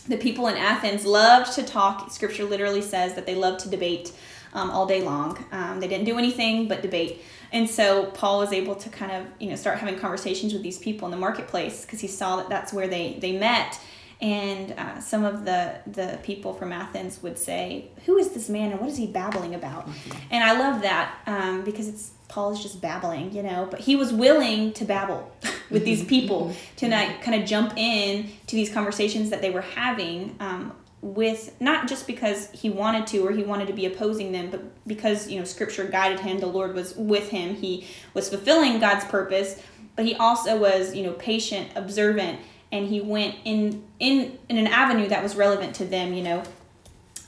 the 0.06 0.16
people 0.16 0.48
in 0.48 0.56
Athens 0.56 1.04
loved 1.04 1.52
to 1.54 1.62
talk. 1.62 2.10
Scripture 2.10 2.44
literally 2.44 2.82
says 2.82 3.14
that 3.14 3.26
they 3.26 3.34
loved 3.34 3.60
to 3.60 3.68
debate 3.68 4.12
um, 4.54 4.70
all 4.70 4.86
day 4.86 5.02
long. 5.02 5.44
Um, 5.52 5.80
they 5.80 5.88
didn't 5.88 6.06
do 6.06 6.18
anything 6.18 6.66
but 6.66 6.80
debate. 6.80 7.22
And 7.52 7.68
so 7.68 8.06
Paul 8.06 8.38
was 8.38 8.52
able 8.52 8.74
to 8.74 8.88
kind 8.88 9.12
of, 9.12 9.26
you 9.38 9.50
know, 9.50 9.56
start 9.56 9.78
having 9.78 9.98
conversations 9.98 10.52
with 10.52 10.62
these 10.62 10.78
people 10.78 11.06
in 11.06 11.10
the 11.10 11.18
marketplace 11.18 11.84
because 11.84 12.00
he 12.00 12.08
saw 12.08 12.36
that 12.36 12.48
that's 12.48 12.72
where 12.72 12.88
they, 12.88 13.18
they 13.20 13.32
met 13.32 13.78
and 14.20 14.72
uh, 14.72 15.00
some 15.00 15.24
of 15.24 15.44
the 15.44 15.76
the 15.86 16.18
people 16.22 16.52
from 16.52 16.72
Athens 16.72 17.22
would 17.22 17.38
say, 17.38 17.90
"Who 18.06 18.16
is 18.16 18.30
this 18.30 18.48
man, 18.48 18.72
and 18.72 18.80
what 18.80 18.88
is 18.88 18.96
he 18.96 19.06
babbling 19.06 19.54
about?" 19.54 19.88
Mm-hmm. 19.88 20.18
And 20.30 20.44
I 20.44 20.58
love 20.58 20.82
that 20.82 21.14
um, 21.26 21.62
because 21.62 21.88
it's 21.88 22.10
Paul 22.26 22.52
is 22.52 22.60
just 22.60 22.80
babbling, 22.80 23.32
you 23.32 23.42
know. 23.42 23.68
But 23.70 23.80
he 23.80 23.94
was 23.94 24.12
willing 24.12 24.72
to 24.74 24.84
babble 24.84 25.30
with 25.70 25.84
these 25.84 26.00
mm-hmm. 26.00 26.08
people 26.08 26.40
mm-hmm. 26.46 26.76
to 26.76 26.88
not 26.88 27.22
kind 27.22 27.40
of 27.40 27.48
jump 27.48 27.74
in 27.76 28.28
to 28.48 28.56
these 28.56 28.72
conversations 28.72 29.30
that 29.30 29.40
they 29.40 29.50
were 29.50 29.62
having. 29.62 30.36
Um, 30.40 30.72
with 31.00 31.54
not 31.60 31.86
just 31.86 32.08
because 32.08 32.50
he 32.50 32.68
wanted 32.68 33.06
to 33.06 33.24
or 33.24 33.30
he 33.30 33.44
wanted 33.44 33.68
to 33.68 33.72
be 33.72 33.86
opposing 33.86 34.32
them 34.32 34.50
but 34.50 34.60
because 34.84 35.30
you 35.30 35.38
know 35.38 35.44
scripture 35.44 35.84
guided 35.84 36.18
him 36.18 36.40
the 36.40 36.46
lord 36.46 36.74
was 36.74 36.92
with 36.96 37.28
him 37.28 37.54
he 37.54 37.86
was 38.14 38.28
fulfilling 38.28 38.80
god's 38.80 39.04
purpose 39.04 39.62
but 39.94 40.04
he 40.04 40.16
also 40.16 40.58
was 40.58 40.96
you 40.96 41.04
know 41.04 41.12
patient 41.12 41.70
observant 41.76 42.40
and 42.70 42.88
he 42.88 43.00
went 43.00 43.34
in 43.44 43.84
in 43.98 44.38
in 44.48 44.58
an 44.58 44.66
avenue 44.66 45.08
that 45.08 45.22
was 45.22 45.36
relevant 45.36 45.74
to 45.74 45.84
them 45.84 46.12
you 46.12 46.22
know 46.22 46.42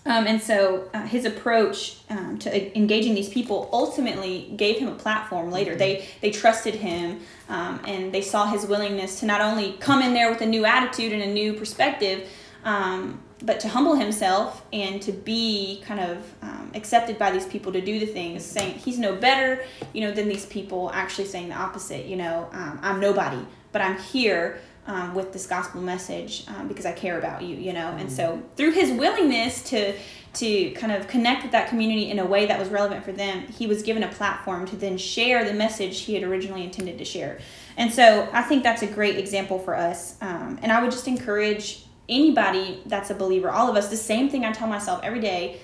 um, 0.07 0.27
and 0.27 0.41
so 0.41 0.89
uh, 0.95 1.03
his 1.07 1.27
approach 1.27 1.99
um, 2.09 2.39
to 2.39 2.77
engaging 2.77 3.15
these 3.15 3.29
people 3.29 3.69
ultimately 3.73 4.53
gave 4.57 4.79
him 4.79 4.89
a 4.89 4.95
platform 4.95 5.51
later. 5.51 5.73
Mm-hmm. 5.73 5.79
They 5.79 6.09
they 6.23 6.31
trusted 6.31 6.75
him 6.75 7.21
um, 7.49 7.81
and 7.87 8.13
they 8.13 8.23
saw 8.23 8.47
his 8.47 8.67
willingness 8.67 9.21
to 9.21 9.27
not 9.27 9.41
only 9.41 9.73
come 9.75 10.01
in 10.01 10.15
there 10.15 10.31
with 10.31 10.41
a 10.41 10.47
new 10.47 10.65
attitude 10.65 11.13
and 11.13 11.23
a 11.23 11.27
new 11.27 11.53
perspective, 11.53 12.29
um, 12.65 13.21
but 13.43 13.61
to 13.61 13.69
humble 13.69 13.95
himself 13.95 14.65
and 14.73 15.03
to 15.03 15.13
be 15.13 15.83
kind 15.85 16.01
of 16.01 16.35
um, 16.41 16.71
accepted 16.75 17.19
by 17.19 17.31
these 17.31 17.47
people 17.47 17.71
to 17.73 17.81
do 17.83 18.01
the 18.01 18.07
things, 18.07 18.45
saying 18.45 18.79
he's 18.79 18.99
no 18.99 19.15
better, 19.15 19.63
you 19.93 20.01
know, 20.01 20.13
than 20.13 20.29
these 20.29 20.47
people. 20.47 20.91
Actually 20.95 21.27
saying 21.27 21.51
the 21.51 21.55
opposite. 21.55 22.07
You 22.07 22.17
know, 22.17 22.49
um, 22.53 22.79
I'm 22.83 23.01
nobody, 23.01 23.45
but 23.71 23.83
I'm 23.83 23.99
here 23.99 24.61
um, 24.87 25.15
with 25.15 25.33
this 25.33 25.47
gospel 25.47 25.81
message 25.81 26.45
um, 26.49 26.69
because 26.69 26.87
I 26.87 26.93
care 26.93 27.19
about 27.19 27.43
you, 27.43 27.57
you 27.57 27.73
know. 27.73 27.87
Mm-hmm. 27.87 28.01
And 28.01 28.13
so 28.13 28.43
through 28.57 28.73
his 28.73 28.91
willingness 28.91 29.63
to 29.71 29.95
to 30.33 30.71
kind 30.73 30.93
of 30.93 31.09
connect 31.09 31.43
with 31.43 31.51
that 31.51 31.69
community 31.69 32.09
in 32.09 32.21
a 32.21 32.25
way 32.25 32.47
that 32.47 32.57
was 32.57 32.69
relevant 32.69 33.05
for 33.05 33.11
them, 33.11 33.49
he 33.49 33.67
was 33.67 33.83
given 33.83 34.05
a 34.05 34.09
platform 34.09 34.65
to 34.65 34.77
then 34.77 34.97
share 34.97 35.45
the 35.45 35.53
message 35.53 36.03
he 36.03 36.15
had 36.15 36.23
originally 36.23 36.63
intended 36.63 36.99
to 36.99 37.05
share. 37.05 37.41
And 37.77 37.93
so 37.93 38.29
I 38.33 38.43
think 38.43 38.63
that's 38.63 38.83
a 38.83 38.87
great 38.87 39.19
example 39.19 39.59
for 39.59 39.77
us. 39.77 40.17
Um, 40.21 40.59
and 40.63 40.71
I 40.71 40.81
would 40.81 40.93
just 40.93 41.09
encourage 41.09 41.85
anybody 42.09 42.83
that's 42.87 43.11
a 43.11 43.15
believer, 43.15 43.51
all 43.51 43.69
of 43.69 43.77
us, 43.77 43.89
the 43.89 43.97
same 43.97 44.29
thing 44.29 44.45
I 44.45 44.53
tell 44.53 44.69
myself 44.69 45.01
every 45.03 45.21
day. 45.21 45.61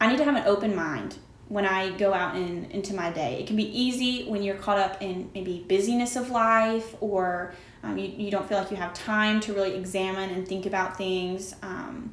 I 0.00 0.08
need 0.08 0.16
to 0.18 0.24
have 0.24 0.36
an 0.36 0.46
open 0.46 0.74
mind 0.74 1.16
when 1.48 1.66
I 1.66 1.90
go 1.90 2.14
out 2.14 2.34
in, 2.34 2.64
into 2.70 2.94
my 2.94 3.10
day. 3.10 3.40
It 3.40 3.46
can 3.46 3.56
be 3.56 3.78
easy 3.78 4.24
when 4.24 4.42
you're 4.42 4.56
caught 4.56 4.78
up 4.78 5.02
in 5.02 5.30
maybe 5.34 5.64
busyness 5.68 6.16
of 6.16 6.30
life 6.30 6.96
or 7.00 7.52
um, 7.82 7.98
you, 7.98 8.08
you 8.08 8.30
don't 8.30 8.48
feel 8.48 8.58
like 8.58 8.70
you 8.70 8.76
have 8.76 8.94
time 8.94 9.40
to 9.40 9.52
really 9.52 9.74
examine 9.74 10.30
and 10.30 10.46
think 10.46 10.66
about 10.66 10.96
things. 10.96 11.54
Um, 11.62 12.10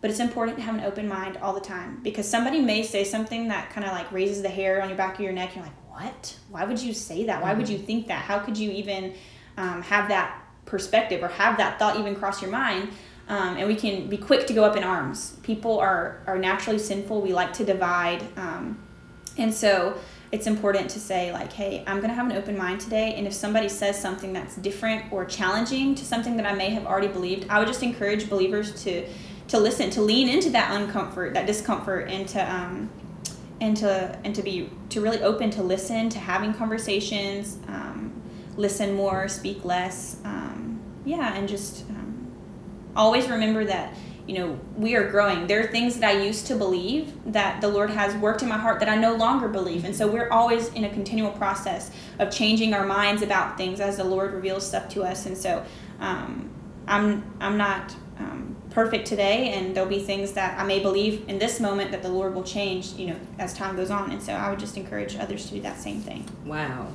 but 0.00 0.10
it's 0.10 0.20
important 0.20 0.56
to 0.58 0.62
have 0.64 0.74
an 0.74 0.84
open 0.84 1.06
mind 1.06 1.36
all 1.36 1.52
the 1.52 1.60
time 1.60 2.00
because 2.02 2.28
somebody 2.28 2.60
may 2.60 2.82
say 2.82 3.04
something 3.04 3.48
that 3.48 3.70
kind 3.70 3.86
of 3.86 3.92
like 3.92 4.10
raises 4.10 4.42
the 4.42 4.48
hair 4.48 4.82
on 4.82 4.88
your 4.88 4.98
back 4.98 5.14
of 5.14 5.20
your 5.20 5.32
neck. 5.32 5.54
You're 5.54 5.64
like, 5.64 5.90
what? 5.90 6.36
Why 6.50 6.64
would 6.64 6.80
you 6.80 6.92
say 6.92 7.26
that? 7.26 7.40
Why 7.40 7.50
mm-hmm. 7.50 7.60
would 7.60 7.68
you 7.68 7.78
think 7.78 8.08
that? 8.08 8.22
How 8.22 8.40
could 8.40 8.58
you 8.58 8.70
even 8.72 9.14
um, 9.56 9.82
have 9.82 10.08
that 10.08 10.42
perspective 10.64 11.22
or 11.22 11.28
have 11.28 11.56
that 11.58 11.78
thought 11.78 11.98
even 11.98 12.16
cross 12.16 12.42
your 12.42 12.50
mind? 12.50 12.90
Um, 13.28 13.56
and 13.56 13.68
we 13.68 13.76
can 13.76 14.08
be 14.08 14.16
quick 14.16 14.48
to 14.48 14.52
go 14.52 14.64
up 14.64 14.76
in 14.76 14.82
arms. 14.82 15.38
People 15.42 15.78
are, 15.78 16.20
are 16.26 16.38
naturally 16.38 16.78
sinful. 16.78 17.22
We 17.22 17.32
like 17.32 17.52
to 17.54 17.64
divide. 17.64 18.24
Um, 18.36 18.82
and 19.38 19.54
so 19.54 19.96
it's 20.32 20.46
important 20.46 20.90
to 20.90 20.98
say 20.98 21.32
like 21.32 21.52
hey 21.52 21.84
i'm 21.86 21.98
going 21.98 22.08
to 22.08 22.14
have 22.14 22.28
an 22.28 22.36
open 22.36 22.56
mind 22.56 22.80
today 22.80 23.14
and 23.14 23.26
if 23.26 23.32
somebody 23.32 23.68
says 23.68 24.00
something 24.00 24.32
that's 24.32 24.56
different 24.56 25.12
or 25.12 25.24
challenging 25.24 25.94
to 25.94 26.04
something 26.04 26.36
that 26.36 26.46
i 26.46 26.54
may 26.54 26.70
have 26.70 26.86
already 26.86 27.08
believed 27.08 27.46
i 27.48 27.58
would 27.58 27.68
just 27.68 27.82
encourage 27.82 28.28
believers 28.28 28.82
to 28.82 29.06
to 29.46 29.58
listen 29.58 29.90
to 29.90 30.00
lean 30.00 30.28
into 30.28 30.50
that 30.50 30.70
uncomfort 30.72 31.34
that 31.34 31.46
discomfort 31.46 32.08
and 32.08 32.28
to 32.28 32.40
um 32.52 32.90
and 33.60 33.76
to 33.76 34.18
and 34.24 34.34
to 34.34 34.42
be 34.42 34.68
to 34.88 35.00
really 35.00 35.22
open 35.22 35.50
to 35.50 35.62
listen 35.62 36.08
to 36.08 36.18
having 36.18 36.52
conversations 36.52 37.58
um, 37.68 37.92
listen 38.56 38.94
more, 38.94 39.28
speak 39.28 39.64
less. 39.64 40.18
Um, 40.24 40.80
yeah, 41.04 41.34
and 41.34 41.48
just 41.48 41.88
um, 41.90 42.30
always 42.94 43.28
remember 43.28 43.64
that 43.64 43.94
you 44.26 44.34
know 44.34 44.58
we 44.76 44.94
are 44.94 45.08
growing. 45.10 45.46
There 45.46 45.60
are 45.60 45.66
things 45.66 45.98
that 45.98 46.08
i 46.08 46.22
used 46.22 46.46
to 46.46 46.54
believe 46.54 47.12
that 47.32 47.60
the 47.60 47.68
lord 47.68 47.90
has 47.90 48.14
worked 48.16 48.42
in 48.42 48.48
my 48.48 48.58
heart 48.58 48.80
that 48.80 48.88
i 48.88 48.96
no 48.96 49.14
longer 49.14 49.48
believe. 49.48 49.84
And 49.84 49.94
so 49.94 50.06
we're 50.06 50.28
always 50.30 50.68
in 50.74 50.84
a 50.84 50.90
continual 50.90 51.32
process 51.32 51.90
of 52.18 52.30
changing 52.30 52.74
our 52.74 52.86
minds 52.86 53.22
about 53.22 53.56
things 53.56 53.80
as 53.80 53.96
the 53.96 54.04
lord 54.04 54.32
reveals 54.32 54.66
stuff 54.66 54.88
to 54.90 55.02
us. 55.02 55.26
And 55.26 55.36
so 55.36 55.64
um, 56.00 56.50
i'm 56.86 57.24
i'm 57.40 57.56
not 57.56 57.94
um, 58.18 58.56
perfect 58.70 59.06
today 59.06 59.50
and 59.50 59.74
there'll 59.74 59.88
be 59.88 60.00
things 60.00 60.32
that 60.32 60.58
i 60.58 60.64
may 60.64 60.80
believe 60.80 61.28
in 61.28 61.38
this 61.38 61.60
moment 61.60 61.90
that 61.90 62.02
the 62.02 62.08
lord 62.08 62.34
will 62.34 62.42
change 62.42 62.92
you 62.94 63.08
know 63.08 63.16
as 63.38 63.54
time 63.54 63.76
goes 63.76 63.90
on. 63.90 64.10
And 64.10 64.22
so 64.22 64.32
i 64.32 64.48
would 64.50 64.60
just 64.60 64.76
encourage 64.76 65.16
others 65.16 65.46
to 65.46 65.54
do 65.54 65.60
that 65.62 65.78
same 65.78 66.00
thing. 66.00 66.28
Wow. 66.44 66.88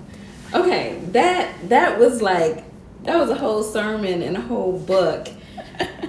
Okay 0.54 1.02
that 1.12 1.70
that 1.70 2.00
was 2.00 2.22
like 2.22 2.64
that 3.04 3.18
was 3.18 3.30
a 3.30 3.36
whole 3.36 3.64
sermon 3.64 4.22
and 4.22 4.38
a 4.38 4.42
whole 4.42 4.78
book 4.78 5.28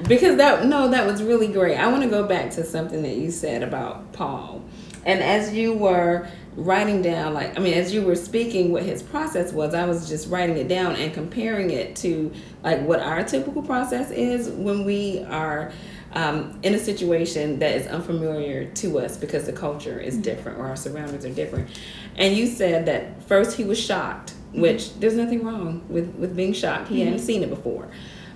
because 0.09 0.37
that 0.37 0.67
no 0.67 0.89
that 0.89 1.07
was 1.07 1.23
really 1.23 1.49
great. 1.49 1.77
I 1.77 1.89
want 1.89 2.03
to 2.03 2.09
go 2.09 2.27
back 2.27 2.51
to 2.53 2.65
something 2.65 3.03
that 3.03 3.17
you 3.17 3.31
said 3.31 3.63
about 3.63 4.13
paul. 4.13 4.63
And 5.05 5.23
as 5.23 5.55
you 5.55 5.75
were 5.75 6.29
writing 6.55 7.01
down 7.03 7.35
like 7.35 7.57
i 7.57 7.63
mean 7.63 7.75
as 7.75 7.95
you 7.95 8.03
were 8.03 8.17
speaking 8.17 8.73
what 8.73 8.83
his 8.83 9.01
process 9.01 9.53
was 9.53 9.75
i 9.75 9.85
was 9.85 10.09
just 10.09 10.29
writing 10.29 10.57
it 10.57 10.67
down 10.67 10.97
and 10.97 11.15
comparing 11.15 11.71
it 11.71 11.95
to 11.95 12.33
like 12.65 12.83
what 12.83 12.99
our 12.99 13.23
typical 13.23 13.63
process 13.63 14.11
is 14.11 14.49
when 14.49 14.85
we 14.85 15.23
are 15.29 15.71
um, 16.13 16.59
in 16.63 16.75
a 16.75 16.79
situation 16.79 17.59
that 17.59 17.77
is 17.77 17.87
unfamiliar 17.87 18.71
to 18.73 18.99
us 18.99 19.17
because 19.17 19.45
the 19.45 19.53
culture 19.53 19.99
is 19.99 20.15
mm-hmm. 20.15 20.23
different 20.23 20.59
or 20.59 20.67
our 20.67 20.77
surroundings 20.77 21.25
are 21.25 21.33
different. 21.33 21.69
And 22.17 22.37
you 22.37 22.47
said 22.47 22.87
that 22.87 23.23
first 23.25 23.57
he 23.57 23.65
was 23.65 23.79
shocked 23.79 24.35
which 24.53 24.95
there's 24.99 25.15
nothing 25.15 25.45
wrong 25.45 25.85
with 25.89 26.15
with 26.15 26.35
being 26.35 26.55
shocked. 26.55 26.89
He 26.89 26.97
mm-hmm. 26.97 27.05
hadn't 27.05 27.25
seen 27.25 27.43
it 27.43 27.51
before. 27.51 27.89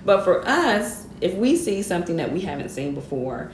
But 0.05 0.23
for 0.23 0.47
us 0.47 1.02
if 1.21 1.33
we 1.35 1.55
see 1.55 1.81
something 1.81 2.17
that 2.17 2.31
we 2.31 2.41
haven't 2.41 2.69
seen 2.69 2.93
before, 2.93 3.51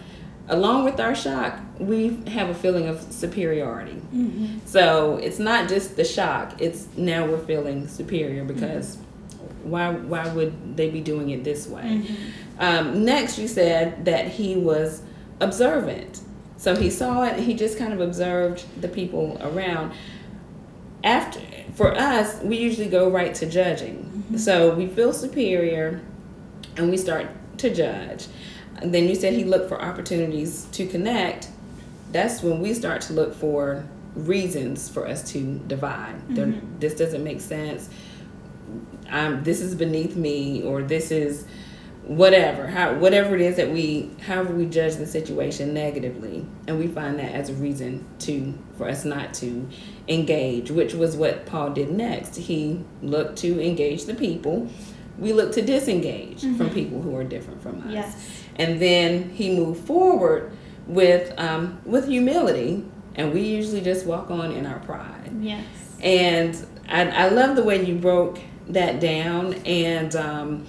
along 0.49 0.83
with 0.83 0.99
our 0.99 1.15
shock, 1.15 1.59
we 1.77 2.21
have 2.27 2.49
a 2.49 2.53
feeling 2.53 2.87
of 2.87 3.01
superiority. 3.01 4.01
Mm-hmm. 4.13 4.59
So 4.65 5.17
it's 5.17 5.39
not 5.39 5.69
just 5.69 5.95
the 5.95 6.03
shock; 6.03 6.59
it's 6.59 6.87
now 6.97 7.25
we're 7.25 7.45
feeling 7.45 7.87
superior 7.87 8.43
because 8.43 8.97
mm-hmm. 8.97 9.69
why 9.69 9.91
why 9.91 10.27
would 10.33 10.75
they 10.75 10.89
be 10.89 11.01
doing 11.01 11.29
it 11.29 11.43
this 11.43 11.67
way? 11.67 11.83
Mm-hmm. 11.83 12.15
Um, 12.59 13.05
next, 13.05 13.37
you 13.37 13.47
said 13.47 14.05
that 14.05 14.27
he 14.27 14.55
was 14.55 15.01
observant. 15.39 16.21
So 16.57 16.75
he 16.75 16.89
saw 16.89 17.23
it. 17.23 17.39
He 17.39 17.53
just 17.53 17.77
kind 17.77 17.93
of 17.93 18.01
observed 18.01 18.65
the 18.81 18.89
people 18.89 19.37
around. 19.41 19.93
After 21.03 21.39
for 21.75 21.95
us, 21.95 22.41
we 22.43 22.57
usually 22.57 22.89
go 22.89 23.09
right 23.09 23.33
to 23.35 23.45
judging. 23.45 24.03
Mm-hmm. 24.03 24.37
So 24.37 24.75
we 24.75 24.87
feel 24.87 25.13
superior, 25.13 26.01
and 26.75 26.89
we 26.89 26.97
start 26.97 27.27
to 27.59 27.73
judge. 27.73 28.27
And 28.77 28.93
then 28.93 29.07
you 29.07 29.15
said 29.15 29.33
he 29.33 29.43
looked 29.43 29.69
for 29.69 29.81
opportunities 29.81 30.65
to 30.71 30.87
connect. 30.87 31.49
That's 32.11 32.41
when 32.41 32.59
we 32.59 32.73
start 32.73 33.01
to 33.03 33.13
look 33.13 33.35
for 33.35 33.85
reasons 34.15 34.89
for 34.89 35.07
us 35.07 35.31
to 35.31 35.59
divide. 35.67 36.15
Mm-hmm. 36.29 36.79
This 36.79 36.95
doesn't 36.95 37.23
make 37.23 37.41
sense. 37.41 37.89
Um, 39.09 39.43
this 39.43 39.61
is 39.61 39.75
beneath 39.75 40.15
me, 40.15 40.63
or 40.63 40.81
this 40.81 41.11
is 41.11 41.45
whatever 42.09 42.65
how 42.65 42.91
whatever 42.95 43.35
it 43.35 43.41
is 43.41 43.57
that 43.57 43.69
we 43.69 44.09
however 44.25 44.51
we 44.51 44.65
judge 44.65 44.95
the 44.95 45.05
situation 45.05 45.75
negatively 45.75 46.43
and 46.65 46.79
we 46.79 46.87
find 46.87 47.19
that 47.19 47.31
as 47.35 47.51
a 47.51 47.53
reason 47.53 48.03
to 48.17 48.51
for 48.79 48.89
us 48.89 49.05
not 49.05 49.31
to 49.31 49.69
engage 50.07 50.71
which 50.71 50.95
was 50.95 51.15
what 51.15 51.45
paul 51.45 51.69
did 51.69 51.91
next 51.91 52.35
he 52.35 52.83
looked 53.03 53.37
to 53.37 53.63
engage 53.63 54.05
the 54.05 54.15
people 54.15 54.67
we 55.19 55.33
look 55.33 55.51
to 55.53 55.61
disengage 55.61 56.41
mm-hmm. 56.41 56.55
from 56.55 56.69
people 56.71 57.01
who 57.01 57.15
are 57.15 57.23
different 57.23 57.61
from 57.61 57.81
us. 57.81 57.91
Yes. 57.91 58.43
And 58.55 58.81
then 58.81 59.29
he 59.29 59.55
moved 59.55 59.85
forward 59.85 60.51
with 60.87 61.37
um, 61.39 61.79
with 61.85 62.07
humility, 62.07 62.85
and 63.15 63.33
we 63.33 63.41
usually 63.41 63.81
just 63.81 64.05
walk 64.05 64.31
on 64.31 64.51
in 64.51 64.65
our 64.65 64.79
pride. 64.79 65.31
Yes. 65.39 65.65
And 66.01 66.65
I, 66.87 67.09
I 67.09 67.29
love 67.29 67.55
the 67.55 67.63
way 67.63 67.83
you 67.85 67.95
broke 67.95 68.39
that 68.69 68.99
down, 68.99 69.53
and 69.65 70.15
um, 70.15 70.65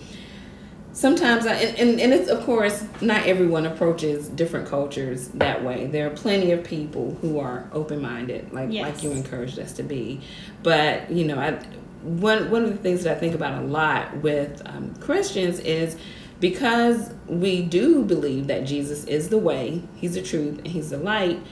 sometimes 0.93 1.47
I, 1.47 1.55
and, 1.55 2.01
and 2.01 2.13
it's 2.13 2.29
of 2.29 2.45
course 2.45 2.85
not 3.01 3.27
everyone 3.27 3.67
approaches 3.67 4.29
different 4.29 4.69
cultures 4.69 5.29
that 5.29 5.65
way. 5.65 5.87
There 5.87 6.07
are 6.07 6.15
plenty 6.15 6.53
of 6.53 6.65
people 6.65 7.17
who 7.21 7.39
are 7.41 7.69
open 7.73 8.03
minded, 8.03 8.53
like 8.53 8.71
yes. 8.71 8.85
like 8.85 9.03
you 9.03 9.13
encouraged 9.13 9.59
us 9.59 9.73
to 9.75 9.83
be. 9.83 10.21
But 10.63 11.11
you 11.11 11.25
know, 11.25 11.39
I 11.39 11.59
one 12.03 12.51
one 12.51 12.65
of 12.65 12.71
the 12.71 12.79
things 12.79 13.05
that 13.05 13.17
I 13.17 13.21
think 13.21 13.35
about 13.35 13.63
a 13.63 13.67
lot 13.67 14.17
with 14.19 14.63
um, 14.67 14.95
Christians 14.97 15.59
is 15.61 15.97
because 16.41 17.13
we 17.27 17.63
do 17.63 18.03
believe 18.05 18.47
that 18.47 18.65
Jesus 18.65 19.05
is 19.05 19.29
the 19.29 19.39
way, 19.39 19.83
He's 19.97 20.15
the 20.15 20.23
truth, 20.23 20.59
and 20.59 20.69
He's 20.69 20.91
the 20.91 20.99
light. 20.99 21.43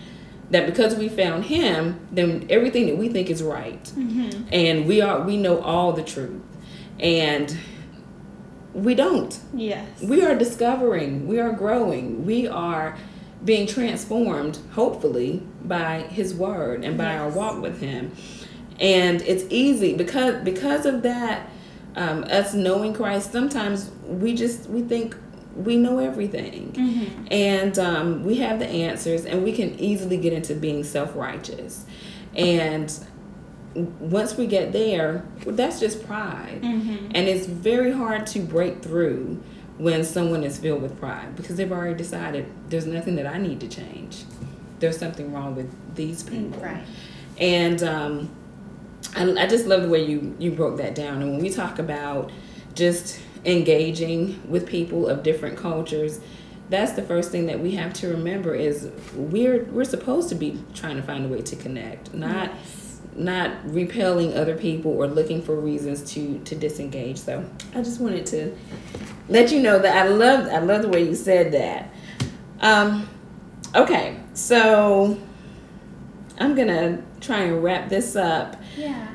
That 0.51 0.65
because 0.65 0.95
we 0.95 1.11
found 1.11 1.45
Him, 1.45 2.07
then 2.11 2.47
everything 2.49 2.87
that 2.87 2.97
we 2.97 3.11
think 3.11 3.29
is 3.29 3.43
right, 3.43 3.85
mm-hmm. 3.85 4.49
and 4.51 4.87
we 4.87 5.03
are 5.03 5.21
we 5.21 5.37
know 5.37 5.61
all 5.61 5.93
the 5.93 6.03
truth, 6.03 6.41
and 6.99 7.55
we 8.73 8.95
don't. 8.95 9.39
Yes, 9.53 10.01
we 10.01 10.25
are 10.25 10.35
discovering, 10.35 11.27
we 11.27 11.39
are 11.39 11.53
growing, 11.53 12.25
we 12.25 12.49
are 12.49 12.97
being 13.45 13.67
transformed, 13.67 14.59
hopefully, 14.73 15.43
by 15.65 16.01
His 16.05 16.35
Word 16.35 16.83
and 16.83 16.97
by 16.97 17.13
yes. 17.13 17.21
our 17.21 17.29
walk 17.31 17.61
with 17.61 17.81
Him 17.81 18.13
and 18.81 19.23
it's 19.23 19.45
easy 19.51 19.95
because 19.95 20.43
because 20.45 20.87
of 20.87 21.03
that 21.03 21.49
um, 21.97 22.25
us 22.25 22.55
knowing 22.55 22.93
christ 22.93 23.33
sometimes 23.33 23.91
we 24.07 24.35
just 24.35 24.69
we 24.71 24.83
think 24.83 25.17
we 25.59 25.77
know 25.77 25.99
everything. 25.99 26.73
Mm-hmm. 26.73 27.27
and 27.31 27.79
um, 27.79 28.25
we 28.25 28.37
have 28.37 28.59
the 28.59 28.69
answers 28.69 29.25
and 29.25 29.43
we 29.43 29.53
can 29.53 29.79
easily 29.79 30.17
get 30.17 30.33
into 30.33 30.55
being 30.55 30.85
self-righteous. 30.85 31.85
And 32.35 32.93
once 33.75 34.37
we 34.37 34.47
get 34.47 34.73
there 34.73 35.25
that's 35.47 35.81
just 35.81 36.07
pride. 36.07 36.61
Mm-hmm. 36.63 37.11
and 37.15 37.29
it's 37.29 37.47
very 37.47 37.93
hard 37.93 38.27
to 38.29 38.41
break 38.41 38.83
through 38.83 39.43
when 39.79 40.05
someone 40.05 40.43
is 40.43 40.59
filled 40.59 40.83
with 40.83 40.99
pride 40.99 41.37
because 41.37 41.57
they've 41.57 41.71
already 41.71 41.95
decided 41.95 42.51
there's 42.69 42.87
nothing 42.87 43.15
that 43.17 43.27
i 43.27 43.39
need 43.39 43.61
to 43.61 43.69
change. 43.69 44.25
There's 44.81 44.99
something 44.99 45.33
wrong 45.33 45.57
with 45.57 45.75
these 45.97 46.23
people. 46.23 46.61
Right. 46.61 46.85
And 47.39 47.83
um, 47.83 48.31
I, 49.17 49.31
I 49.33 49.47
just 49.47 49.67
love 49.67 49.83
the 49.83 49.89
way 49.89 50.05
you 50.05 50.37
you 50.39 50.51
broke 50.51 50.77
that 50.79 50.95
down. 50.95 51.23
And 51.23 51.33
when 51.33 51.41
we 51.41 51.51
talk 51.51 51.79
about 51.79 52.31
just 52.75 53.21
engaging 53.45 54.41
with 54.49 54.67
people 54.67 55.07
of 55.07 55.23
different 55.23 55.57
cultures, 55.57 56.21
that's 56.71 56.93
the 56.93 57.03
first 57.03 57.31
thing 57.31 57.47
that 57.47 57.61
we 57.61 57.73
have 57.73 57.93
to 57.95 58.09
remember 58.09 58.55
is 58.55 58.91
we're 59.15 59.65
we're 59.65 59.85
supposed 59.85 60.29
to 60.31 60.35
be 60.35 60.63
trying 60.75 60.97
to 60.97 61.03
find 61.03 61.25
a 61.25 61.29
way 61.29 61.43
to 61.43 61.57
connect, 61.57 62.13
not 62.15 62.51
yes. 62.51 63.01
not 63.15 63.53
repelling 63.65 64.35
other 64.35 64.57
people 64.57 64.93
or 64.93 65.07
looking 65.07 65.43
for 65.43 65.57
reasons 65.57 66.03
to 66.13 66.39
to 66.41 66.55
disengage. 66.55 67.19
So 67.19 67.45
I 67.75 67.83
just 67.83 68.01
wanted 68.01 68.27
to 68.27 68.55
let 69.29 69.51
you 69.51 69.61
know 69.61 69.79
that 69.79 69.97
I 69.97 70.09
love 70.09 70.49
I 70.49 70.59
love 70.59 70.83
the 70.83 70.89
way 70.89 71.05
you 71.05 71.15
said 71.15 71.53
that. 71.53 71.91
Um, 72.61 73.09
okay, 73.75 74.21
so 74.35 75.19
I'm 76.39 76.55
gonna 76.55 77.03
try 77.21 77.41
and 77.41 77.63
wrap 77.63 77.89
this 77.89 78.17
up. 78.17 78.57
Yeah. 78.77 79.09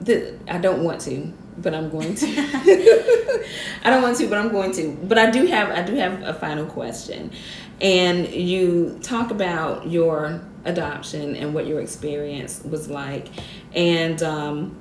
The, 0.00 0.38
I 0.48 0.58
don't 0.58 0.84
want 0.84 1.00
to, 1.02 1.32
but 1.58 1.74
I'm 1.74 1.88
going 1.90 2.14
to. 2.14 2.26
I 3.82 3.90
don't 3.90 4.02
want 4.02 4.18
to, 4.18 4.28
but 4.28 4.38
I'm 4.38 4.50
going 4.50 4.72
to. 4.72 4.92
But 5.02 5.18
I 5.18 5.30
do 5.30 5.46
have 5.46 5.70
I 5.70 5.82
do 5.82 5.94
have 5.94 6.22
a 6.22 6.34
final 6.34 6.66
question. 6.66 7.32
And 7.80 8.28
you 8.28 8.98
talk 9.02 9.30
about 9.30 9.86
your 9.88 10.40
adoption 10.64 11.36
and 11.36 11.54
what 11.54 11.66
your 11.66 11.80
experience 11.80 12.62
was 12.64 12.88
like. 12.88 13.28
And 13.74 14.22
um, 14.22 14.76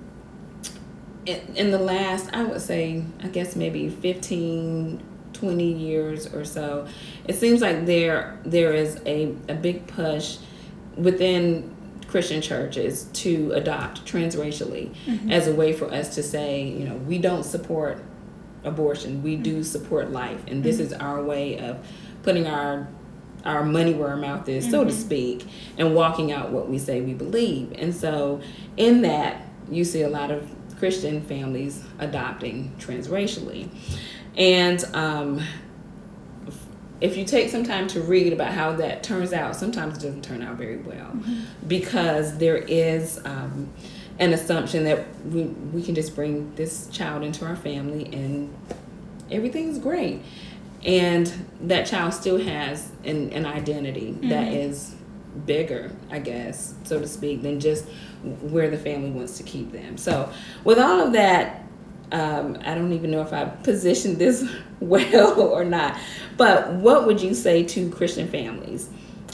in, 1.25 1.55
in 1.55 1.71
the 1.71 1.79
last, 1.79 2.29
I 2.33 2.43
would 2.43 2.61
say, 2.61 3.03
I 3.21 3.27
guess 3.27 3.55
maybe 3.55 3.89
15, 3.89 5.03
20 5.33 5.73
years 5.73 6.33
or 6.33 6.45
so, 6.45 6.87
it 7.25 7.35
seems 7.35 7.61
like 7.61 7.85
there 7.85 8.39
there 8.45 8.73
is 8.73 8.99
a, 9.05 9.35
a 9.49 9.55
big 9.55 9.87
push 9.87 10.37
within 10.95 11.75
Christian 12.07 12.41
churches 12.41 13.05
to 13.13 13.51
adopt 13.53 14.05
transracially 14.05 14.93
mm-hmm. 15.05 15.31
as 15.31 15.47
a 15.47 15.53
way 15.53 15.73
for 15.73 15.91
us 15.91 16.15
to 16.15 16.23
say, 16.23 16.63
you 16.63 16.85
know, 16.85 16.95
we 16.95 17.17
don't 17.17 17.43
support 17.43 18.03
abortion, 18.63 19.21
we 19.21 19.35
do 19.35 19.55
mm-hmm. 19.55 19.63
support 19.63 20.11
life, 20.11 20.41
and 20.47 20.63
this 20.63 20.77
mm-hmm. 20.77 20.85
is 20.85 20.93
our 20.93 21.23
way 21.23 21.59
of 21.59 21.85
putting 22.23 22.47
our 22.47 22.87
our 23.43 23.63
money 23.63 23.93
where 23.93 24.07
our 24.09 24.17
mouth 24.17 24.49
is, 24.49 24.67
so 24.71 24.83
to 24.83 24.89
mm-hmm. 24.89 24.99
speak, 24.99 25.45
and 25.77 25.93
walking 25.93 26.31
out 26.31 26.49
what 26.51 26.67
we 26.67 26.79
say 26.79 27.01
we 27.01 27.13
believe. 27.13 27.71
And 27.77 27.93
so, 27.93 28.41
in 28.75 29.03
that, 29.03 29.45
you 29.69 29.83
see 29.83 30.01
a 30.01 30.09
lot 30.09 30.31
of 30.31 30.49
Christian 30.79 31.21
families 31.21 31.83
adopting 31.99 32.75
transracially, 32.79 33.69
and 34.35 34.83
um, 34.95 35.41
if 37.01 37.17
you 37.17 37.25
take 37.25 37.49
some 37.49 37.63
time 37.63 37.87
to 37.87 38.01
read 38.01 38.31
about 38.31 38.53
how 38.53 38.73
that 38.73 39.03
turns 39.03 39.33
out, 39.33 39.55
sometimes 39.55 39.97
it 39.97 40.01
doesn't 40.01 40.23
turn 40.23 40.41
out 40.41 40.55
very 40.55 40.77
well 40.77 41.11
mm-hmm. 41.11 41.41
because 41.67 42.37
there 42.37 42.57
is 42.57 43.19
um, 43.25 43.69
an 44.19 44.33
assumption 44.33 44.83
that 44.85 45.05
we 45.25 45.43
we 45.43 45.83
can 45.83 45.95
just 45.95 46.15
bring 46.15 46.53
this 46.55 46.87
child 46.87 47.23
into 47.23 47.45
our 47.45 47.55
family 47.55 48.05
and 48.13 48.53
everything's 49.29 49.77
great 49.77 50.21
and 50.85 51.33
that 51.61 51.85
child 51.87 52.13
still 52.13 52.37
has 52.37 52.91
an, 53.03 53.31
an 53.33 53.45
identity 53.45 54.11
mm-hmm. 54.11 54.29
that 54.29 54.53
is 54.53 54.95
bigger 55.45 55.91
i 56.11 56.19
guess 56.19 56.75
so 56.83 56.99
to 56.99 57.07
speak 57.07 57.41
than 57.41 57.59
just 57.59 57.85
where 58.41 58.69
the 58.69 58.77
family 58.77 59.09
wants 59.09 59.37
to 59.37 59.43
keep 59.43 59.71
them 59.71 59.97
so 59.97 60.31
with 60.63 60.79
all 60.79 61.01
of 61.01 61.11
that 61.11 61.64
um, 62.15 62.57
i 62.65 62.73
don't 62.73 62.93
even 62.93 63.11
know 63.11 63.21
if 63.21 63.33
i 63.33 63.45
positioned 63.45 64.17
this 64.17 64.47
well 64.79 65.39
or 65.41 65.63
not 65.63 65.97
but 66.37 66.71
what 66.73 67.05
would 67.05 67.21
you 67.21 67.33
say 67.33 67.63
to 67.63 67.89
christian 67.91 68.27
families 68.27 68.89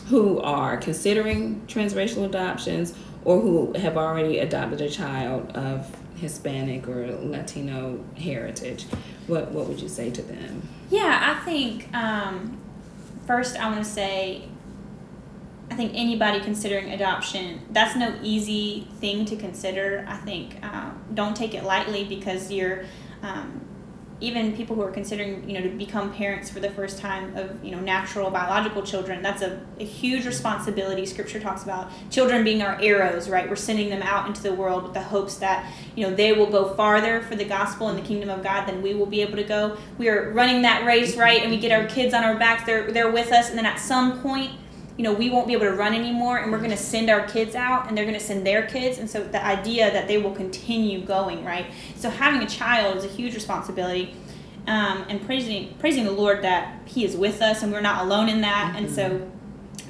who 0.07 0.39
are 0.41 0.77
considering 0.77 1.61
transracial 1.67 2.25
adoptions 2.25 2.93
or 3.23 3.39
who 3.39 3.71
have 3.73 3.97
already 3.97 4.39
adopted 4.39 4.81
a 4.81 4.89
child 4.89 5.49
of 5.55 5.95
Hispanic 6.21 6.87
or 6.87 7.07
Latino 7.23 8.03
heritage, 8.15 8.85
what 9.27 9.51
what 9.51 9.67
would 9.67 9.81
you 9.81 9.89
say 9.89 10.11
to 10.11 10.21
them? 10.21 10.61
Yeah, 10.89 11.35
I 11.35 11.43
think 11.45 11.93
um, 11.95 12.57
first 13.25 13.57
I 13.57 13.69
want 13.69 13.83
to 13.83 13.89
say 13.89 14.43
I 15.71 15.73
think 15.73 15.93
anybody 15.95 16.41
considering 16.41 16.91
adoption, 16.91 17.61
that's 17.69 17.95
no 17.95 18.13
easy 18.21 18.89
thing 18.99 19.23
to 19.23 19.37
consider. 19.37 20.05
I 20.05 20.17
think 20.17 20.61
um, 20.65 21.01
don't 21.13 21.33
take 21.33 21.53
it 21.53 21.63
lightly 21.63 22.03
because 22.03 22.51
you're 22.51 22.83
um, 23.23 23.65
even 24.19 24.55
people 24.55 24.75
who 24.75 24.81
are 24.81 24.91
considering 24.91 25.49
you 25.49 25.57
know 25.57 25.67
to 25.67 25.75
become 25.75 26.13
parents 26.13 26.49
for 26.49 26.59
the 26.59 26.69
first 26.71 26.99
time 26.99 27.37
of 27.37 27.63
you 27.63 27.71
know 27.71 27.79
natural 27.79 28.29
biological 28.29 28.83
children 28.83 29.23
that's 29.23 29.41
a, 29.41 29.61
a 29.79 29.85
huge 29.85 30.25
responsibility. 30.25 31.05
Scripture 31.05 31.39
talks 31.39 31.63
about 31.63 31.89
children 32.09 32.43
being 32.43 32.61
our 32.61 32.77
arrows 32.81 33.29
right? 33.29 33.49
We're 33.49 33.55
sending 33.55 33.89
them 33.89 34.01
out 34.01 34.27
into 34.27 34.43
the 34.43 34.53
world 34.53 34.83
with 34.83 34.93
the 34.93 35.01
hopes 35.01 35.37
that 35.37 35.73
you 35.95 36.05
know 36.05 36.13
they 36.13 36.33
will 36.33 36.51
go 36.51 36.73
farther 36.75 37.21
for 37.21 37.37
the 37.37 37.45
gospel 37.45 37.87
and 37.87 37.97
the 37.97 38.05
kingdom 38.05 38.29
of 38.29 38.43
god 38.43 38.65
than 38.67 38.81
we 38.81 38.93
will 38.93 39.05
be 39.05 39.21
able 39.21 39.37
to 39.37 39.45
go. 39.45 39.77
We 39.97 40.09
are 40.09 40.31
running 40.31 40.63
that 40.63 40.85
race 40.85 41.15
right? 41.15 41.41
And 41.41 41.49
we 41.49 41.57
get 41.57 41.71
our 41.71 41.87
kids 41.87 42.13
on 42.13 42.25
our 42.25 42.35
backs. 42.35 42.65
They're 42.65 42.91
they're 42.91 43.11
with 43.11 43.31
us. 43.31 43.47
And 43.47 43.57
then 43.57 43.65
at 43.65 43.79
some 43.79 44.21
point 44.21 44.51
you 45.01 45.07
know, 45.07 45.13
we 45.13 45.31
won't 45.31 45.47
be 45.47 45.53
able 45.53 45.65
to 45.65 45.73
run 45.73 45.95
anymore 45.95 46.37
and 46.37 46.51
we're 46.51 46.59
going 46.59 46.69
to 46.69 46.77
send 46.77 47.09
our 47.09 47.27
kids 47.27 47.55
out 47.55 47.87
and 47.87 47.97
they're 47.97 48.05
going 48.05 48.17
to 48.19 48.23
send 48.23 48.45
their 48.45 48.67
kids. 48.67 48.99
And 48.99 49.09
so 49.09 49.23
the 49.23 49.43
idea 49.43 49.91
that 49.91 50.07
they 50.07 50.19
will 50.19 50.35
continue 50.35 51.01
going, 51.03 51.43
right? 51.43 51.65
So 51.95 52.11
having 52.11 52.43
a 52.43 52.47
child 52.47 52.97
is 52.97 53.03
a 53.03 53.07
huge 53.07 53.33
responsibility. 53.33 54.15
Um, 54.67 55.03
and 55.09 55.25
praising 55.25 55.73
praising 55.79 56.03
the 56.03 56.11
Lord 56.11 56.43
that 56.43 56.87
He 56.87 57.03
is 57.03 57.17
with 57.17 57.41
us 57.41 57.63
and 57.63 57.71
we're 57.71 57.81
not 57.81 58.05
alone 58.05 58.29
in 58.29 58.41
that. 58.41 58.75
Mm-hmm. 58.75 58.85
And 58.85 58.93
so 58.93 59.31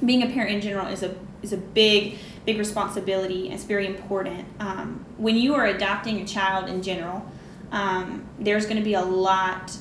being 0.05 0.23
a 0.23 0.27
parent 0.27 0.55
in 0.55 0.61
general 0.61 0.87
is 0.87 1.03
a 1.03 1.13
is 1.41 1.51
a 1.51 1.57
big 1.57 2.17
big 2.45 2.57
responsibility 2.57 3.47
and 3.47 3.53
it's 3.53 3.65
very 3.65 3.85
important. 3.85 4.47
Um, 4.61 5.05
when 5.17 5.35
you 5.35 5.55
are 5.55 5.65
adopting 5.65 6.21
a 6.21 6.25
child 6.25 6.69
in 6.69 6.81
general, 6.81 7.29
um, 7.73 8.25
there's 8.39 8.63
going 8.63 8.77
to 8.77 8.83
be 8.83 8.93
a 8.93 9.03
lot 9.03 9.75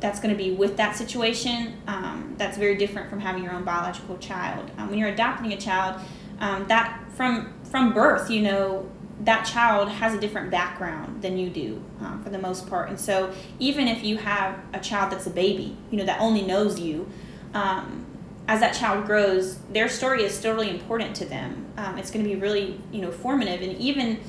that's 0.00 0.20
going 0.20 0.36
to 0.36 0.42
be 0.42 0.50
with 0.50 0.76
that 0.76 0.94
situation 0.94 1.80
um, 1.86 2.34
that's 2.36 2.58
very 2.58 2.76
different 2.76 3.08
from 3.08 3.20
having 3.20 3.42
your 3.42 3.52
own 3.52 3.64
biological 3.64 4.18
child. 4.18 4.70
Um, 4.76 4.90
when 4.90 4.98
you're 4.98 5.08
adopting 5.08 5.52
a 5.52 5.56
child 5.56 6.00
um, 6.40 6.66
that 6.68 7.02
from 7.14 7.54
from 7.64 7.92
birth 7.92 8.30
you 8.30 8.42
know 8.42 8.88
that 9.20 9.44
child 9.44 9.88
has 9.88 10.12
a 10.12 10.20
different 10.20 10.50
background 10.50 11.22
than 11.22 11.38
you 11.38 11.48
do 11.48 11.82
um, 12.00 12.22
for 12.22 12.28
the 12.28 12.38
most 12.38 12.68
part. 12.68 12.90
And 12.90 13.00
so 13.00 13.32
even 13.58 13.88
if 13.88 14.04
you 14.04 14.18
have 14.18 14.58
a 14.74 14.80
child 14.80 15.12
that's 15.12 15.26
a 15.26 15.30
baby 15.30 15.76
you 15.90 15.98
know 15.98 16.04
that 16.04 16.20
only 16.20 16.42
knows 16.42 16.78
you 16.78 17.08
um, 17.54 18.04
as 18.48 18.60
that 18.60 18.74
child 18.74 19.06
grows 19.06 19.56
their 19.72 19.88
story 19.88 20.22
is 20.22 20.36
still 20.36 20.54
really 20.54 20.70
important 20.70 21.16
to 21.16 21.24
them. 21.24 21.66
Um, 21.78 21.96
it's 21.98 22.10
going 22.10 22.24
to 22.24 22.28
be 22.28 22.36
really 22.36 22.78
you 22.92 23.00
know 23.00 23.10
formative. 23.10 23.62
And 23.62 23.78
even 23.78 24.20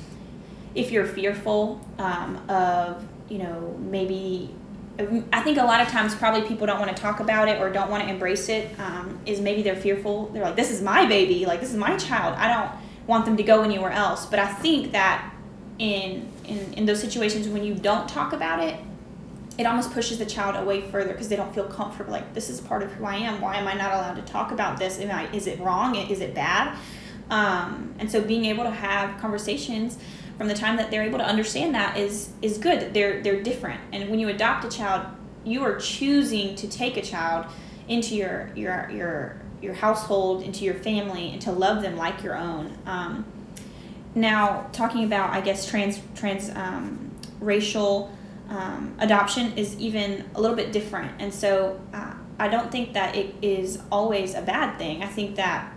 if 0.74 0.90
you're 0.90 1.06
fearful 1.06 1.86
of 1.98 3.06
you 3.28 3.38
know 3.38 3.76
maybe 3.78 4.54
I 4.98 5.42
think 5.42 5.58
a 5.58 5.64
lot 5.64 5.80
of 5.80 5.88
times 5.88 6.14
probably 6.14 6.42
people 6.42 6.66
don't 6.66 6.80
want 6.80 6.94
to 6.94 7.00
talk 7.00 7.20
about 7.20 7.48
it 7.48 7.60
or 7.60 7.70
don't 7.70 7.88
want 7.88 8.02
to 8.02 8.08
embrace 8.08 8.48
it. 8.48 8.78
Um, 8.80 9.20
is 9.26 9.40
maybe 9.40 9.62
they're 9.62 9.76
fearful. 9.76 10.28
They're 10.30 10.42
like, 10.42 10.56
this 10.56 10.72
is 10.72 10.82
my 10.82 11.06
baby, 11.06 11.46
like 11.46 11.60
this 11.60 11.70
is 11.70 11.76
my 11.76 11.96
child. 11.96 12.34
I 12.36 12.48
don't 12.48 13.06
want 13.06 13.24
them 13.24 13.36
to 13.36 13.42
go 13.42 13.62
anywhere 13.62 13.92
else. 13.92 14.26
But 14.26 14.40
I 14.40 14.46
think 14.46 14.92
that 14.92 15.32
in 15.78 16.28
in, 16.44 16.72
in 16.74 16.86
those 16.86 17.00
situations 17.00 17.46
when 17.46 17.62
you 17.62 17.74
don't 17.74 18.08
talk 18.08 18.32
about 18.32 18.64
it, 18.64 18.80
it 19.58 19.66
almost 19.66 19.92
pushes 19.92 20.18
the 20.18 20.26
child 20.26 20.56
away 20.56 20.80
further 20.82 21.12
because 21.12 21.28
they 21.28 21.36
don't 21.36 21.54
feel 21.54 21.66
comfortable. 21.66 22.12
Like 22.12 22.34
this 22.34 22.48
is 22.48 22.60
part 22.60 22.82
of 22.82 22.92
who 22.92 23.04
I 23.04 23.16
am. 23.16 23.40
Why 23.40 23.56
am 23.56 23.68
I 23.68 23.74
not 23.74 23.92
allowed 23.92 24.14
to 24.14 24.22
talk 24.22 24.52
about 24.52 24.78
this? 24.78 24.98
Am 24.98 25.10
I, 25.10 25.30
is 25.32 25.46
it 25.46 25.60
wrong? 25.60 25.96
Is 25.96 26.20
it 26.20 26.34
bad? 26.34 26.76
Um, 27.30 27.94
and 27.98 28.10
so 28.10 28.22
being 28.22 28.46
able 28.46 28.64
to 28.64 28.70
have 28.70 29.20
conversations 29.20 29.98
from 30.38 30.46
the 30.46 30.54
time 30.54 30.76
that 30.76 30.90
they're 30.90 31.02
able 31.02 31.18
to 31.18 31.26
understand 31.26 31.74
that 31.74 31.98
is 31.98 32.30
is 32.40 32.56
good. 32.56 32.94
They're 32.94 33.20
they're 33.22 33.42
different. 33.42 33.80
And 33.92 34.08
when 34.08 34.20
you 34.20 34.28
adopt 34.28 34.64
a 34.64 34.70
child, 34.70 35.06
you 35.44 35.64
are 35.64 35.76
choosing 35.76 36.54
to 36.54 36.68
take 36.68 36.96
a 36.96 37.02
child 37.02 37.46
into 37.88 38.14
your 38.14 38.50
your 38.54 38.88
your 38.90 39.40
your 39.60 39.74
household, 39.74 40.42
into 40.42 40.64
your 40.64 40.74
family, 40.74 41.32
and 41.32 41.42
to 41.42 41.50
love 41.50 41.82
them 41.82 41.96
like 41.96 42.22
your 42.22 42.36
own. 42.36 42.78
Um, 42.86 43.24
now, 44.14 44.68
talking 44.72 45.04
about 45.04 45.30
I 45.30 45.40
guess 45.40 45.68
trans 45.68 46.00
trans 46.14 46.50
um, 46.50 47.10
racial 47.40 48.16
um, 48.48 48.94
adoption 49.00 49.58
is 49.58 49.76
even 49.78 50.24
a 50.36 50.40
little 50.40 50.56
bit 50.56 50.72
different, 50.72 51.20
and 51.20 51.34
so 51.34 51.80
uh, 51.92 52.14
I 52.38 52.46
don't 52.46 52.70
think 52.70 52.92
that 52.92 53.16
it 53.16 53.34
is 53.42 53.80
always 53.90 54.34
a 54.34 54.42
bad 54.42 54.78
thing. 54.78 55.02
I 55.02 55.08
think 55.08 55.34
that 55.34 55.74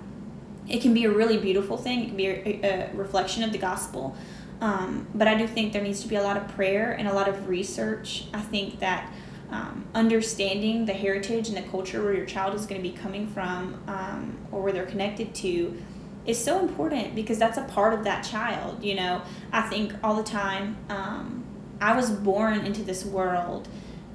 it 0.70 0.82
can 0.82 0.94
be 0.94 1.06
a 1.06 1.12
really 1.12 1.38
beautiful 1.38 1.78
thing. 1.78 2.04
It 2.04 2.08
can 2.10 2.18
be 2.18 2.28
a, 2.28 2.90
a 2.92 2.96
reflection 2.96 3.44
of 3.44 3.52
the 3.52 3.58
gospel. 3.58 4.16
Um, 4.62 5.08
but 5.16 5.28
I 5.28 5.36
do 5.36 5.48
think 5.48 5.74
there 5.74 5.82
needs 5.82 6.02
to 6.04 6.08
be 6.08 6.16
a 6.16 6.22
lot 6.22 6.38
of 6.38 6.48
prayer 6.50 6.92
and 6.92 7.08
a 7.08 7.14
lot 7.14 7.28
of 7.28 7.50
research. 7.50 8.26
I 8.34 8.40
think 8.40 8.80
that 8.80 9.12
um, 9.50 9.86
understanding 9.94 10.86
the 10.86 10.94
heritage 10.94 11.50
and 11.50 11.58
the 11.58 11.64
culture 11.64 12.02
where 12.02 12.14
your 12.14 12.26
child 12.26 12.56
is 12.56 12.66
going 12.66 12.82
to 12.82 12.88
be 12.88 12.96
coming 12.96 13.28
from 13.28 13.82
um, 13.88 14.38
or 14.52 14.62
where 14.62 14.72
they're 14.72 14.86
connected 14.86 15.36
to 15.36 15.82
is 16.26 16.42
so 16.42 16.60
important 16.60 17.16
because 17.16 17.38
that's 17.38 17.58
a 17.58 17.64
part 17.64 17.94
of 17.94 18.04
that 18.04 18.22
child. 18.24 18.84
You 18.84 18.96
know, 18.96 19.24
I 19.52 19.62
think 19.64 19.94
all 20.04 20.16
the 20.16 20.24
time 20.24 20.78
um, 20.90 21.44
I 21.82 21.96
was 21.96 22.12
born 22.12 22.62
into 22.62 22.84
this 22.84 23.04
world 23.04 23.68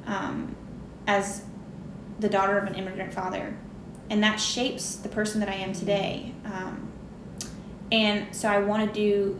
um, 0.06 0.54
as 1.06 1.42
the 2.18 2.28
daughter 2.28 2.56
of 2.56 2.66
an 2.66 2.74
immigrant 2.74 3.12
father, 3.12 3.56
and 4.08 4.22
that 4.22 4.36
shapes 4.36 4.94
the 4.94 5.08
person 5.08 5.40
that 5.40 5.48
I 5.48 5.54
am 5.54 5.72
today. 5.72 6.32
Um, 6.44 6.92
and 7.92 8.34
so 8.34 8.48
I 8.48 8.58
want 8.58 8.86
to 8.86 8.92
do 8.92 9.38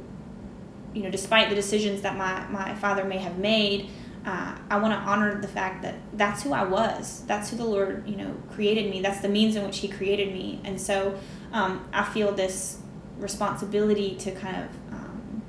you 0.97 1.03
know, 1.03 1.11
despite 1.11 1.51
the 1.51 1.55
decisions 1.55 2.01
that 2.01 2.17
my, 2.17 2.47
my 2.49 2.75
father 2.77 3.05
may 3.05 3.19
have 3.19 3.37
made, 3.37 3.91
uh, 4.25 4.57
I 4.71 4.79
want 4.79 4.95
to 4.95 4.99
honor 4.99 5.39
the 5.39 5.47
fact 5.47 5.83
that 5.83 5.97
that's 6.15 6.43
who 6.43 6.55
I 6.55 6.65
was. 6.65 7.23
That's 7.27 7.51
who 7.51 7.59
the 7.59 7.67
Lord, 7.67 8.09
you 8.09 8.17
know, 8.17 8.35
created 8.51 8.91
me. 8.91 9.03
That's 9.03 9.21
the 9.21 9.29
means 9.29 9.57
in 9.57 9.65
which 9.65 9.79
He 9.81 9.89
created 9.89 10.33
me. 10.33 10.59
And 10.65 10.81
so 10.81 11.19
um, 11.53 11.87
I 11.93 12.03
feel 12.03 12.33
this 12.33 12.79
responsibility 13.19 14.17
to 14.17 14.33
kind 14.33 14.57
of 14.57 14.69
um, 14.91 15.43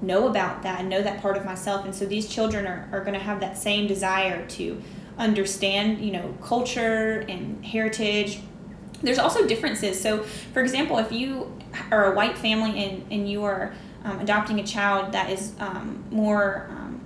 know 0.00 0.28
about 0.28 0.62
that 0.62 0.78
and 0.78 0.88
know 0.88 1.02
that 1.02 1.20
part 1.20 1.36
of 1.36 1.44
myself. 1.44 1.84
And 1.84 1.92
so 1.92 2.06
these 2.06 2.28
children 2.28 2.64
are, 2.68 2.88
are 2.92 3.00
going 3.00 3.14
to 3.14 3.20
have 3.20 3.40
that 3.40 3.58
same 3.58 3.88
desire 3.88 4.46
to 4.50 4.80
understand, 5.18 6.00
you 6.00 6.12
know, 6.12 6.36
culture 6.40 7.26
and 7.28 7.64
heritage. 7.66 8.40
There's 9.02 9.18
also 9.18 9.48
differences. 9.48 10.00
So, 10.00 10.22
for 10.22 10.62
example, 10.62 10.98
if 10.98 11.10
you 11.10 11.58
are 11.90 12.12
a 12.12 12.14
white 12.14 12.38
family 12.38 12.84
and, 12.84 13.12
and 13.12 13.28
you 13.28 13.42
are 13.42 13.74
um, 14.04 14.20
adopting 14.20 14.60
a 14.60 14.66
child 14.66 15.12
that 15.12 15.30
is 15.30 15.52
um, 15.58 16.04
more 16.10 16.66
um, 16.70 17.00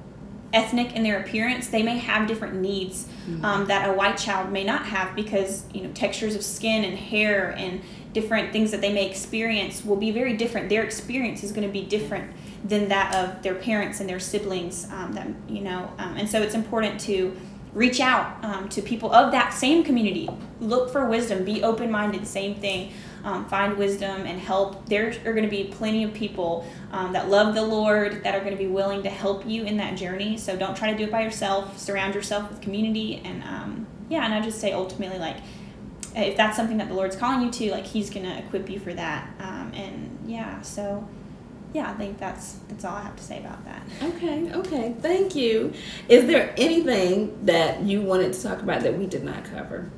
ethnic 0.52 0.94
in 0.94 1.02
their 1.02 1.20
appearance, 1.20 1.68
they 1.68 1.82
may 1.82 1.98
have 1.98 2.26
different 2.26 2.54
needs 2.54 3.04
mm-hmm. 3.28 3.44
Um, 3.44 3.66
that 3.66 3.88
a 3.88 3.92
white 3.92 4.16
child 4.16 4.50
may 4.50 4.64
not 4.64 4.86
have 4.86 5.14
because 5.14 5.64
you 5.74 5.82
know 5.82 5.90
textures 5.92 6.34
of 6.34 6.42
skin 6.42 6.84
and 6.84 6.96
hair 6.96 7.50
and 7.50 7.80
different 8.12 8.52
things 8.52 8.70
that 8.70 8.80
they 8.80 8.92
may 8.92 9.08
experience 9.08 9.84
will 9.84 9.96
be 9.96 10.10
very 10.10 10.36
different. 10.36 10.68
Their 10.68 10.82
experience 10.82 11.42
is 11.42 11.52
going 11.52 11.66
to 11.66 11.72
be 11.72 11.82
different 11.82 12.32
than 12.64 12.88
that 12.88 13.14
of 13.14 13.42
their 13.42 13.54
parents 13.54 14.00
and 14.00 14.08
their 14.08 14.20
siblings. 14.20 14.90
Um, 14.90 15.12
that 15.12 15.28
you 15.48 15.60
know, 15.60 15.92
um, 15.98 16.16
and 16.16 16.28
so 16.28 16.40
it's 16.40 16.54
important 16.54 17.00
to 17.00 17.36
reach 17.74 18.00
out 18.00 18.42
um, 18.42 18.68
to 18.70 18.80
people 18.80 19.12
of 19.12 19.30
that 19.32 19.52
same 19.52 19.84
community 19.84 20.26
look 20.60 20.90
for 20.90 21.04
wisdom 21.04 21.44
be 21.44 21.62
open-minded 21.62 22.26
same 22.26 22.54
thing 22.54 22.90
um, 23.24 23.46
find 23.46 23.76
wisdom 23.76 24.26
and 24.26 24.40
help 24.40 24.86
there 24.88 25.08
are 25.24 25.32
going 25.32 25.44
to 25.44 25.50
be 25.50 25.64
plenty 25.64 26.04
of 26.04 26.12
people 26.14 26.66
um, 26.92 27.12
that 27.12 27.28
love 27.28 27.54
the 27.54 27.62
lord 27.62 28.22
that 28.24 28.34
are 28.34 28.40
going 28.40 28.52
to 28.52 28.58
be 28.58 28.66
willing 28.66 29.02
to 29.02 29.10
help 29.10 29.46
you 29.46 29.64
in 29.64 29.76
that 29.76 29.96
journey 29.96 30.36
so 30.36 30.56
don't 30.56 30.76
try 30.76 30.90
to 30.90 30.96
do 30.96 31.04
it 31.04 31.10
by 31.10 31.22
yourself 31.22 31.78
surround 31.78 32.14
yourself 32.14 32.48
with 32.50 32.60
community 32.60 33.20
and 33.24 33.42
um, 33.44 33.86
yeah 34.08 34.24
and 34.24 34.34
i 34.34 34.40
just 34.40 34.60
say 34.60 34.72
ultimately 34.72 35.18
like 35.18 35.36
if 36.14 36.36
that's 36.36 36.56
something 36.56 36.78
that 36.78 36.88
the 36.88 36.94
lord's 36.94 37.16
calling 37.16 37.44
you 37.44 37.50
to 37.50 37.70
like 37.70 37.84
he's 37.84 38.10
going 38.10 38.24
to 38.24 38.38
equip 38.38 38.70
you 38.70 38.78
for 38.78 38.94
that 38.94 39.28
um, 39.40 39.72
and 39.74 40.18
yeah 40.26 40.60
so 40.62 41.06
yeah, 41.76 41.90
I 41.90 41.94
think 41.94 42.18
that's 42.18 42.54
that's 42.68 42.86
all 42.86 42.96
I 42.96 43.02
have 43.02 43.16
to 43.16 43.22
say 43.22 43.38
about 43.38 43.62
that. 43.66 43.82
Okay, 44.02 44.50
okay, 44.50 44.94
thank 45.00 45.34
you. 45.34 45.74
Is 46.08 46.26
there 46.26 46.54
anything 46.56 47.44
that 47.44 47.82
you 47.82 48.00
wanted 48.00 48.32
to 48.32 48.42
talk 48.42 48.62
about 48.62 48.80
that 48.80 48.96
we 48.98 49.06
did 49.06 49.22
not 49.22 49.44
cover? 49.44 49.90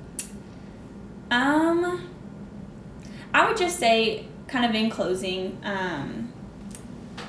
Um, 1.31 2.11
I 3.33 3.47
would 3.59 3.65
just 3.67 3.79
say 3.79 4.25
kind 4.47 4.65
of 4.65 4.75
in 4.75 4.89
closing, 4.89 5.59
um, 5.65 6.33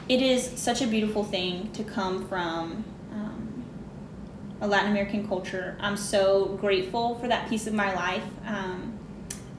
it 0.07 0.21
is 0.21 0.43
such 0.43 0.81
a 0.81 0.87
beautiful 0.87 1.23
thing 1.23 1.71
to 1.71 1.83
come 1.83 2.27
from 2.27 2.83
um, 3.11 3.65
a 4.61 4.67
Latin 4.67 4.91
American 4.91 5.27
culture. 5.27 5.75
I'm 5.79 5.97
so 5.97 6.57
grateful 6.61 7.15
for 7.15 7.27
that 7.27 7.49
piece 7.49 7.65
of 7.67 7.73
my 7.73 7.93
life. 7.93 8.23
Um, 8.45 8.99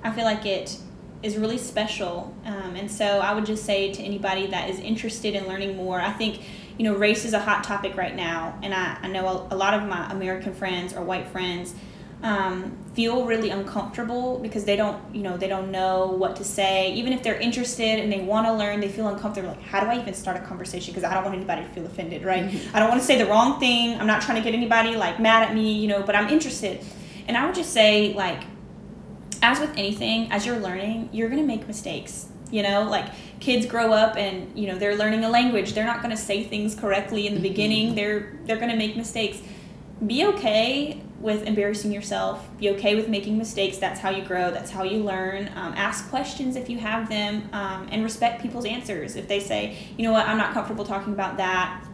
I 0.04 0.12
feel 0.12 0.24
like 0.24 0.46
it 0.46 0.78
is 1.22 1.36
really 1.36 1.58
special. 1.58 2.34
Um, 2.44 2.76
and 2.76 2.90
so 2.90 3.04
I 3.04 3.34
would 3.34 3.46
just 3.46 3.64
say 3.64 3.92
to 3.92 4.02
anybody 4.02 4.46
that 4.46 4.70
is 4.70 4.78
interested 4.78 5.34
in 5.34 5.46
learning 5.46 5.76
more, 5.76 6.00
I 6.00 6.12
think, 6.12 6.40
you 6.78 6.84
know, 6.84 6.94
race 6.94 7.24
is 7.24 7.32
a 7.32 7.40
hot 7.40 7.64
topic 7.64 7.96
right 7.96 8.14
now. 8.14 8.58
And 8.62 8.72
I, 8.72 8.96
I 9.02 9.08
know 9.08 9.26
a, 9.26 9.54
a 9.54 9.56
lot 9.56 9.74
of 9.74 9.88
my 9.88 10.10
American 10.10 10.54
friends 10.54 10.94
or 10.94 11.02
white 11.02 11.26
friends 11.28 11.74
um, 12.22 12.76
feel 12.94 13.24
really 13.24 13.50
uncomfortable 13.50 14.38
because 14.40 14.64
they 14.64 14.76
don't, 14.76 15.02
you 15.14 15.22
know, 15.22 15.36
they 15.36 15.48
don't 15.48 15.70
know 15.70 16.06
what 16.06 16.36
to 16.36 16.44
say. 16.44 16.92
Even 16.92 17.12
if 17.12 17.22
they're 17.22 17.38
interested 17.38 17.98
and 17.98 18.12
they 18.12 18.20
want 18.20 18.46
to 18.46 18.52
learn, 18.52 18.80
they 18.80 18.88
feel 18.88 19.08
uncomfortable. 19.08 19.50
Like, 19.50 19.62
how 19.62 19.80
do 19.80 19.86
I 19.86 19.98
even 19.98 20.12
start 20.12 20.36
a 20.36 20.40
conversation? 20.40 20.92
Because 20.92 21.08
I 21.08 21.14
don't 21.14 21.24
want 21.24 21.36
anybody 21.36 21.62
to 21.62 21.68
feel 21.68 21.86
offended, 21.86 22.24
right? 22.24 22.44
Mm-hmm. 22.44 22.76
I 22.76 22.80
don't 22.80 22.88
want 22.88 23.00
to 23.00 23.06
say 23.06 23.16
the 23.16 23.26
wrong 23.26 23.58
thing. 23.58 23.98
I'm 23.98 24.06
not 24.06 24.22
trying 24.22 24.36
to 24.36 24.44
get 24.44 24.54
anybody 24.54 24.96
like 24.96 25.18
mad 25.18 25.48
at 25.48 25.54
me, 25.54 25.72
you 25.72 25.88
know, 25.88 26.02
but 26.02 26.14
I'm 26.14 26.28
interested. 26.28 26.84
And 27.26 27.36
I 27.36 27.46
would 27.46 27.54
just 27.54 27.72
say, 27.72 28.12
like, 28.12 28.42
as 29.42 29.60
with 29.60 29.70
anything, 29.76 30.30
as 30.30 30.44
you're 30.44 30.58
learning, 30.58 31.08
you're 31.12 31.28
going 31.28 31.40
to 31.40 31.46
make 31.46 31.66
mistakes. 31.66 32.26
You 32.50 32.64
know, 32.64 32.82
like 32.82 33.06
kids 33.38 33.64
grow 33.64 33.92
up 33.92 34.16
and, 34.16 34.58
you 34.58 34.66
know, 34.66 34.76
they're 34.76 34.96
learning 34.96 35.24
a 35.24 35.28
language. 35.28 35.72
They're 35.72 35.86
not 35.86 36.02
going 36.02 36.10
to 36.10 36.20
say 36.20 36.42
things 36.42 36.74
correctly 36.74 37.28
in 37.28 37.34
the 37.34 37.38
mm-hmm. 37.38 37.48
beginning. 37.48 37.94
They're 37.94 38.40
they're 38.44 38.56
going 38.56 38.72
to 38.72 38.76
make 38.76 38.96
mistakes. 38.96 39.40
Be 40.04 40.26
okay 40.26 41.00
with 41.20 41.46
embarrassing 41.46 41.92
yourself. 41.92 42.48
Be 42.58 42.70
okay 42.70 42.94
with 42.94 43.08
making 43.08 43.36
mistakes. 43.36 43.78
That's 43.78 44.00
how 44.00 44.10
you 44.10 44.24
grow. 44.24 44.50
That's 44.50 44.70
how 44.70 44.82
you 44.82 45.02
learn. 45.02 45.48
Um, 45.54 45.74
ask 45.76 46.08
questions 46.08 46.56
if 46.56 46.70
you 46.70 46.78
have 46.78 47.08
them, 47.08 47.48
um, 47.52 47.88
and 47.90 48.02
respect 48.02 48.42
people's 48.42 48.64
answers. 48.64 49.16
If 49.16 49.28
they 49.28 49.40
say, 49.40 49.76
you 49.96 50.04
know 50.04 50.12
what, 50.12 50.26
I'm 50.26 50.38
not 50.38 50.54
comfortable 50.54 50.84
talking 50.84 51.12
about 51.12 51.36
that, 51.36 51.84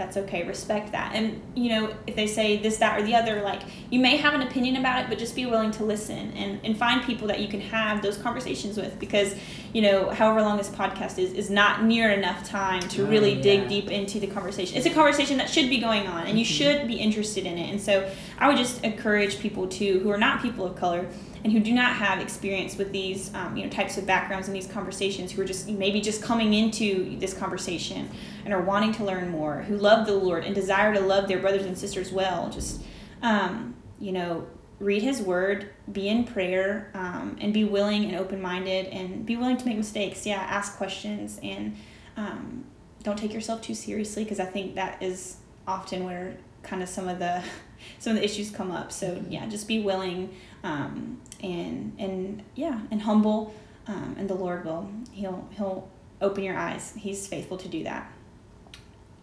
that's 0.00 0.16
okay 0.16 0.44
respect 0.44 0.92
that 0.92 1.14
and 1.14 1.42
you 1.54 1.68
know 1.68 1.94
if 2.06 2.16
they 2.16 2.26
say 2.26 2.56
this 2.56 2.78
that 2.78 2.98
or 2.98 3.02
the 3.02 3.14
other 3.14 3.42
like 3.42 3.60
you 3.90 4.00
may 4.00 4.16
have 4.16 4.32
an 4.32 4.40
opinion 4.40 4.76
about 4.76 5.04
it 5.04 5.10
but 5.10 5.18
just 5.18 5.34
be 5.34 5.44
willing 5.44 5.70
to 5.70 5.84
listen 5.84 6.32
and, 6.32 6.58
and 6.64 6.76
find 6.78 7.04
people 7.04 7.28
that 7.28 7.38
you 7.38 7.48
can 7.48 7.60
have 7.60 8.00
those 8.00 8.16
conversations 8.16 8.78
with 8.78 8.98
because 8.98 9.34
you 9.72 9.82
know 9.82 10.10
however 10.10 10.42
long 10.42 10.56
this 10.56 10.68
podcast 10.68 11.18
is 11.18 11.32
is 11.32 11.50
not 11.50 11.84
near 11.84 12.10
enough 12.10 12.44
time 12.48 12.80
to 12.80 13.02
oh, 13.02 13.06
really 13.06 13.34
yeah. 13.34 13.42
dig 13.42 13.68
deep 13.68 13.90
into 13.90 14.18
the 14.18 14.26
conversation 14.26 14.76
it's 14.76 14.86
a 14.86 14.90
conversation 14.90 15.38
that 15.38 15.48
should 15.48 15.68
be 15.70 15.78
going 15.78 16.06
on 16.06 16.26
and 16.26 16.38
you 16.38 16.44
mm-hmm. 16.44 16.54
should 16.54 16.88
be 16.88 16.94
interested 16.94 17.46
in 17.46 17.56
it 17.56 17.70
and 17.70 17.80
so 17.80 18.08
i 18.38 18.48
would 18.48 18.56
just 18.56 18.82
encourage 18.84 19.38
people 19.38 19.66
to 19.66 19.98
who 20.00 20.10
are 20.10 20.18
not 20.18 20.42
people 20.42 20.66
of 20.66 20.76
color 20.76 21.06
and 21.42 21.52
who 21.52 21.60
do 21.60 21.72
not 21.72 21.94
have 21.94 22.20
experience 22.20 22.76
with 22.76 22.92
these 22.92 23.32
um, 23.34 23.56
you 23.56 23.64
know 23.64 23.70
types 23.70 23.96
of 23.96 24.06
backgrounds 24.06 24.48
and 24.48 24.56
these 24.56 24.66
conversations 24.66 25.32
who 25.32 25.42
are 25.42 25.46
just 25.46 25.68
maybe 25.68 26.00
just 26.00 26.22
coming 26.22 26.54
into 26.54 27.18
this 27.18 27.32
conversation 27.32 28.10
and 28.44 28.52
are 28.52 28.62
wanting 28.62 28.92
to 28.92 29.04
learn 29.04 29.28
more 29.28 29.62
who 29.62 29.76
love 29.76 30.06
the 30.06 30.14
lord 30.14 30.44
and 30.44 30.54
desire 30.54 30.92
to 30.92 31.00
love 31.00 31.28
their 31.28 31.38
brothers 31.38 31.64
and 31.64 31.78
sisters 31.78 32.12
well 32.12 32.50
just 32.50 32.82
um, 33.22 33.74
you 33.98 34.12
know 34.12 34.46
read 34.80 35.02
his 35.02 35.20
word 35.20 35.68
be 35.92 36.08
in 36.08 36.24
prayer 36.24 36.90
um, 36.94 37.36
and 37.40 37.54
be 37.54 37.64
willing 37.64 38.04
and 38.06 38.16
open-minded 38.16 38.86
and 38.86 39.24
be 39.24 39.36
willing 39.36 39.56
to 39.56 39.66
make 39.66 39.76
mistakes 39.76 40.26
yeah 40.26 40.40
ask 40.40 40.76
questions 40.76 41.38
and 41.42 41.76
um, 42.16 42.64
don't 43.02 43.18
take 43.18 43.32
yourself 43.32 43.62
too 43.62 43.74
seriously 43.74 44.24
because 44.24 44.40
i 44.40 44.44
think 44.44 44.74
that 44.74 45.00
is 45.02 45.36
often 45.66 46.04
where 46.04 46.36
kind 46.62 46.82
of 46.82 46.88
some 46.88 47.08
of 47.08 47.18
the 47.18 47.42
some 47.98 48.12
of 48.12 48.18
the 48.18 48.24
issues 48.24 48.50
come 48.50 48.70
up 48.70 48.90
so 48.90 49.22
yeah 49.28 49.46
just 49.46 49.68
be 49.68 49.80
willing 49.80 50.34
um, 50.62 51.20
and 51.42 51.94
and 51.98 52.42
yeah, 52.54 52.80
and 52.90 53.02
humble, 53.02 53.54
um, 53.86 54.14
and 54.18 54.28
the 54.28 54.34
Lord 54.34 54.64
will 54.64 54.90
he'll 55.12 55.48
he'll 55.56 55.88
open 56.20 56.44
your 56.44 56.56
eyes. 56.56 56.94
He's 56.96 57.26
faithful 57.26 57.56
to 57.58 57.68
do 57.68 57.84
that. 57.84 58.10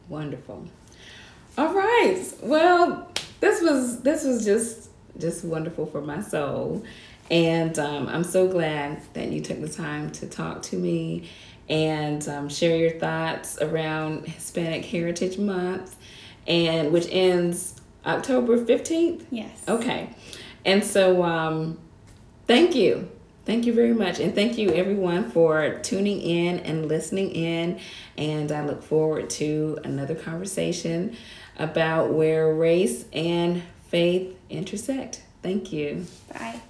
Wonderful. 0.09 0.65
All 1.57 1.73
right. 1.73 2.23
Well, 2.41 3.11
this 3.39 3.61
was 3.61 4.01
this 4.01 4.23
was 4.23 4.45
just 4.45 4.86
just 5.19 5.43
wonderful 5.43 5.85
for 5.85 6.01
my 6.01 6.21
soul, 6.21 6.83
and 7.29 7.77
um, 7.79 8.07
I'm 8.07 8.23
so 8.23 8.47
glad 8.47 9.01
that 9.13 9.31
you 9.31 9.41
took 9.41 9.59
the 9.61 9.69
time 9.69 10.11
to 10.11 10.27
talk 10.27 10.61
to 10.63 10.77
me 10.77 11.29
and 11.69 12.27
um, 12.29 12.49
share 12.49 12.77
your 12.77 12.91
thoughts 12.91 13.61
around 13.61 14.25
Hispanic 14.27 14.85
Heritage 14.85 15.37
Month, 15.37 15.95
and 16.47 16.91
which 16.91 17.07
ends 17.11 17.81
October 18.05 18.63
fifteenth. 18.63 19.25
Yes. 19.31 19.63
Okay. 19.67 20.09
And 20.65 20.83
so, 20.83 21.23
um, 21.23 21.79
thank 22.45 22.75
you. 22.75 23.09
Thank 23.45 23.65
you 23.65 23.73
very 23.73 23.93
much. 23.93 24.19
And 24.19 24.35
thank 24.35 24.57
you, 24.57 24.71
everyone, 24.71 25.31
for 25.31 25.79
tuning 25.79 26.19
in 26.19 26.59
and 26.59 26.89
listening 26.89 27.31
in. 27.31 27.79
And 28.17 28.51
I 28.51 28.65
look 28.65 28.83
forward 28.83 29.29
to 29.31 29.79
another 29.85 30.15
conversation 30.15 31.15
about 31.57 32.11
where 32.11 32.53
race 32.53 33.05
and 33.13 33.63
faith 33.89 34.35
intersect. 34.49 35.23
Thank 35.41 35.71
you. 35.71 36.05
Bye. 36.33 36.61